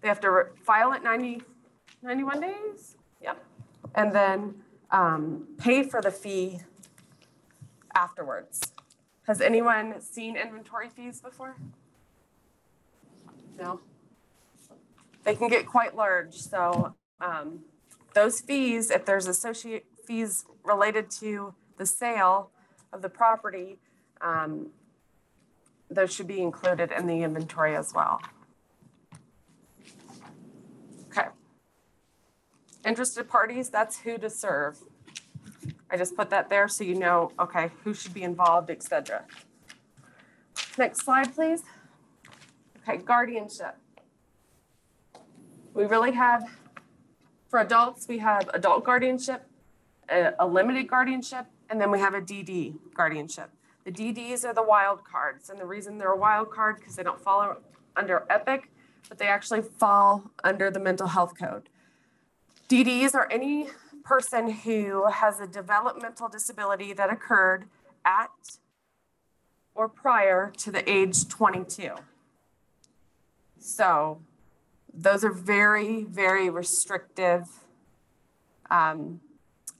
they 0.02 0.08
have 0.08 0.20
to 0.20 0.46
file 0.64 0.92
it 0.92 1.02
90, 1.02 1.42
91 2.02 2.40
days? 2.40 2.96
Yep. 3.22 3.44
And 3.94 4.14
then, 4.14 4.54
um, 4.90 5.46
pay 5.58 5.82
for 5.82 6.00
the 6.00 6.10
fee 6.10 6.60
afterwards. 8.00 8.60
Has 9.26 9.40
anyone 9.40 10.00
seen 10.00 10.36
inventory 10.36 10.88
fees 10.88 11.20
before? 11.20 11.56
No? 13.58 13.80
They 15.24 15.34
can 15.34 15.48
get 15.48 15.66
quite 15.66 15.94
large, 15.94 16.34
so, 16.34 16.94
um, 17.20 17.60
those 18.14 18.40
fees, 18.40 18.90
if 18.90 19.04
there's 19.04 19.26
associate 19.26 19.84
fees 20.04 20.44
related 20.64 21.10
to 21.10 21.54
the 21.76 21.84
sale 21.84 22.50
of 22.92 23.02
the 23.02 23.08
property, 23.08 23.78
um, 24.20 24.70
those 25.90 26.12
should 26.12 26.26
be 26.26 26.40
included 26.40 26.90
in 26.90 27.06
the 27.06 27.22
inventory 27.22 27.76
as 27.76 27.92
well. 27.94 28.20
Okay. 31.08 31.28
Interested 32.84 33.28
parties, 33.28 33.68
that's 33.68 34.00
who 34.00 34.16
to 34.18 34.30
serve. 34.30 34.78
I 35.90 35.96
just 35.96 36.16
put 36.16 36.30
that 36.30 36.48
there 36.48 36.68
so 36.68 36.84
you 36.84 36.94
know, 36.94 37.32
okay, 37.38 37.70
who 37.82 37.92
should 37.94 38.14
be 38.14 38.22
involved, 38.22 38.70
et 38.70 38.82
cetera. 38.82 39.24
Next 40.78 41.04
slide, 41.04 41.34
please. 41.34 41.62
Okay, 42.88 42.98
guardianship. 42.98 43.76
We 45.74 45.84
really 45.84 46.12
have, 46.12 46.44
for 47.48 47.60
adults, 47.60 48.06
we 48.08 48.18
have 48.18 48.48
adult 48.54 48.84
guardianship, 48.84 49.46
a, 50.08 50.32
a 50.38 50.46
limited 50.46 50.88
guardianship, 50.88 51.46
and 51.68 51.80
then 51.80 51.90
we 51.90 51.98
have 51.98 52.14
a 52.14 52.20
DD 52.20 52.74
guardianship. 52.94 53.50
The 53.84 53.92
DDs 53.92 54.44
are 54.44 54.54
the 54.54 54.62
wild 54.62 55.04
cards, 55.04 55.50
and 55.50 55.58
the 55.58 55.66
reason 55.66 55.98
they're 55.98 56.12
a 56.12 56.16
wild 56.16 56.50
card, 56.50 56.76
because 56.78 56.96
they 56.96 57.02
don't 57.02 57.20
fall 57.20 57.56
under 57.96 58.26
EPIC, 58.30 58.70
but 59.08 59.18
they 59.18 59.26
actually 59.26 59.62
fall 59.62 60.30
under 60.44 60.70
the 60.70 60.80
mental 60.80 61.08
health 61.08 61.36
code. 61.38 61.68
DDs 62.68 63.14
are 63.14 63.26
any 63.30 63.68
person 64.04 64.50
who 64.50 65.06
has 65.06 65.40
a 65.40 65.46
developmental 65.46 66.28
disability 66.28 66.92
that 66.92 67.10
occurred 67.10 67.66
at 68.04 68.30
or 69.74 69.88
prior 69.88 70.52
to 70.58 70.70
the 70.70 70.88
age 70.90 71.28
22. 71.28 71.90
So 73.58 74.20
those 74.92 75.24
are 75.24 75.32
very, 75.32 76.04
very 76.04 76.50
restrictive 76.50 77.46
um, 78.70 79.20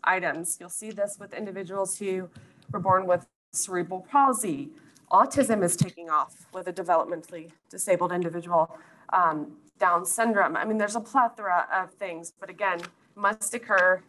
items. 0.05 0.59
You'll 0.61 0.69
see 0.69 0.91
this 0.91 1.17
with 1.19 1.35
individuals 1.35 1.99
who 1.99 2.29
were 2.71 2.81
born 2.81 3.07
with 3.07 3.27
cerebral 3.53 4.07
palsy. 4.11 4.71
Autism 5.11 5.65
is 5.65 5.77
taking 5.77 6.09
off 6.09 6.47
with 6.53 6.69
a 6.69 6.73
developmentally 6.73 7.51
disabled 7.69 8.13
individual. 8.13 8.79
Um, 9.13 9.57
Down 9.79 10.05
syndrome. 10.07 10.57
I 10.57 10.65
mean, 10.65 10.79
there's 10.79 10.95
a 10.95 11.01
plethora 11.01 11.67
of 11.75 11.93
things, 11.95 12.33
but 12.39 12.49
again, 12.51 12.81
must 13.15 13.55
occur 13.55 14.03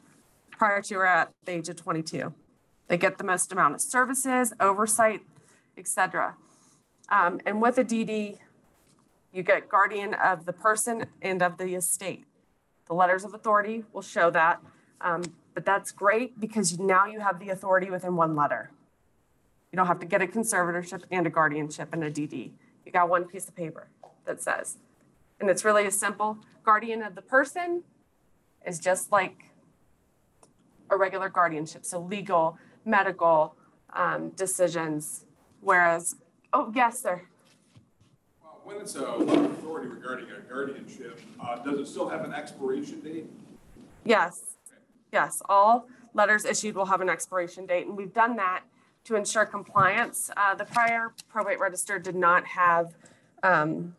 prior 0.52 0.82
to 0.84 0.96
or 0.96 1.06
at 1.06 1.32
the 1.46 1.54
age 1.54 1.70
of 1.70 1.76
22. 1.76 2.34
They 2.88 2.98
get 2.98 3.18
the 3.18 3.24
most 3.24 3.52
amount 3.52 3.76
of 3.76 3.82
services, 3.82 4.54
oversight, 4.60 5.22
etc. 5.78 6.36
Um, 7.10 7.40
and 7.46 7.62
with 7.62 7.78
a 7.78 7.84
DD, 7.84 8.38
you 9.34 9.44
get 9.44 9.70
guardian 9.70 10.14
of 10.14 10.46
the 10.46 10.54
person 10.54 11.06
and 11.22 11.42
of 11.42 11.58
the 11.58 11.76
estate. 11.76 12.26
The 12.88 12.94
letters 12.94 13.24
of 13.24 13.34
authority 13.34 13.86
will 13.94 14.02
show 14.02 14.30
that. 14.32 14.62
Um, 15.00 15.24
but 15.54 15.66
that's 15.66 15.92
great 15.92 16.40
because 16.40 16.80
now 16.80 17.06
you 17.06 17.20
have 17.20 17.40
the 17.40 17.50
authority 17.50 17.90
within 17.90 18.16
one 18.16 18.36
letter. 18.36 18.72
You 19.72 19.78
don't 19.78 19.88
have 19.88 20.00
to 20.00 20.06
get 20.06 20.22
a 20.22 20.28
conservatorship 20.28 21.04
and 21.12 21.26
a 21.26 21.30
guardianship 21.30 21.90
and 21.94 22.04
a 22.04 22.12
DD. 22.12 22.52
You 22.86 22.92
got 22.92 23.10
one 23.10 23.26
piece 23.26 23.48
of 23.48 23.56
paper 23.56 23.88
that 24.26 24.42
says. 24.42 24.78
And 25.40 25.50
it's 25.50 25.64
really 25.64 25.86
as 25.86 25.98
simple. 25.98 26.38
Guardian 26.64 27.02
of 27.02 27.16
the 27.16 27.22
person 27.22 27.84
is 28.66 28.80
just 28.80 29.12
like 29.12 29.46
a 30.90 30.98
regular 30.98 31.30
guardianship. 31.30 31.86
So 31.86 32.00
legal, 32.00 32.58
medical 32.86 33.56
um, 33.94 34.30
decisions. 34.30 35.26
Whereas, 35.62 36.16
oh, 36.54 36.72
yes, 36.76 37.02
sir. 37.02 37.22
Uh, 38.44 38.48
When 38.64 38.78
it's 38.78 38.96
a 38.96 39.02
letter 39.02 39.46
of 39.46 39.52
authority 39.52 39.88
regarding 39.88 40.32
a 40.32 40.40
guardianship, 40.40 41.20
uh, 41.40 41.58
does 41.58 41.80
it 41.80 41.88
still 41.88 42.10
have 42.10 42.24
an 42.24 42.34
expiration 42.34 43.00
date? 43.02 43.30
Yes, 44.04 44.58
yes, 45.12 45.42
all 45.48 45.88
letters 46.14 46.44
issued 46.44 46.76
will 46.76 46.86
have 46.86 47.02
an 47.02 47.10
expiration 47.10 47.66
date, 47.66 47.86
and 47.86 47.96
we've 47.96 48.14
done 48.14 48.36
that 48.38 48.64
to 49.04 49.16
ensure 49.16 49.46
compliance. 49.46 50.30
Uh, 50.36 50.56
the 50.56 50.66
prior 50.66 51.14
probate 51.30 51.60
register 51.60 52.00
did 52.00 52.16
not 52.16 52.46
have, 52.46 52.96
um, 53.44 53.96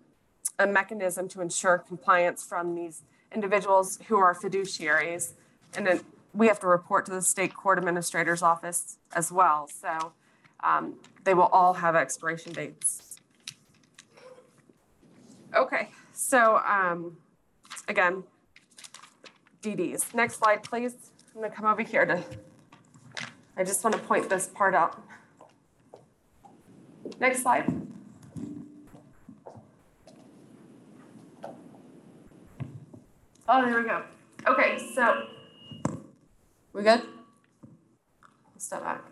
a 0.58 0.66
mechanism 0.66 1.28
to 1.28 1.40
ensure 1.40 1.78
compliance 1.78 2.44
from 2.44 2.74
these 2.74 3.02
individuals 3.35 3.99
who 4.09 4.16
are 4.16 4.35
fiduciaries. 4.35 5.33
And 5.76 5.87
then 5.87 6.01
we 6.35 6.47
have 6.49 6.61
to 6.61 6.66
report 6.66 7.07
to 7.07 7.12
the 7.12 7.22
state 7.22 7.55
court 7.55 7.78
administrator's 7.78 8.43
office 8.43 8.99
as 9.14 9.30
well, 9.30 9.68
so, 9.68 10.12
um, 10.61 10.95
they 11.24 11.35
will 11.35 11.51
all 11.53 11.74
have 11.74 11.95
expiration 11.97 12.53
dates. 12.53 13.18
Okay, 15.55 15.91
so, 16.12 16.59
um, 16.59 17.18
again, 17.89 18.24
DDs. 19.62 20.14
Next 20.14 20.39
slide, 20.39 20.62
please. 20.62 20.95
I'm 21.35 21.43
gonna 21.43 21.55
come 21.55 21.66
over 21.66 21.83
here 21.83 22.07
to, 22.07 22.22
I 23.57 23.64
just 23.64 23.85
want 23.85 23.95
to 23.95 24.03
point 24.03 24.28
this 24.28 24.49
part 24.49 24.74
out. 24.74 25.01
Next 27.20 27.43
slide. 27.43 27.91
Oh, 33.55 33.62
there 33.66 33.82
we 33.82 33.86
go. 33.86 34.03
Okay, 34.48 34.78
so, 34.94 35.26
we 36.72 36.82
good? 36.82 37.03
Step 38.57 38.82
back. 38.82 39.05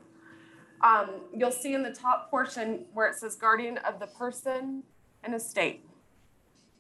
Um, 0.81 1.11
you'll 1.37 1.53
see 1.53 1.75
in 1.75 1.83
the 1.83 1.93
top 1.93 2.31
portion 2.31 2.87
where 2.95 3.07
it 3.07 3.17
says 3.17 3.37
guardian 3.37 3.77
of 3.87 4.01
the 4.01 4.07
person 4.07 4.85
and 5.23 5.35
estate 5.35 5.85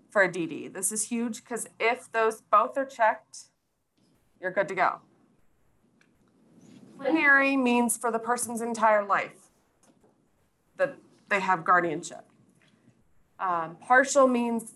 for 0.09 0.23
a 0.23 0.33
DD. 0.33 0.73
This 0.73 0.91
is 0.91 1.09
huge 1.09 1.45
because 1.45 1.69
if 1.79 2.11
those 2.13 2.41
both 2.51 2.79
are 2.79 2.87
checked, 2.87 3.41
you're 4.41 4.53
good 4.53 4.69
to 4.69 4.75
go. 4.75 5.01
Plenary 6.99 7.59
means 7.59 7.95
for 7.95 8.11
the 8.11 8.19
person's 8.19 8.63
entire 8.63 9.05
life 9.05 9.51
that 10.79 10.97
they 11.29 11.41
have 11.41 11.63
guardianship. 11.63 12.25
Um, 13.39 13.77
partial 13.87 14.27
means 14.27 14.73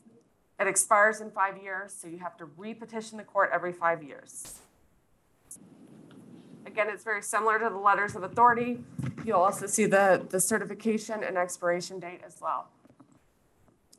it 0.60 0.66
expires 0.66 1.20
in 1.20 1.30
five 1.30 1.60
years, 1.60 1.92
so 1.92 2.06
you 2.06 2.18
have 2.18 2.36
to 2.36 2.44
repetition 2.56 3.18
the 3.18 3.24
court 3.24 3.50
every 3.52 3.72
five 3.72 4.02
years. 4.02 4.60
Again, 6.66 6.88
it's 6.88 7.04
very 7.04 7.22
similar 7.22 7.58
to 7.58 7.68
the 7.68 7.76
letters 7.76 8.14
of 8.14 8.22
authority. 8.22 8.84
You'll 9.24 9.40
also 9.40 9.66
see 9.66 9.86
the, 9.86 10.24
the 10.28 10.40
certification 10.40 11.22
and 11.24 11.36
expiration 11.36 11.98
date 11.98 12.20
as 12.26 12.38
well. 12.40 12.68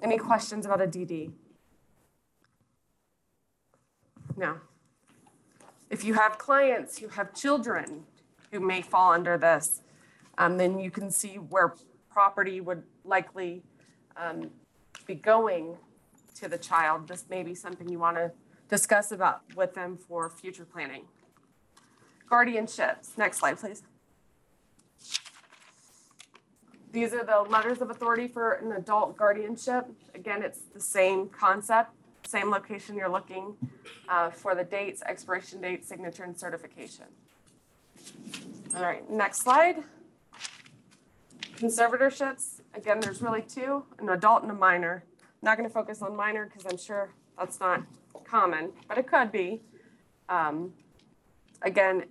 Any 0.02 0.18
questions 0.18 0.66
about 0.66 0.82
a 0.82 0.88
DD? 0.88 1.32
No. 4.36 4.58
If 5.90 6.04
you 6.04 6.16
have 6.16 6.38
clients 6.38 6.98
who 6.98 7.08
have 7.10 7.34
children 7.34 8.04
who 8.52 8.60
may 8.60 8.82
fall 8.82 9.14
under 9.14 9.38
this, 9.38 9.82
um, 10.38 10.58
then 10.58 10.80
you 10.80 10.92
can 10.92 11.12
see 11.12 11.36
where 11.36 11.76
property 12.10 12.60
would 12.62 12.84
likely 13.04 13.64
um, 14.18 14.50
be 15.06 15.16
going 15.16 15.78
to 16.36 16.48
the 16.48 16.58
child. 16.58 17.08
This 17.08 17.26
may 17.30 17.44
be 17.44 17.56
something 17.56 17.90
you 17.90 18.00
want 18.00 18.18
to 18.18 18.32
discuss 18.70 19.12
about 19.12 19.42
with 19.56 19.74
them 19.74 19.98
for 19.98 20.30
future 20.30 20.66
planning. 20.66 21.04
Guardianships, 22.30 23.18
next 23.18 23.40
slide, 23.40 23.58
please. 23.60 23.84
These 26.92 27.14
are 27.14 27.26
the 27.26 27.42
letters 27.50 27.82
of 27.82 27.90
authority 27.90 28.28
for 28.28 28.54
an 28.54 28.72
adult 28.72 29.18
guardianship. 29.18 29.86
Again, 30.14 30.42
it's 30.42 30.62
the 30.74 30.80
same 30.80 31.28
concept, 31.28 31.92
same 32.26 32.50
location 32.50 32.96
you're 32.96 33.10
looking 33.10 33.54
uh, 34.08 34.30
for 34.30 34.56
the 34.56 34.64
dates, 34.64 35.02
expiration 35.06 35.60
date, 35.62 35.86
signature, 35.86 36.24
and 36.24 36.38
certification. 36.38 37.06
All 38.76 38.82
right, 38.82 39.10
next 39.10 39.42
slide. 39.42 39.84
Conservatorships, 41.58 42.62
again, 42.74 43.00
there's 43.00 43.22
really 43.22 43.42
two, 43.42 43.84
an 44.00 44.10
adult 44.10 44.44
and 44.44 44.52
a 44.52 44.56
minor. 44.56 45.04
Not 45.46 45.56
gonna 45.56 45.70
focus 45.70 46.02
on 46.02 46.16
minor 46.16 46.46
because 46.46 46.66
I'm 46.66 46.78
sure 46.78 47.12
that's 47.40 47.60
not 47.62 47.84
common, 48.26 48.74
but 48.90 48.98
it 48.98 49.08
could 49.08 49.32
be. 49.32 49.62
Um, 50.28 50.74
Again, 51.62 52.04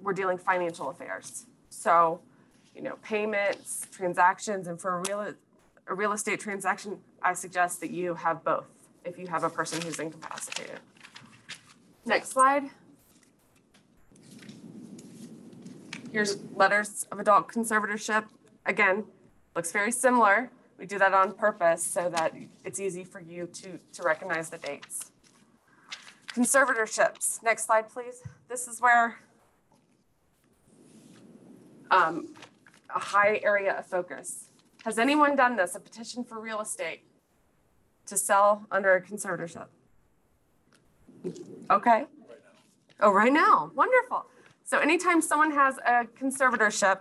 we're 0.00 0.14
dealing 0.14 0.38
financial 0.38 0.88
affairs. 0.88 1.46
So, 1.68 2.20
you 2.74 2.82
know, 2.82 2.96
payments, 3.02 3.86
transactions, 3.90 4.68
and 4.68 4.80
for 4.80 4.98
a 4.98 5.02
real, 5.06 5.34
a 5.86 5.94
real 5.94 6.12
estate 6.12 6.40
transaction, 6.40 6.98
I 7.22 7.34
suggest 7.34 7.80
that 7.80 7.90
you 7.90 8.14
have 8.14 8.42
both 8.42 8.66
if 9.04 9.18
you 9.18 9.26
have 9.26 9.44
a 9.44 9.50
person 9.50 9.82
who's 9.82 9.98
incapacitated. 9.98 10.80
Next 12.06 12.30
slide. 12.30 12.70
Here's 16.12 16.38
letters 16.54 17.06
of 17.12 17.18
adult 17.18 17.48
conservatorship. 17.48 18.24
Again, 18.64 19.04
looks 19.54 19.72
very 19.72 19.92
similar. 19.92 20.50
We 20.78 20.86
do 20.86 20.98
that 20.98 21.14
on 21.14 21.32
purpose 21.32 21.84
so 21.84 22.08
that 22.10 22.34
it's 22.64 22.80
easy 22.80 23.04
for 23.04 23.20
you 23.20 23.46
to, 23.46 23.78
to 23.92 24.02
recognize 24.02 24.50
the 24.50 24.58
dates. 24.58 25.10
Conservatorships, 26.28 27.42
next 27.42 27.64
slide, 27.64 27.88
please. 27.88 28.22
This 28.48 28.68
is 28.68 28.80
where 28.80 29.18
um, 31.90 32.34
a 32.94 32.98
high 32.98 33.40
area 33.42 33.78
of 33.78 33.86
focus. 33.86 34.50
Has 34.84 34.98
anyone 34.98 35.34
done 35.34 35.56
this, 35.56 35.74
a 35.74 35.80
petition 35.80 36.24
for 36.24 36.38
real 36.38 36.60
estate 36.60 37.02
to 38.06 38.16
sell 38.16 38.66
under 38.70 38.94
a 38.94 39.02
conservatorship? 39.02 39.66
Okay. 41.70 42.04
Oh, 43.00 43.12
right 43.12 43.32
now, 43.32 43.70
wonderful. 43.74 44.26
So 44.64 44.78
anytime 44.78 45.22
someone 45.22 45.52
has 45.52 45.78
a 45.78 46.04
conservatorship 46.20 47.00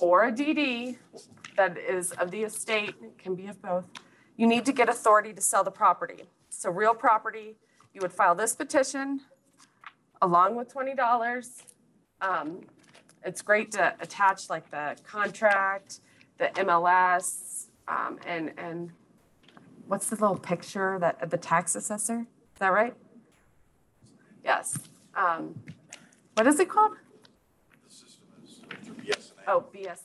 or 0.00 0.24
a 0.24 0.32
DD 0.32 0.96
that 1.58 1.76
is 1.76 2.12
of 2.12 2.30
the 2.30 2.44
estate, 2.44 2.94
it 3.02 3.18
can 3.18 3.34
be 3.34 3.48
of 3.48 3.60
both, 3.60 3.84
you 4.36 4.46
need 4.46 4.64
to 4.64 4.72
get 4.72 4.88
authority 4.88 5.34
to 5.34 5.42
sell 5.42 5.64
the 5.64 5.70
property. 5.70 6.22
So 6.48 6.70
real 6.70 6.94
property, 6.94 7.56
you 7.92 8.00
would 8.00 8.12
file 8.12 8.34
this 8.34 8.54
petition 8.54 9.20
along 10.22 10.54
with 10.56 10.72
twenty 10.72 10.94
dollars. 10.94 11.62
Um, 12.20 12.60
it's 13.24 13.42
great 13.42 13.72
to 13.72 13.94
attach 14.00 14.48
like 14.48 14.70
the 14.70 14.96
contract, 15.02 16.00
the 16.38 16.46
MLS, 16.54 17.66
um, 17.88 18.18
and, 18.24 18.52
and 18.56 18.90
what's 19.86 20.08
the 20.08 20.16
little 20.16 20.38
picture 20.38 20.98
that, 21.00 21.28
the 21.30 21.36
tax 21.36 21.74
assessor? 21.74 22.20
Is 22.20 22.58
that 22.60 22.72
right? 22.72 22.94
Yes. 24.44 24.78
Um, 25.14 25.58
what 26.34 26.46
is 26.46 26.60
it 26.60 26.68
called? 26.68 26.92
The 27.88 27.94
system 27.94 28.28
is. 29.04 29.32
Oh, 29.46 29.64
BS, 29.74 30.00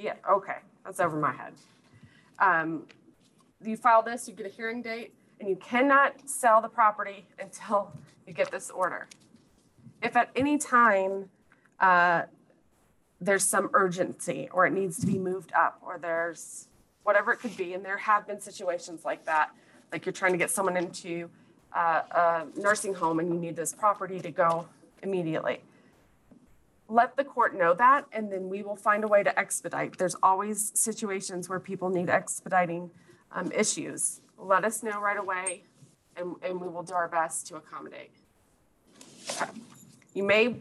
yeah, 0.00 0.14
okay, 0.30 0.58
that's 0.84 1.00
over 1.00 1.16
my 1.16 1.32
head. 1.32 1.52
Um, 2.38 2.86
you 3.64 3.76
file 3.76 4.02
this, 4.02 4.28
you 4.28 4.34
get 4.34 4.46
a 4.46 4.50
hearing 4.50 4.82
date, 4.82 5.14
and 5.40 5.48
you 5.48 5.56
cannot 5.56 6.28
sell 6.28 6.60
the 6.60 6.68
property 6.68 7.24
until 7.38 7.92
you 8.26 8.32
get 8.32 8.50
this 8.50 8.70
order. 8.70 9.08
If 10.02 10.16
at 10.16 10.30
any 10.36 10.58
time, 10.58 11.30
uh, 11.80 12.22
there's 13.20 13.44
some 13.44 13.70
urgency, 13.72 14.48
or 14.52 14.66
it 14.66 14.72
needs 14.72 14.98
to 14.98 15.06
be 15.06 15.18
moved 15.18 15.52
up, 15.54 15.80
or 15.84 15.98
there's 15.98 16.68
whatever 17.02 17.32
it 17.32 17.38
could 17.38 17.56
be, 17.56 17.72
and 17.72 17.84
there 17.84 17.96
have 17.96 18.26
been 18.26 18.40
situations 18.40 19.04
like 19.04 19.24
that, 19.24 19.50
like 19.92 20.04
you're 20.04 20.12
trying 20.12 20.32
to 20.32 20.38
get 20.38 20.50
someone 20.50 20.76
into 20.76 21.30
uh, 21.74 22.02
a 22.10 22.60
nursing 22.60 22.94
home 22.94 23.20
and 23.20 23.28
you 23.32 23.38
need 23.38 23.56
this 23.56 23.72
property 23.72 24.20
to 24.20 24.30
go 24.30 24.66
immediately 25.02 25.60
let 26.88 27.16
the 27.16 27.24
court 27.24 27.56
know 27.56 27.74
that, 27.74 28.06
and 28.12 28.30
then 28.30 28.48
we 28.48 28.62
will 28.62 28.76
find 28.76 29.04
a 29.04 29.08
way 29.08 29.22
to 29.22 29.38
expedite. 29.38 29.98
There's 29.98 30.16
always 30.22 30.72
situations 30.74 31.48
where 31.48 31.60
people 31.60 31.90
need 31.90 32.08
expediting 32.08 32.90
um, 33.32 33.50
issues. 33.52 34.20
Let 34.38 34.64
us 34.64 34.82
know 34.82 35.00
right 35.00 35.18
away, 35.18 35.64
and, 36.16 36.36
and 36.42 36.60
we 36.60 36.68
will 36.68 36.82
do 36.82 36.94
our 36.94 37.08
best 37.08 37.46
to 37.48 37.56
accommodate. 37.56 38.12
You 40.14 40.22
may 40.22 40.56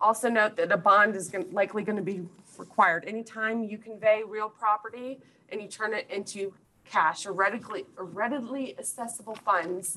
also 0.00 0.30
note 0.30 0.56
that 0.56 0.72
a 0.72 0.76
bond 0.76 1.14
is 1.14 1.28
gon- 1.28 1.50
likely 1.52 1.82
going 1.82 1.96
to 1.96 2.02
be 2.02 2.22
required. 2.56 3.04
Anytime 3.06 3.62
you 3.62 3.76
convey 3.76 4.22
real 4.26 4.48
property 4.48 5.20
and 5.50 5.60
you 5.60 5.68
turn 5.68 5.92
it 5.92 6.06
into 6.10 6.54
cash 6.86 7.26
or 7.26 7.32
readily, 7.32 7.84
or 7.98 8.04
readily 8.04 8.76
accessible 8.78 9.34
funds, 9.34 9.96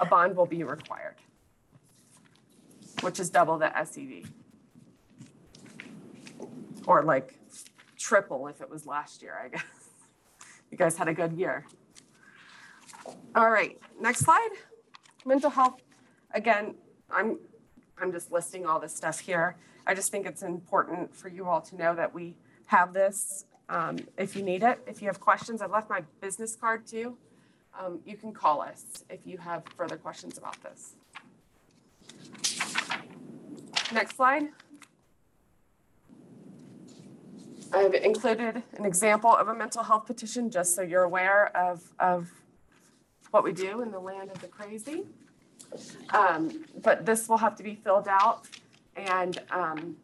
a 0.00 0.06
bond 0.06 0.36
will 0.36 0.46
be 0.46 0.64
required, 0.64 1.16
which 3.02 3.20
is 3.20 3.30
double 3.30 3.58
the 3.58 3.72
SEV 3.84 4.28
or 6.86 7.02
like 7.02 7.38
triple 7.98 8.46
if 8.48 8.60
it 8.60 8.68
was 8.68 8.86
last 8.86 9.22
year, 9.22 9.34
I 9.42 9.48
guess. 9.48 9.64
You 10.70 10.78
guys 10.78 10.96
had 10.96 11.06
a 11.06 11.14
good 11.14 11.34
year. 11.34 11.64
All 13.36 13.48
right, 13.48 13.78
next 14.00 14.20
slide. 14.20 14.48
Mental 15.24 15.50
health. 15.50 15.80
Again, 16.32 16.74
I'm 17.08 17.38
I'm 17.96 18.10
just 18.10 18.32
listing 18.32 18.66
all 18.66 18.80
this 18.80 18.92
stuff 18.92 19.20
here. 19.20 19.56
I 19.86 19.94
just 19.94 20.10
think 20.10 20.26
it's 20.26 20.42
important 20.42 21.14
for 21.14 21.28
you 21.28 21.46
all 21.46 21.60
to 21.60 21.76
know 21.76 21.94
that 21.94 22.12
we 22.12 22.34
have 22.66 22.92
this. 22.92 23.44
Um, 23.68 23.98
if 24.18 24.34
you 24.34 24.42
need 24.42 24.64
it, 24.64 24.80
if 24.86 25.00
you 25.00 25.06
have 25.06 25.20
questions, 25.20 25.62
I've 25.62 25.70
left 25.70 25.88
my 25.88 26.02
business 26.20 26.56
card 26.56 26.86
too. 26.86 27.16
Um, 27.78 28.00
you 28.04 28.16
can 28.16 28.32
call 28.32 28.60
us 28.60 29.04
if 29.08 29.26
you 29.26 29.38
have 29.38 29.62
further 29.76 29.96
questions 29.96 30.38
about 30.38 30.56
this. 30.62 30.94
Next 33.92 34.16
slide. 34.16 34.48
I've 37.74 37.94
included 37.94 38.62
an 38.76 38.84
example 38.84 39.34
of 39.34 39.48
a 39.48 39.54
mental 39.54 39.82
health 39.82 40.06
petition, 40.06 40.48
just 40.48 40.76
so 40.76 40.82
you're 40.82 41.02
aware 41.02 41.54
of, 41.56 41.82
of 41.98 42.30
what 43.32 43.42
we 43.42 43.52
do 43.52 43.82
in 43.82 43.90
the 43.90 43.98
land 43.98 44.30
of 44.30 44.40
the 44.40 44.46
crazy. 44.46 45.02
Um, 46.10 46.64
but 46.82 47.04
this 47.04 47.28
will 47.28 47.38
have 47.38 47.56
to 47.56 47.64
be 47.64 47.74
filled 47.74 48.06
out 48.06 48.46
and, 48.96 49.40
um, 49.50 49.96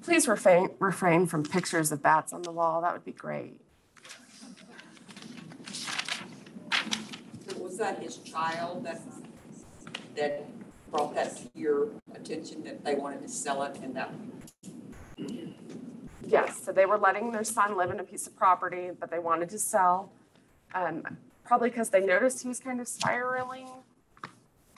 please 0.00 0.26
refrain, 0.26 0.70
refrain 0.78 1.26
from 1.26 1.42
pictures 1.42 1.92
of 1.92 2.02
bats 2.02 2.32
on 2.32 2.40
the 2.40 2.50
wall. 2.50 2.80
That 2.80 2.94
would 2.94 3.04
be 3.04 3.12
great. 3.12 3.60
Was 7.58 7.76
that 7.76 8.02
his 8.02 8.16
child 8.16 8.82
that, 8.86 9.02
that 10.16 10.46
brought 10.90 11.14
that 11.14 11.36
to 11.36 11.48
your 11.54 11.88
attention, 12.14 12.64
that 12.64 12.82
they 12.82 12.94
wanted 12.94 13.20
to 13.20 13.28
sell 13.28 13.62
it 13.64 13.78
and 13.82 13.94
that? 13.94 14.10
Yes, 16.28 16.62
so 16.62 16.72
they 16.72 16.84
were 16.84 16.98
letting 16.98 17.32
their 17.32 17.42
son 17.42 17.74
live 17.74 17.90
in 17.90 18.00
a 18.00 18.04
piece 18.04 18.26
of 18.26 18.36
property, 18.36 18.90
but 18.98 19.10
they 19.10 19.18
wanted 19.18 19.48
to 19.48 19.58
sell. 19.58 20.12
Um, 20.74 21.02
probably 21.42 21.70
because 21.70 21.88
they 21.88 22.04
noticed 22.04 22.42
he 22.42 22.48
was 22.48 22.60
kind 22.60 22.82
of 22.82 22.86
spiraling, 22.86 23.68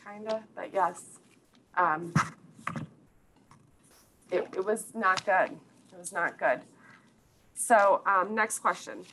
kind 0.05 0.29
of, 0.29 0.43
but 0.55 0.73
yes. 0.73 1.03
Um, 1.77 2.15
it, 4.31 4.47
it 4.55 4.65
was 4.65 4.95
not 4.95 5.25
good. 5.25 5.51
It 5.93 5.99
was 5.99 6.13
not 6.13 6.39
good. 6.39 6.61
So, 7.55 8.03
um, 8.07 8.33
next 8.33 8.61
question. 8.61 9.05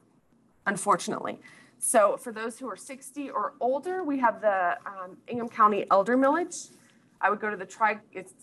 unfortunately. 0.65 1.39
So 1.79 2.17
for 2.17 2.31
those 2.31 2.57
who 2.57 2.67
are 2.69 2.75
60 2.75 3.29
or 3.29 3.53
older, 3.59 4.03
we 4.03 4.19
have 4.19 4.41
the 4.41 4.77
um, 4.85 5.17
Ingham 5.27 5.49
County 5.49 5.85
Elder 5.91 6.17
Millage. 6.17 6.71
I 7.21 7.29
would 7.29 7.39
go 7.39 7.49
to 7.49 7.57
the 7.57 7.65
Tri, 7.65 7.99
it's, 8.11 8.33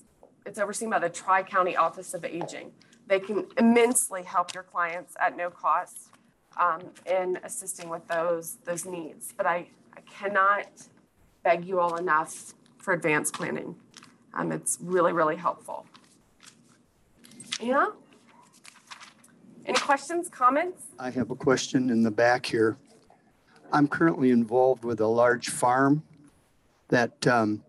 it's 0.47 0.59
overseen 0.59 0.91
by 0.91 1.01
the 1.01 1.09
Tri-County 1.09 1.77
Office 1.77 2.14
of 2.14 2.25
Aging. 2.25 2.70
They 3.07 3.18
can 3.18 3.47
immensely 3.59 4.22
help 4.22 4.55
your 4.55 4.62
clients 4.62 5.14
at 5.20 5.37
no 5.37 5.51
cost 5.51 6.11
um, 6.57 6.81
in 7.07 7.39
assisting 7.45 7.89
with 7.89 8.07
those, 8.09 8.59
those 8.65 8.85
needs. 8.85 9.33
But 9.37 9.47
I, 9.47 9.69
I 9.97 10.01
cannot 10.03 10.67
beg 11.43 11.65
you 11.65 11.81
all 11.81 11.97
enough 11.97 12.55
for 12.79 12.93
advanced 12.93 13.35
planning. 13.35 13.77
Um, 14.35 14.53
it's 14.53 14.79
really, 14.81 15.13
really 15.13 15.37
helpful. 15.37 15.87
Yeah? 17.61 17.87
Any 19.67 19.79
questions, 19.79 20.29
comments? 20.29 20.87
I 20.99 21.11
have 21.11 21.31
a 21.31 21.37
question 21.37 21.91
in 21.91 22.03
the 22.03 22.11
back 22.11 22.45
here. 22.45 22.77
I'm 23.73 23.89
currently 23.89 24.31
involved 24.31 24.85
with 24.85 25.01
a 25.01 25.07
large 25.07 25.49
farm 25.49 26.03
that 26.89 27.27
um, 27.27 27.65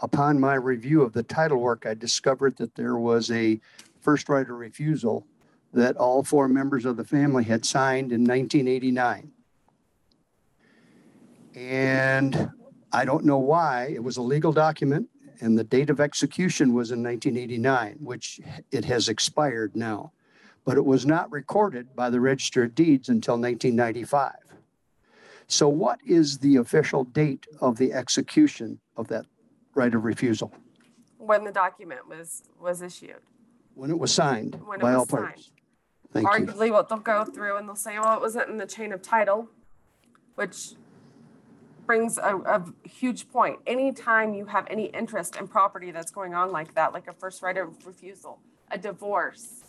upon 0.00 0.38
my 0.38 0.54
review 0.54 1.02
of 1.02 1.12
the 1.12 1.22
title 1.22 1.58
work, 1.58 1.86
I 1.86 1.94
discovered 1.94 2.56
that 2.58 2.74
there 2.74 2.96
was 2.96 3.30
a 3.30 3.58
first 4.00 4.28
right 4.28 4.48
of 4.48 4.56
refusal 4.56 5.26
that 5.72 5.96
all 5.96 6.22
four 6.22 6.48
members 6.48 6.84
of 6.84 6.96
the 6.96 7.04
family 7.04 7.44
had 7.44 7.64
signed 7.64 8.12
in 8.12 8.24
1989. 8.24 9.30
And 11.54 12.50
I 12.92 13.04
don't 13.04 13.24
know 13.24 13.38
why, 13.38 13.92
it 13.94 14.02
was 14.02 14.16
a 14.16 14.22
legal 14.22 14.52
document 14.52 15.08
and 15.40 15.58
the 15.58 15.64
date 15.64 15.90
of 15.90 16.00
execution 16.00 16.74
was 16.74 16.90
in 16.90 17.02
1989, 17.02 17.98
which 18.00 18.40
it 18.70 18.84
has 18.84 19.08
expired 19.08 19.74
now. 19.74 20.12
But 20.64 20.76
it 20.76 20.84
was 20.84 21.06
not 21.06 21.32
recorded 21.32 21.96
by 21.96 22.10
the 22.10 22.20
Register 22.20 22.64
of 22.64 22.74
Deeds 22.74 23.08
until 23.08 23.34
1995. 23.34 24.34
So 25.46 25.68
what 25.68 25.98
is 26.06 26.38
the 26.38 26.56
official 26.56 27.04
date 27.04 27.46
of 27.60 27.78
the 27.78 27.92
execution 27.92 28.78
of 28.96 29.08
that 29.08 29.26
right 29.74 29.94
of 29.94 30.04
refusal? 30.04 30.52
When 31.18 31.44
the 31.44 31.52
document 31.52 32.06
was, 32.06 32.42
was 32.60 32.82
issued, 32.82 33.16
When 33.74 33.90
it 33.90 33.98
was 33.98 34.12
signed 34.12 34.60
when 34.64 34.78
by 34.78 34.92
all 34.92 35.06
parties? 35.06 35.50
Thank 36.12 36.26
you. 36.26 36.46
Arguably, 36.46 36.70
what 36.70 36.88
they'll 36.88 36.98
go 36.98 37.24
through 37.24 37.56
and 37.56 37.68
they'll 37.68 37.76
say, 37.76 37.98
well, 37.98 38.16
it 38.16 38.20
wasn't 38.20 38.48
in 38.48 38.56
the 38.56 38.66
chain 38.66 38.92
of 38.92 39.02
title, 39.02 39.48
which 40.34 40.72
brings 41.86 42.18
a, 42.18 42.36
a 42.36 42.64
huge 42.88 43.28
point. 43.30 43.58
Anytime 43.66 44.34
you 44.34 44.46
have 44.46 44.66
any 44.70 44.86
interest 44.86 45.36
in 45.36 45.48
property 45.48 45.90
that's 45.90 46.10
going 46.10 46.34
on 46.34 46.52
like 46.52 46.74
that, 46.74 46.92
like 46.92 47.08
a 47.08 47.12
first 47.12 47.42
right 47.42 47.56
of 47.56 47.86
refusal, 47.86 48.38
a 48.70 48.78
divorce. 48.78 49.62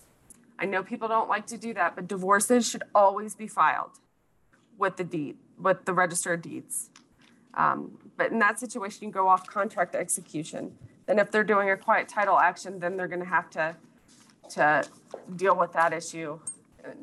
I 0.60 0.66
know 0.66 0.84
people 0.84 1.08
don't 1.08 1.30
like 1.30 1.48
to 1.48 1.58
do 1.58 1.74
that, 1.74 1.96
but 1.96 2.08
divorces 2.08 2.68
should 2.70 2.84
always 2.94 3.34
be 3.34 3.48
filed 3.48 4.00
with 4.78 4.98
the 4.98 5.04
deed, 5.04 5.38
with 5.60 5.86
the 5.86 5.94
register 5.94 6.34
of 6.34 6.42
deeds. 6.42 6.92
Um, 7.56 7.98
but 8.18 8.32
in 8.32 8.40
that 8.40 8.60
situation, 8.60 9.08
you 9.08 9.12
go 9.12 9.28
off 9.28 9.48
contract 9.48 9.96
execution. 9.96 10.78
Then 11.08 11.18
if 11.20 11.32
they're 11.32 11.44
doing 11.44 11.70
a 11.70 11.78
quiet 11.78 12.08
title 12.08 12.38
action, 12.38 12.80
then 12.80 12.98
they're 12.98 13.08
gonna 13.08 13.26
have 13.26 13.50
to, 13.52 13.76
to 14.52 14.84
deal 15.36 15.58
with 15.58 15.74
that 15.74 15.94
issue 15.94 16.40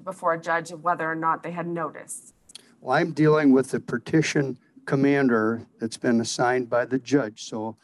before 0.05 0.35
a 0.35 0.41
judge 0.41 0.71
of 0.71 0.83
whether 0.83 1.11
or 1.11 1.15
not 1.15 1.43
they 1.43 1.51
had 1.51 1.67
notice. 1.67 2.33
Well, 2.81 2.97
I'm 2.97 3.13
dealing 3.13 3.53
with 3.53 3.71
the 3.71 3.81
petition 3.81 4.59
commander 4.87 5.67
that's 5.81 5.97
been 5.97 6.21
assigned 6.21 6.71
by 6.71 6.85
the 6.85 6.99
judge, 6.99 7.45
so 7.45 7.77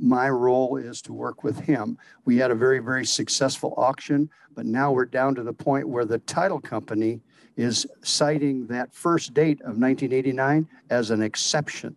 my 0.00 0.30
role 0.30 0.76
is 0.76 1.02
to 1.02 1.12
work 1.12 1.44
with 1.44 1.58
him. 1.60 1.98
We 2.24 2.38
had 2.38 2.50
a 2.50 2.54
very, 2.54 2.78
very 2.78 3.04
successful 3.04 3.74
auction, 3.76 4.30
but 4.54 4.66
now 4.66 4.92
we're 4.92 5.04
down 5.04 5.34
to 5.36 5.42
the 5.42 5.52
point 5.52 5.88
where 5.88 6.04
the 6.04 6.18
title 6.18 6.60
company 6.60 7.20
is 7.56 7.86
citing 8.02 8.66
that 8.68 8.94
first 8.94 9.34
date 9.34 9.60
of 9.60 9.78
1989 9.78 10.66
as 10.90 11.10
an 11.10 11.22
exception 11.22 11.96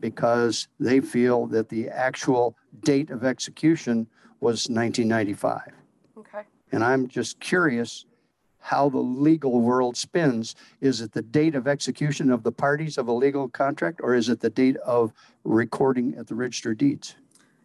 because 0.00 0.68
they 0.78 1.00
feel 1.00 1.46
that 1.46 1.68
the 1.68 1.88
actual 1.88 2.56
date 2.82 3.10
of 3.10 3.24
execution 3.24 4.06
was 4.40 4.68
1995. 4.68 5.72
Okay. 6.18 6.42
And 6.72 6.84
I'm 6.84 7.08
just 7.08 7.40
curious 7.40 8.06
how 8.58 8.88
the 8.88 8.98
legal 8.98 9.60
world 9.60 9.96
spins. 9.96 10.54
Is 10.80 11.00
it 11.00 11.12
the 11.12 11.22
date 11.22 11.54
of 11.54 11.66
execution 11.66 12.30
of 12.30 12.42
the 12.42 12.52
parties 12.52 12.98
of 12.98 13.08
a 13.08 13.12
legal 13.12 13.48
contract, 13.48 14.00
or 14.02 14.14
is 14.14 14.28
it 14.28 14.40
the 14.40 14.50
date 14.50 14.76
of 14.78 15.12
recording 15.44 16.14
at 16.16 16.26
the 16.26 16.34
register 16.34 16.72
of 16.72 16.78
deeds? 16.78 17.16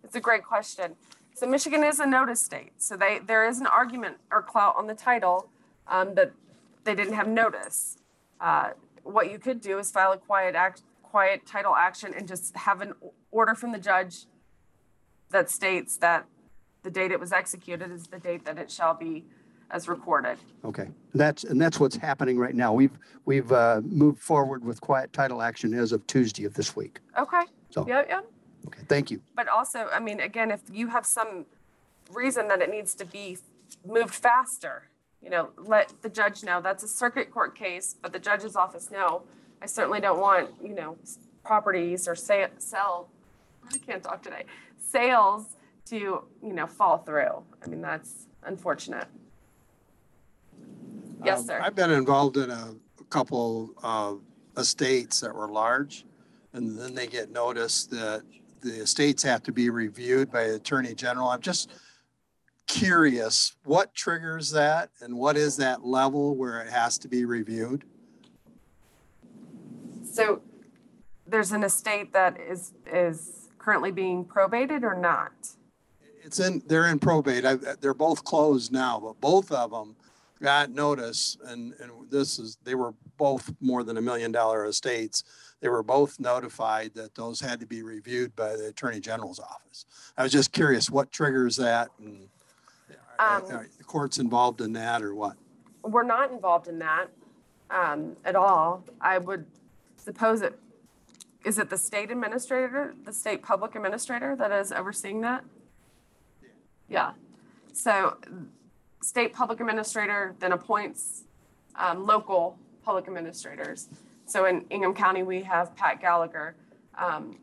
It's 0.03 0.15
a 0.15 0.21
great 0.21 0.43
question. 0.43 0.95
So 1.33 1.45
Michigan 1.45 1.83
is 1.83 1.99
a 1.99 2.05
notice 2.05 2.39
state, 2.39 2.71
so 2.77 2.95
they, 2.95 3.19
there 3.19 3.45
is 3.45 3.59
an 3.59 3.67
argument 3.67 4.17
or 4.31 4.41
cloud 4.41 4.75
on 4.77 4.87
the 4.87 4.93
title 4.93 5.49
um, 5.87 6.15
that 6.15 6.31
they 6.85 6.95
didn't 6.95 7.13
have 7.13 7.27
notice. 7.27 7.97
Uh, 8.39 8.69
What 9.03 9.29
you 9.29 9.37
could 9.37 9.59
do 9.59 9.77
is 9.77 9.91
file 9.91 10.13
a 10.13 10.17
quiet 10.17 10.55
act, 10.55 10.83
quiet 11.03 11.45
title 11.45 11.75
action 11.75 12.13
and 12.13 12.27
just 12.27 12.55
have 12.55 12.81
an 12.81 12.93
order 13.31 13.55
from 13.55 13.71
the 13.71 13.77
judge 13.79 14.25
that 15.29 15.49
states 15.49 15.97
that 15.97 16.25
the 16.85 16.91
date 16.91 17.11
it 17.11 17.19
was 17.19 17.33
executed 17.33 17.91
is 17.91 18.05
the 18.05 18.19
date 18.19 18.45
that 18.45 18.59
it 18.59 18.69
shall 18.69 18.93
be 18.93 19.25
as 19.71 19.89
recorded. 19.89 20.37
Okay, 20.63 20.87
that's, 21.15 21.43
and 21.43 21.59
that's 21.59 21.79
what's 21.79 21.95
happening 21.95 22.37
right 22.37 22.53
now. 22.53 22.71
We've, 22.71 22.97
we've 23.25 23.51
uh, 23.51 23.81
moved 23.83 24.21
forward 24.21 24.63
with 24.63 24.79
quiet 24.79 25.11
title 25.11 25.41
action 25.41 25.73
as 25.73 25.91
of 25.91 26.05
Tuesday 26.05 26.45
of 26.45 26.53
this 26.53 26.75
week. 26.75 26.99
Okay, 27.17 27.41
So, 27.71 27.87
yeah, 27.87 28.03
yeah. 28.07 28.21
okay, 28.67 28.83
thank 28.87 29.09
you. 29.09 29.19
But 29.35 29.47
also, 29.47 29.89
I 29.91 29.99
mean, 29.99 30.19
again, 30.19 30.51
if 30.51 30.61
you 30.71 30.87
have 30.89 31.07
some 31.07 31.47
reason 32.13 32.47
that 32.49 32.61
it 32.61 32.69
needs 32.69 32.93
to 32.95 33.05
be 33.05 33.39
moved 33.83 34.13
faster, 34.13 34.83
you 35.23 35.31
know, 35.31 35.49
let 35.57 35.91
the 36.03 36.09
judge 36.09 36.43
know. 36.43 36.61
That's 36.61 36.83
a 36.83 36.87
circuit 36.87 37.31
court 37.31 37.55
case, 37.55 37.95
but 37.99 38.13
the 38.13 38.19
judge's 38.19 38.55
office 38.55 38.91
know. 38.91 39.23
I 39.59 39.65
certainly 39.65 40.01
don't 40.01 40.19
want, 40.19 40.51
you 40.63 40.75
know, 40.75 40.97
properties 41.43 42.07
or 42.07 42.13
say, 42.13 42.45
sell, 42.59 43.09
I 43.73 43.77
can't 43.79 44.03
talk 44.03 44.21
today, 44.21 44.43
sales 44.77 45.54
to, 45.85 45.95
you 45.95 46.53
know, 46.53 46.67
fall 46.67 46.97
through. 46.99 47.43
I 47.63 47.67
mean, 47.67 47.81
that's 47.81 48.27
unfortunate. 48.43 49.07
Yes, 51.23 51.39
Um, 51.39 51.45
sir. 51.45 51.59
I've 51.61 51.75
been 51.75 51.91
involved 51.91 52.37
in 52.37 52.49
a 52.49 52.75
couple 53.09 53.71
of 53.83 54.21
estates 54.57 55.19
that 55.21 55.33
were 55.33 55.47
large, 55.49 56.05
and 56.53 56.77
then 56.77 56.95
they 56.95 57.07
get 57.07 57.31
notice 57.31 57.85
that 57.87 58.23
the 58.61 58.81
estates 58.81 59.21
have 59.23 59.43
to 59.43 59.51
be 59.51 59.69
reviewed 59.69 60.31
by 60.31 60.47
the 60.47 60.55
Attorney 60.55 60.95
General. 60.95 61.29
I'm 61.29 61.41
just 61.41 61.71
curious, 62.67 63.55
what 63.63 63.93
triggers 63.93 64.49
that, 64.51 64.89
and 65.01 65.15
what 65.15 65.37
is 65.37 65.57
that 65.57 65.85
level 65.85 66.35
where 66.35 66.61
it 66.61 66.69
has 66.71 66.97
to 66.99 67.07
be 67.07 67.25
reviewed? 67.25 67.83
So 70.03 70.41
there's 71.27 71.51
an 71.51 71.63
estate 71.63 72.11
that 72.13 72.39
is, 72.39 72.73
is 72.91 73.49
currently 73.59 73.91
being 73.91 74.25
probated 74.25 74.83
or 74.83 74.95
not? 74.95 75.33
It's 76.25 76.39
in, 76.39 76.63
they're 76.65 76.87
in 76.87 76.97
probate. 76.97 77.45
I, 77.45 77.53
they're 77.53 77.93
both 77.93 78.23
closed 78.23 78.71
now, 78.71 78.99
but 78.99 79.21
both 79.21 79.51
of 79.51 79.69
them 79.69 79.95
got 80.41 80.71
notice 80.71 81.37
and, 81.45 81.73
and 81.79 81.91
this 82.09 82.39
is, 82.39 82.57
they 82.63 82.73
were 82.75 82.93
both 83.17 83.53
more 83.61 83.83
than 83.83 83.97
a 83.97 84.01
million 84.01 84.31
dollar 84.31 84.65
estates. 84.65 85.23
They 85.61 85.69
were 85.69 85.83
both 85.83 86.19
notified 86.19 86.93
that 86.95 87.13
those 87.15 87.39
had 87.39 87.59
to 87.59 87.67
be 87.67 87.83
reviewed 87.83 88.35
by 88.35 88.55
the 88.55 88.67
Attorney 88.67 88.99
General's 88.99 89.39
office. 89.39 89.85
I 90.17 90.23
was 90.23 90.31
just 90.31 90.51
curious 90.51 90.89
what 90.89 91.11
triggers 91.11 91.55
that 91.57 91.89
and 91.99 92.27
are- 93.19 93.39
Um, 93.39 93.51
are 93.51 93.67
the 93.77 93.83
courts 93.83 94.17
involved 94.17 94.61
in 94.61 94.73
that 94.73 95.03
or 95.03 95.13
what? 95.13 95.37
We're 95.83 96.03
not 96.03 96.31
involved 96.31 96.67
in 96.67 96.79
that 96.79 97.07
um, 97.69 98.15
at 98.25 98.35
all. 98.35 98.83
I 98.99 99.19
would 99.19 99.45
suppose 99.97 100.41
it, 100.41 100.59
is 101.45 101.59
it 101.59 101.69
the 101.69 101.77
state 101.77 102.09
administrator, 102.09 102.95
the 103.05 103.13
state 103.13 103.43
public 103.43 103.75
administrator 103.75 104.35
that 104.35 104.51
is 104.51 104.71
overseeing 104.71 105.21
that? 105.21 105.43
Yeah. 106.89 107.11
So 107.73 108.17
state 109.01 109.33
public 109.33 109.59
administrator 109.59 110.35
then 110.39 110.51
appoints 110.51 111.23
um, 111.75 112.05
local 112.05 112.57
public 112.83 113.07
administrators. 113.07 113.89
So 114.25 114.45
in 114.45 114.65
Ingham 114.69 114.93
County, 114.93 115.23
we 115.23 115.41
have 115.43 115.75
Pat 115.75 116.01
Gallagher. 116.01 116.55
um, 116.97 117.37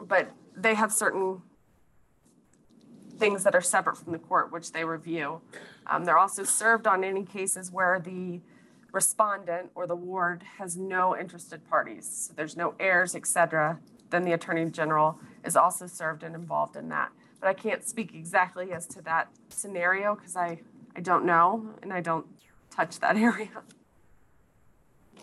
But 0.00 0.30
they 0.56 0.74
have 0.74 0.92
certain 0.92 1.42
things 3.18 3.44
that 3.44 3.54
are 3.54 3.60
separate 3.60 3.96
from 3.96 4.12
the 4.12 4.18
court, 4.18 4.52
which 4.52 4.72
they 4.72 4.84
review. 4.84 5.40
Um, 5.86 6.04
they're 6.04 6.18
also 6.18 6.42
served 6.44 6.86
on 6.86 7.04
any 7.04 7.24
cases 7.24 7.70
where 7.70 8.00
the 8.00 8.40
respondent 8.92 9.70
or 9.74 9.86
the 9.86 9.96
ward 9.96 10.42
has 10.58 10.76
no 10.76 11.16
interested 11.16 11.68
parties. 11.68 12.26
So 12.26 12.34
there's 12.34 12.56
no 12.56 12.74
heirs, 12.78 13.14
et 13.14 13.26
cetera. 13.26 13.78
Then 14.10 14.22
the 14.22 14.32
attorney 14.32 14.66
general 14.70 15.18
is 15.44 15.56
also 15.56 15.86
served 15.86 16.22
and 16.22 16.34
involved 16.34 16.76
in 16.76 16.88
that. 16.90 17.10
But 17.42 17.48
I 17.48 17.54
can't 17.54 17.86
speak 17.86 18.14
exactly 18.14 18.72
as 18.72 18.86
to 18.86 19.02
that 19.02 19.28
scenario 19.48 20.14
because 20.14 20.36
I, 20.36 20.60
I 20.94 21.00
don't 21.00 21.26
know 21.26 21.74
and 21.82 21.92
I 21.92 22.00
don't 22.00 22.24
touch 22.70 23.00
that 23.00 23.16
area. 23.30 23.50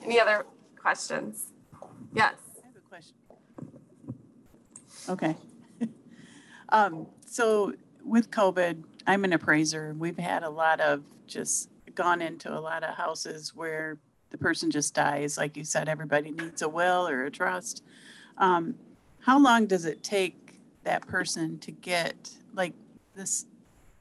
Any 0.04 0.20
other 0.20 0.46
questions? 0.78 1.54
Yes. 2.14 2.34
I 2.62 2.68
have 2.68 2.76
a 2.76 2.90
question. 2.90 3.16
Okay. 5.08 5.36
Um, 6.72 7.08
so 7.26 7.74
with 8.06 8.30
COVID, 8.30 8.84
I'm 9.08 9.24
an 9.24 9.34
appraiser. 9.34 9.96
We've 9.98 10.20
had 10.20 10.44
a 10.44 10.50
lot 10.52 10.80
of 10.80 11.02
just 11.26 11.72
gone 11.96 12.22
into 12.22 12.56
a 12.56 12.60
lot 12.60 12.84
of 12.84 12.94
houses 12.94 13.56
where 13.56 13.98
the 14.30 14.38
person 14.38 14.70
just 14.70 14.94
dies. 14.94 15.36
Like 15.36 15.58
you 15.58 15.64
said, 15.64 15.90
everybody 15.90 16.30
needs 16.30 16.62
a 16.62 16.70
will 16.70 17.08
or 17.08 17.26
a 17.26 17.32
trust. 17.32 17.84
Um, 18.38 18.76
how 19.22 19.40
long 19.40 19.66
does 19.66 19.86
it 19.86 20.04
take 20.04 20.49
that 20.90 21.06
person 21.06 21.60
to 21.60 21.72
get, 21.72 22.32
like 22.56 22.74
this, 23.16 23.46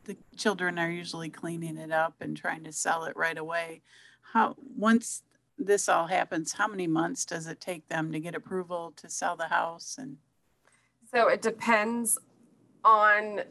the 0.05 0.17
children 0.37 0.79
are 0.79 0.91
usually 0.91 1.29
cleaning 1.29 1.77
it 1.77 1.93
up 1.93 2.15
and 2.23 2.35
trying 2.35 2.65
to 2.65 2.73
sell 2.73 3.05
it 3.05 3.15
right 3.15 3.37
away. 3.37 3.83
How, 4.33 4.57
once 4.75 5.23
this 5.59 5.87
all 5.87 6.07
happens, 6.07 6.55
how 6.55 6.67
many 6.67 6.87
months 6.87 7.27
does 7.27 7.47
it 7.47 7.61
take 7.61 7.89
them 7.89 8.11
to 8.13 8.19
get 8.19 8.35
approval 8.35 8.95
to 8.97 9.11
sell 9.11 9.37
the 9.37 9.49
house 9.49 9.97
and? 9.99 10.17
So 11.13 11.29
it 11.29 11.43
depends 11.43 12.19
on 12.85 13.43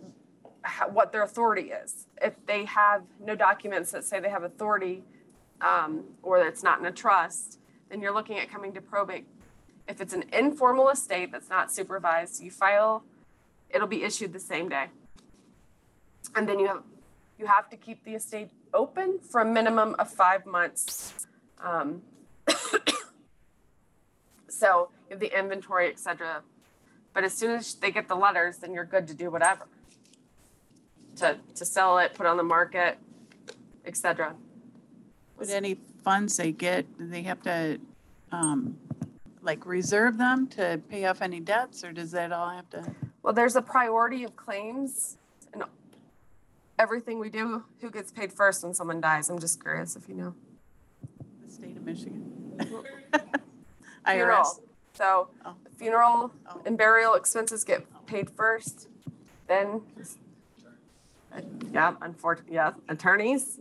how, 0.63 0.89
what 0.89 1.11
their 1.11 1.21
authority 1.21 1.69
is. 1.69 2.07
If 2.19 2.33
they 2.47 2.65
have 2.65 3.03
no 3.23 3.35
documents 3.35 3.91
that 3.91 4.03
say 4.03 4.19
they 4.19 4.29
have 4.29 4.43
authority, 4.43 5.03
um, 5.61 6.05
or 6.23 6.39
it's 6.39 6.63
not 6.63 6.79
in 6.79 6.87
a 6.87 6.91
trust, 6.91 7.59
then 7.89 8.01
you're 8.01 8.13
looking 8.13 8.39
at 8.39 8.49
coming 8.49 8.73
to 8.73 8.81
probate. 8.81 9.27
If 9.87 10.01
it's 10.01 10.13
an 10.13 10.25
informal 10.33 10.89
estate 10.89 11.31
that's 11.31 11.49
not 11.49 11.71
supervised, 11.71 12.41
you 12.41 12.49
file, 12.49 13.03
it'll 13.69 13.87
be 13.87 14.03
issued 14.03 14.33
the 14.33 14.39
same 14.39 14.69
day. 14.69 14.87
And 16.35 16.47
then 16.47 16.59
you 16.59 16.67
have, 16.67 16.83
you 17.39 17.45
have 17.45 17.69
to 17.69 17.77
keep 17.77 18.03
the 18.03 18.15
estate 18.15 18.49
open 18.73 19.19
for 19.19 19.41
a 19.41 19.45
minimum 19.45 19.95
of 19.99 20.09
five 20.09 20.45
months. 20.45 21.27
Um, 21.63 22.01
so 24.49 24.89
you 25.09 25.11
have 25.11 25.19
the 25.19 25.37
inventory, 25.37 25.87
et 25.89 25.99
cetera. 25.99 26.41
But 27.13 27.23
as 27.23 27.33
soon 27.33 27.51
as 27.51 27.73
they 27.75 27.91
get 27.91 28.07
the 28.07 28.15
letters, 28.15 28.57
then 28.57 28.73
you're 28.73 28.85
good 28.85 29.07
to 29.07 29.13
do 29.13 29.31
whatever. 29.31 29.65
To, 31.17 31.37
to 31.55 31.65
sell 31.65 31.97
it, 31.97 32.13
put 32.13 32.27
on 32.27 32.37
the 32.37 32.43
market, 32.43 32.97
et 33.85 33.97
cetera. 33.97 34.35
Would 35.39 35.49
any 35.49 35.79
funds 36.03 36.37
they 36.37 36.51
get, 36.51 36.85
they 36.99 37.23
have 37.23 37.41
to, 37.43 37.79
um, 38.31 38.77
like 39.41 39.65
reserve 39.65 40.17
them 40.17 40.47
to 40.47 40.79
pay 40.89 41.05
off 41.05 41.21
any 41.21 41.39
debts 41.39 41.83
or 41.83 41.91
does 41.91 42.11
that 42.11 42.31
all 42.31 42.49
have 42.49 42.69
to? 42.69 42.83
Well, 43.27 43.33
there's 43.33 43.57
a 43.57 43.61
priority 43.61 44.23
of 44.23 44.37
claims 44.37 45.17
and 45.51 45.61
everything 46.79 47.19
we 47.19 47.29
do, 47.29 47.61
who 47.81 47.91
gets 47.91 48.09
paid 48.09 48.31
first 48.31 48.63
when 48.63 48.73
someone 48.73 49.01
dies? 49.01 49.29
I'm 49.29 49.37
just 49.37 49.61
curious 49.61 49.97
if 49.97 50.07
you 50.07 50.15
know. 50.15 50.33
The 51.45 51.51
state 51.51 51.75
of 51.75 51.83
Michigan. 51.83 52.57
Funeral. 54.07 54.43
IRS. 54.45 54.61
So 54.93 55.27
Oh. 55.45 55.55
funeral 55.75 56.31
Oh. 56.49 56.61
and 56.65 56.77
burial 56.77 57.15
expenses 57.15 57.65
get 57.65 57.85
paid 58.05 58.29
first, 58.29 58.87
then, 59.49 59.81
uh, 61.35 61.41
yeah, 61.73 61.95
unfortunately, 61.99 62.55
yeah, 62.55 62.71
attorneys 62.87 63.59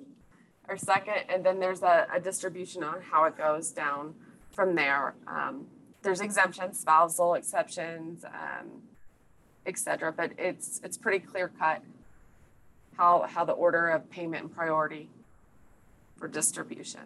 are 0.68 0.76
second, 0.76 1.24
and 1.28 1.44
then 1.44 1.58
there's 1.58 1.82
a, 1.82 2.06
a 2.14 2.20
distribution 2.20 2.84
on 2.84 3.02
how 3.02 3.24
it 3.24 3.36
goes 3.36 3.72
down 3.72 4.14
from 4.52 4.76
there. 4.76 5.16
Um, 5.26 5.66
there's 6.02 6.20
exemptions, 6.20 6.78
spousal 6.78 7.34
exceptions, 7.34 8.24
um, 8.24 8.82
et 9.66 9.78
cetera, 9.78 10.12
but 10.12 10.30
it's, 10.38 10.80
it's 10.84 10.96
pretty 10.96 11.18
clear 11.18 11.50
cut 11.58 11.82
how, 12.96 13.22
how 13.28 13.44
the 13.44 13.52
order 13.52 13.88
of 13.88 14.08
payment 14.10 14.44
and 14.44 14.54
priority 14.54 15.08
for 16.16 16.28
distribution. 16.28 17.02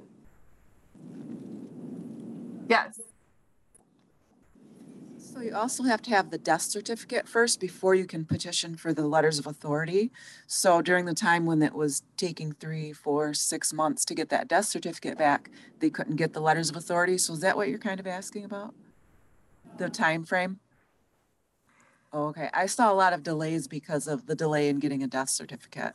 Yes. 2.69 3.01
So 5.19 5.41
you 5.41 5.55
also 5.55 5.85
have 5.85 6.03
to 6.03 6.11
have 6.11 6.31
the 6.31 6.39
death 6.39 6.63
certificate 6.63 7.29
first 7.29 7.61
before 7.61 7.95
you 7.95 8.07
can 8.07 8.25
petition 8.25 8.77
for 8.77 8.93
the 8.93 9.07
letters 9.07 9.39
of 9.39 9.47
authority. 9.47 10.11
So 10.47 10.83
during 10.83 11.05
the 11.05 11.15
time 11.15 11.47
when 11.47 11.63
it 11.63 11.75
was 11.75 12.03
taking 12.17 12.53
three, 12.53 12.93
four, 12.93 13.33
six 13.35 13.73
months 13.73 14.05
to 14.07 14.15
get 14.15 14.29
that 14.31 14.49
death 14.49 14.67
certificate 14.67 15.19
back, 15.19 15.51
they 15.79 15.91
couldn't 15.91 16.17
get 16.17 16.33
the 16.33 16.41
letters 16.41 16.69
of 16.69 16.77
authority. 16.77 17.17
So 17.19 17.33
is 17.33 17.41
that 17.41 17.57
what 17.57 17.69
you're 17.69 17.79
kind 17.79 18.01
of 18.01 18.07
asking 18.07 18.45
about? 18.45 18.75
The 19.79 19.89
time 19.89 20.25
frame? 20.25 20.59
Okay, 22.13 22.51
I 22.53 22.67
saw 22.67 22.93
a 22.93 22.95
lot 22.95 23.13
of 23.13 23.23
delays 23.23 23.69
because 23.69 24.09
of 24.09 24.27
the 24.27 24.35
delay 24.35 24.69
in 24.69 24.81
getting 24.81 25.03
a 25.03 25.07
death 25.07 25.31
certificate. 25.31 25.95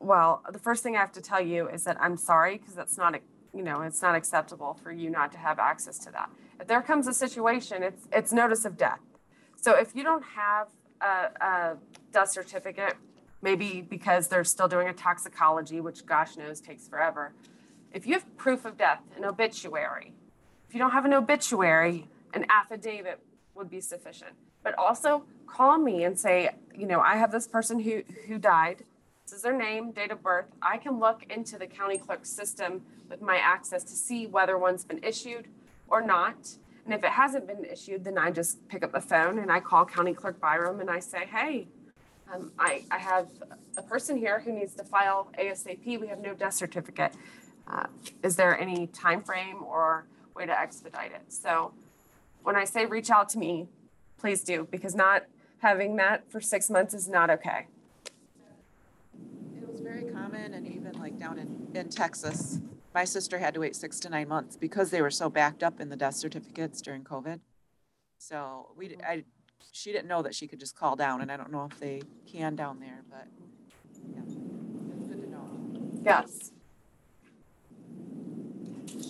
Well, 0.00 0.42
the 0.50 0.58
first 0.58 0.82
thing 0.82 0.96
I 0.96 1.00
have 1.00 1.12
to 1.12 1.20
tell 1.20 1.40
you 1.40 1.68
is 1.68 1.84
that 1.84 2.00
I'm 2.00 2.16
sorry 2.16 2.56
because 2.56 2.74
that's 2.74 2.96
not, 2.96 3.20
you 3.54 3.62
know, 3.62 3.82
it's 3.82 4.00
not 4.00 4.14
acceptable 4.14 4.78
for 4.82 4.90
you 4.90 5.10
not 5.10 5.30
to 5.32 5.38
have 5.38 5.58
access 5.58 5.98
to 6.00 6.12
that. 6.12 6.30
If 6.58 6.68
there 6.68 6.80
comes 6.80 7.06
a 7.06 7.12
situation, 7.12 7.82
it's, 7.82 8.08
it's 8.10 8.32
notice 8.32 8.64
of 8.64 8.78
death. 8.78 9.00
So 9.56 9.76
if 9.78 9.94
you 9.94 10.02
don't 10.02 10.24
have 10.24 10.68
a, 11.02 11.44
a 11.44 11.76
death 12.12 12.30
certificate, 12.30 12.94
maybe 13.42 13.82
because 13.82 14.28
they're 14.28 14.44
still 14.44 14.68
doing 14.68 14.88
a 14.88 14.92
toxicology, 14.94 15.80
which 15.80 16.06
gosh 16.06 16.36
knows 16.36 16.60
takes 16.60 16.88
forever. 16.88 17.34
If 17.92 18.06
you 18.06 18.14
have 18.14 18.36
proof 18.38 18.64
of 18.64 18.78
death, 18.78 19.02
an 19.18 19.24
obituary, 19.24 20.14
if 20.66 20.74
you 20.74 20.80
don't 20.80 20.92
have 20.92 21.04
an 21.04 21.12
obituary, 21.12 22.08
an 22.32 22.46
affidavit 22.48 23.20
would 23.54 23.68
be 23.68 23.80
sufficient. 23.80 24.32
But 24.62 24.78
also 24.78 25.24
call 25.52 25.78
me 25.78 26.04
and 26.04 26.18
say, 26.18 26.50
you 26.74 26.86
know, 26.86 27.00
I 27.00 27.16
have 27.16 27.30
this 27.30 27.46
person 27.46 27.78
who, 27.78 28.02
who 28.26 28.38
died. 28.38 28.84
This 29.24 29.34
is 29.34 29.42
their 29.42 29.56
name, 29.56 29.92
date 29.92 30.10
of 30.10 30.22
birth. 30.22 30.46
I 30.62 30.78
can 30.78 30.98
look 30.98 31.24
into 31.30 31.58
the 31.58 31.66
county 31.66 31.98
clerk 31.98 32.24
system 32.24 32.82
with 33.10 33.20
my 33.20 33.36
access 33.36 33.84
to 33.84 33.92
see 33.92 34.26
whether 34.26 34.56
one's 34.56 34.84
been 34.84 35.02
issued 35.02 35.48
or 35.88 36.00
not. 36.00 36.56
And 36.84 36.94
if 36.94 37.04
it 37.04 37.10
hasn't 37.10 37.46
been 37.46 37.64
issued, 37.64 38.04
then 38.04 38.18
I 38.18 38.30
just 38.30 38.66
pick 38.68 38.82
up 38.82 38.92
the 38.92 39.00
phone 39.00 39.38
and 39.38 39.52
I 39.52 39.60
call 39.60 39.84
County 39.84 40.14
Clerk 40.14 40.40
Byrum 40.40 40.80
and 40.80 40.90
I 40.90 40.98
say, 40.98 41.26
hey, 41.26 41.68
um, 42.32 42.50
I, 42.58 42.84
I 42.90 42.98
have 42.98 43.28
a 43.76 43.82
person 43.82 44.16
here 44.16 44.40
who 44.40 44.52
needs 44.52 44.74
to 44.76 44.84
file 44.84 45.30
ASAP. 45.38 46.00
We 46.00 46.06
have 46.08 46.18
no 46.18 46.34
death 46.34 46.54
certificate. 46.54 47.12
Uh, 47.68 47.86
is 48.22 48.36
there 48.36 48.58
any 48.58 48.88
time 48.88 49.22
frame 49.22 49.62
or 49.62 50.06
way 50.34 50.46
to 50.46 50.58
expedite 50.58 51.12
it? 51.12 51.22
So 51.28 51.72
when 52.42 52.56
I 52.56 52.64
say 52.64 52.86
reach 52.86 53.10
out 53.10 53.28
to 53.30 53.38
me, 53.38 53.68
please 54.18 54.42
do, 54.42 54.66
because 54.70 54.94
not 54.94 55.24
having 55.62 55.94
that 55.94 56.30
for 56.30 56.40
six 56.40 56.68
months 56.68 56.92
is 56.92 57.08
not 57.08 57.30
okay. 57.30 57.68
It 59.56 59.68
was 59.68 59.80
very 59.80 60.02
common 60.02 60.54
and 60.54 60.66
even 60.66 60.92
like 60.98 61.18
down 61.18 61.38
in, 61.38 61.68
in 61.74 61.88
Texas, 61.88 62.60
my 62.92 63.04
sister 63.04 63.38
had 63.38 63.54
to 63.54 63.60
wait 63.60 63.76
six 63.76 64.00
to 64.00 64.10
nine 64.10 64.28
months 64.28 64.56
because 64.56 64.90
they 64.90 65.00
were 65.00 65.10
so 65.10 65.30
backed 65.30 65.62
up 65.62 65.80
in 65.80 65.88
the 65.88 65.96
death 65.96 66.16
certificates 66.16 66.82
during 66.82 67.04
COVID. 67.04 67.38
So 68.18 68.70
we, 68.76 68.96
I, 69.06 69.22
she 69.70 69.92
didn't 69.92 70.08
know 70.08 70.22
that 70.22 70.34
she 70.34 70.48
could 70.48 70.58
just 70.58 70.76
call 70.76 70.96
down 70.96 71.20
and 71.20 71.30
I 71.30 71.36
don't 71.36 71.52
know 71.52 71.68
if 71.70 71.78
they 71.78 72.02
can 72.26 72.56
down 72.56 72.80
there, 72.80 73.04
but 73.08 73.28
yeah, 74.12 74.20
it's 74.24 75.06
good 75.06 75.22
to 75.22 75.30
know. 75.30 75.48
Yes. 76.04 76.50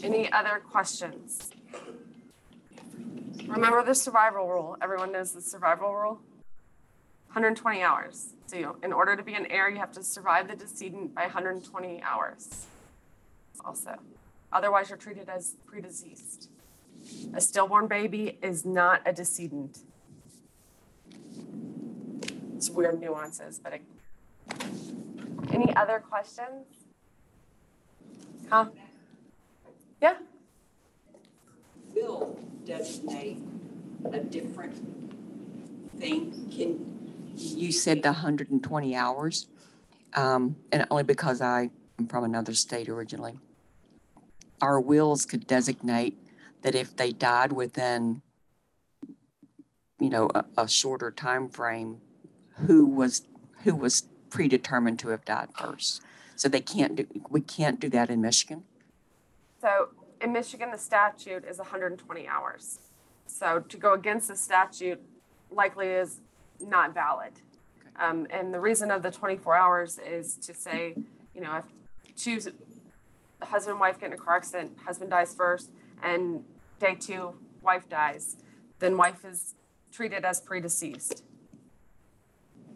Any 0.03 0.31
other 0.31 0.61
questions? 0.71 1.51
Remember 3.47 3.83
the 3.83 3.95
survival 3.95 4.47
rule. 4.49 4.77
Everyone 4.83 5.13
knows 5.13 5.33
the 5.33 5.41
survival 5.41 5.95
rule? 5.95 6.21
120 7.33 7.81
hours. 7.81 8.35
So 8.47 8.57
you, 8.57 8.77
in 8.83 8.93
order 8.93 9.17
to 9.17 9.23
be 9.23 9.33
an 9.33 9.47
heir, 9.47 9.71
you 9.71 9.79
have 9.79 9.91
to 9.93 10.03
survive 10.03 10.49
the 10.49 10.55
decedent 10.55 11.15
by 11.15 11.23
120 11.23 12.03
hours 12.03 12.67
also. 13.65 13.95
Otherwise, 14.53 14.91
you're 14.91 14.99
treated 14.99 15.31
as 15.31 15.57
predeceased. 15.67 16.51
A 17.33 17.41
stillborn 17.41 17.87
baby 17.87 18.39
is 18.43 18.67
not 18.67 19.01
a 19.07 19.15
decedent. 19.15 19.79
It's 22.55 22.69
weird 22.69 23.01
nuances, 23.01 23.59
but 23.59 23.73
it, 23.73 23.83
any 25.51 25.75
other 25.75 26.01
questions? 26.01 26.67
Huh? 28.51 28.67
Yeah? 30.03 30.17
Will 31.95 32.39
designate 32.67 33.39
a 34.13 34.19
different 34.19 34.77
thing. 35.99 36.51
Can, 36.55 36.92
You 37.37 37.73
said 37.73 38.03
the 38.03 38.13
hundred 38.13 38.51
and 38.51 38.63
twenty 38.63 38.95
hours, 38.95 39.49
um, 40.15 40.57
and 40.71 40.87
only 40.91 41.05
because 41.05 41.41
I 41.41 41.71
am 41.99 42.07
from 42.09 42.25
another 42.25 42.55
state 42.55 42.89
originally. 42.89 43.39
Our 44.61 44.81
wills 44.81 45.27
could 45.27 45.47
designate 45.47 46.17
that 46.63 46.75
if 46.75 46.97
they 46.97 47.13
died 47.13 47.53
within, 47.53 48.23
you 49.99 50.11
know, 50.11 50.31
a, 50.35 50.45
a 50.57 50.69
shorter 50.69 51.11
time 51.11 51.49
frame, 51.49 52.01
who 52.67 52.87
was, 52.87 53.23
who 53.65 53.75
was 53.75 54.03
predetermined 54.31 54.99
to 55.01 55.09
have 55.09 55.25
died 55.25 55.49
first. 55.59 56.03
So 56.37 56.49
they 56.49 56.61
can't 56.61 56.97
do, 56.97 57.07
we 57.29 57.41
can't 57.41 57.81
do 57.81 57.89
that 57.91 58.11
in 58.11 58.21
Michigan. 58.21 58.65
So 59.61 59.89
in 60.21 60.33
Michigan, 60.33 60.71
the 60.71 60.79
statute 60.79 61.45
is 61.45 61.59
120 61.59 62.29
hours. 62.29 62.79
So 63.27 63.61
to 63.61 63.77
go 63.77 63.95
against 63.95 64.29
the 64.29 64.37
statute 64.37 65.01
likely 65.51 65.89
is 65.89 66.21
not 66.63 66.95
valid. 66.95 67.33
Um, 68.01 68.27
and 68.31 68.53
the 68.53 68.61
reason 68.61 68.91
of 68.91 69.03
the 69.03 69.11
24 69.11 69.55
hours 69.55 69.99
is 69.99 70.37
to 70.37 70.55
say, 70.55 70.95
you 71.35 71.41
know, 71.41 71.57
if 71.57 71.65
two 72.17 72.41
husband 73.43 73.73
and 73.73 73.81
wife 73.81 74.01
get 74.01 74.07
in 74.07 74.13
a 74.15 74.17
car 74.17 74.37
accident, 74.37 74.79
husband 74.85 75.11
dies 75.11 75.35
first, 75.35 75.71
and 76.03 76.45
day 76.81 76.95
two, 76.95 77.35
wife 77.63 77.89
dies, 77.89 78.37
then 78.79 78.97
wife 78.97 79.25
is 79.25 79.55
treated 79.93 80.25
as 80.25 80.41
predeceased. 80.41 81.23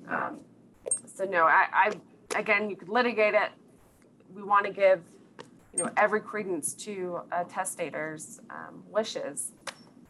Um, 0.08 0.40
so 1.12 1.24
no, 1.24 1.44
I, 1.44 1.66
I, 1.72 2.38
again, 2.38 2.70
you 2.70 2.76
could 2.76 2.88
litigate 2.88 3.34
it. 3.34 3.50
We 4.34 4.42
want 4.42 4.66
to 4.66 4.72
give, 4.72 5.00
you 5.74 5.84
know, 5.84 5.90
every 5.96 6.20
credence 6.20 6.74
to 6.74 7.20
a 7.32 7.44
testator's 7.44 8.40
um, 8.50 8.84
wishes, 8.90 9.52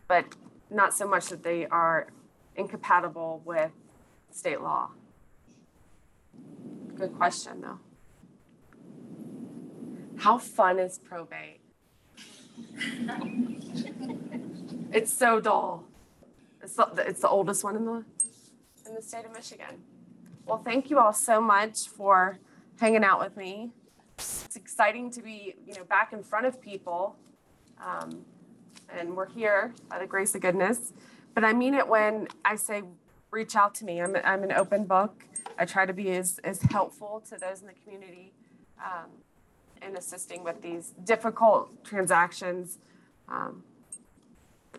but 0.08 0.24
not 0.70 0.92
so 0.92 1.08
much 1.08 1.28
that 1.28 1.42
they 1.42 1.66
are 1.66 2.08
incompatible 2.56 3.42
with 3.44 3.70
state 4.30 4.60
law. 4.60 4.90
Good 6.94 7.14
question, 7.14 7.60
though. 7.60 7.80
How 10.18 10.38
fun 10.38 10.78
is 10.78 10.98
probate? 10.98 11.60
It's 14.92 15.12
so 15.12 15.40
dull. 15.40 15.84
It's 16.62 16.74
the, 16.74 17.04
it's 17.06 17.20
the 17.20 17.28
oldest 17.28 17.62
one 17.62 17.76
in 17.76 17.84
the 17.84 18.04
in 18.86 18.94
the 18.94 19.02
state 19.02 19.26
of 19.26 19.32
Michigan. 19.34 19.82
Well, 20.46 20.56
thank 20.56 20.88
you 20.88 20.98
all 20.98 21.12
so 21.12 21.38
much 21.38 21.80
for 21.88 22.38
hanging 22.80 23.04
out 23.04 23.20
with 23.20 23.36
me. 23.36 23.72
It's 24.16 24.56
exciting 24.56 25.10
to 25.10 25.20
be, 25.20 25.54
you 25.66 25.74
know, 25.74 25.84
back 25.84 26.14
in 26.14 26.22
front 26.22 26.46
of 26.46 26.62
people. 26.62 27.16
Um, 27.84 28.24
and 28.88 29.14
we're 29.16 29.28
here 29.28 29.74
by 29.90 29.98
the 29.98 30.06
grace 30.06 30.34
of 30.34 30.40
goodness. 30.40 30.94
But 31.36 31.44
I 31.44 31.52
mean 31.52 31.74
it 31.74 31.86
when 31.86 32.28
I 32.46 32.56
say 32.56 32.82
reach 33.30 33.56
out 33.56 33.74
to 33.74 33.84
me. 33.84 34.00
I'm, 34.00 34.16
I'm 34.24 34.42
an 34.42 34.52
open 34.52 34.84
book. 34.84 35.26
I 35.58 35.66
try 35.66 35.84
to 35.84 35.92
be 35.92 36.10
as, 36.12 36.40
as 36.42 36.62
helpful 36.62 37.22
to 37.28 37.36
those 37.36 37.60
in 37.60 37.66
the 37.66 37.74
community 37.74 38.32
um, 38.82 39.10
in 39.86 39.98
assisting 39.98 40.42
with 40.42 40.62
these 40.62 40.94
difficult 41.04 41.84
transactions. 41.84 42.78
Um, 43.28 43.64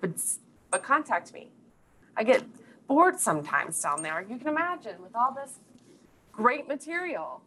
but, 0.01 0.09
but 0.71 0.81
contact 0.81 1.31
me. 1.31 1.51
I 2.15 2.23
get 2.23 2.43
bored 2.87 3.19
sometimes 3.19 3.79
down 3.79 4.01
there. 4.01 4.25
You 4.27 4.37
can 4.37 4.47
imagine 4.47 4.99
with 5.03 5.15
all 5.15 5.35
this 5.35 5.59
great 6.31 6.67
material, 6.67 7.43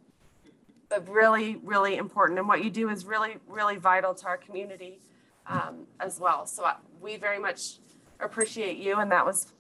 but 0.89 1.09
really, 1.09 1.57
really 1.65 1.97
important. 1.97 2.39
And 2.39 2.47
what 2.47 2.63
you 2.63 2.71
do 2.71 2.89
is 2.89 3.05
really, 3.05 3.39
really 3.49 3.77
vital 3.77 4.15
to 4.15 4.27
our 4.29 4.37
community 4.37 5.01
um, 5.49 5.89
as 5.99 6.21
well. 6.21 6.47
So 6.47 6.65
I, 6.65 6.77
we 7.01 7.17
very 7.17 7.41
much 7.41 7.81
appreciate 8.23 8.79
you. 8.79 8.99
And 8.99 9.11
that 9.11 9.25
was 9.25 9.53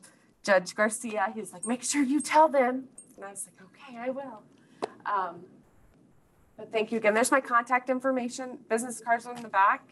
Judge 0.42 0.74
Garcia. 0.74 1.32
He's 1.34 1.52
like, 1.52 1.66
make 1.66 1.82
sure 1.82 2.02
you 2.02 2.20
tell 2.20 2.48
them. 2.48 2.88
And 3.16 3.24
I 3.24 3.30
was 3.30 3.46
like, 3.46 3.68
okay, 3.68 3.98
I 3.98 4.10
will. 4.10 4.42
Um, 5.06 5.44
but 6.56 6.70
thank 6.72 6.92
you 6.92 6.98
again. 6.98 7.14
There's 7.14 7.30
my 7.30 7.40
contact 7.40 7.90
information. 7.90 8.58
Business 8.68 9.00
cards 9.00 9.26
in 9.26 9.42
the 9.42 9.48
back. 9.48 9.88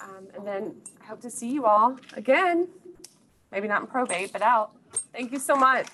Um, 0.00 0.28
and 0.36 0.46
then 0.46 0.74
I 1.02 1.06
hope 1.06 1.20
to 1.22 1.30
see 1.30 1.50
you 1.50 1.66
all 1.66 1.96
again. 2.14 2.68
Maybe 3.50 3.66
not 3.66 3.80
in 3.80 3.86
probate, 3.88 4.32
but 4.32 4.42
out. 4.42 4.72
Thank 5.12 5.32
you 5.32 5.38
so 5.38 5.56
much. 5.56 5.88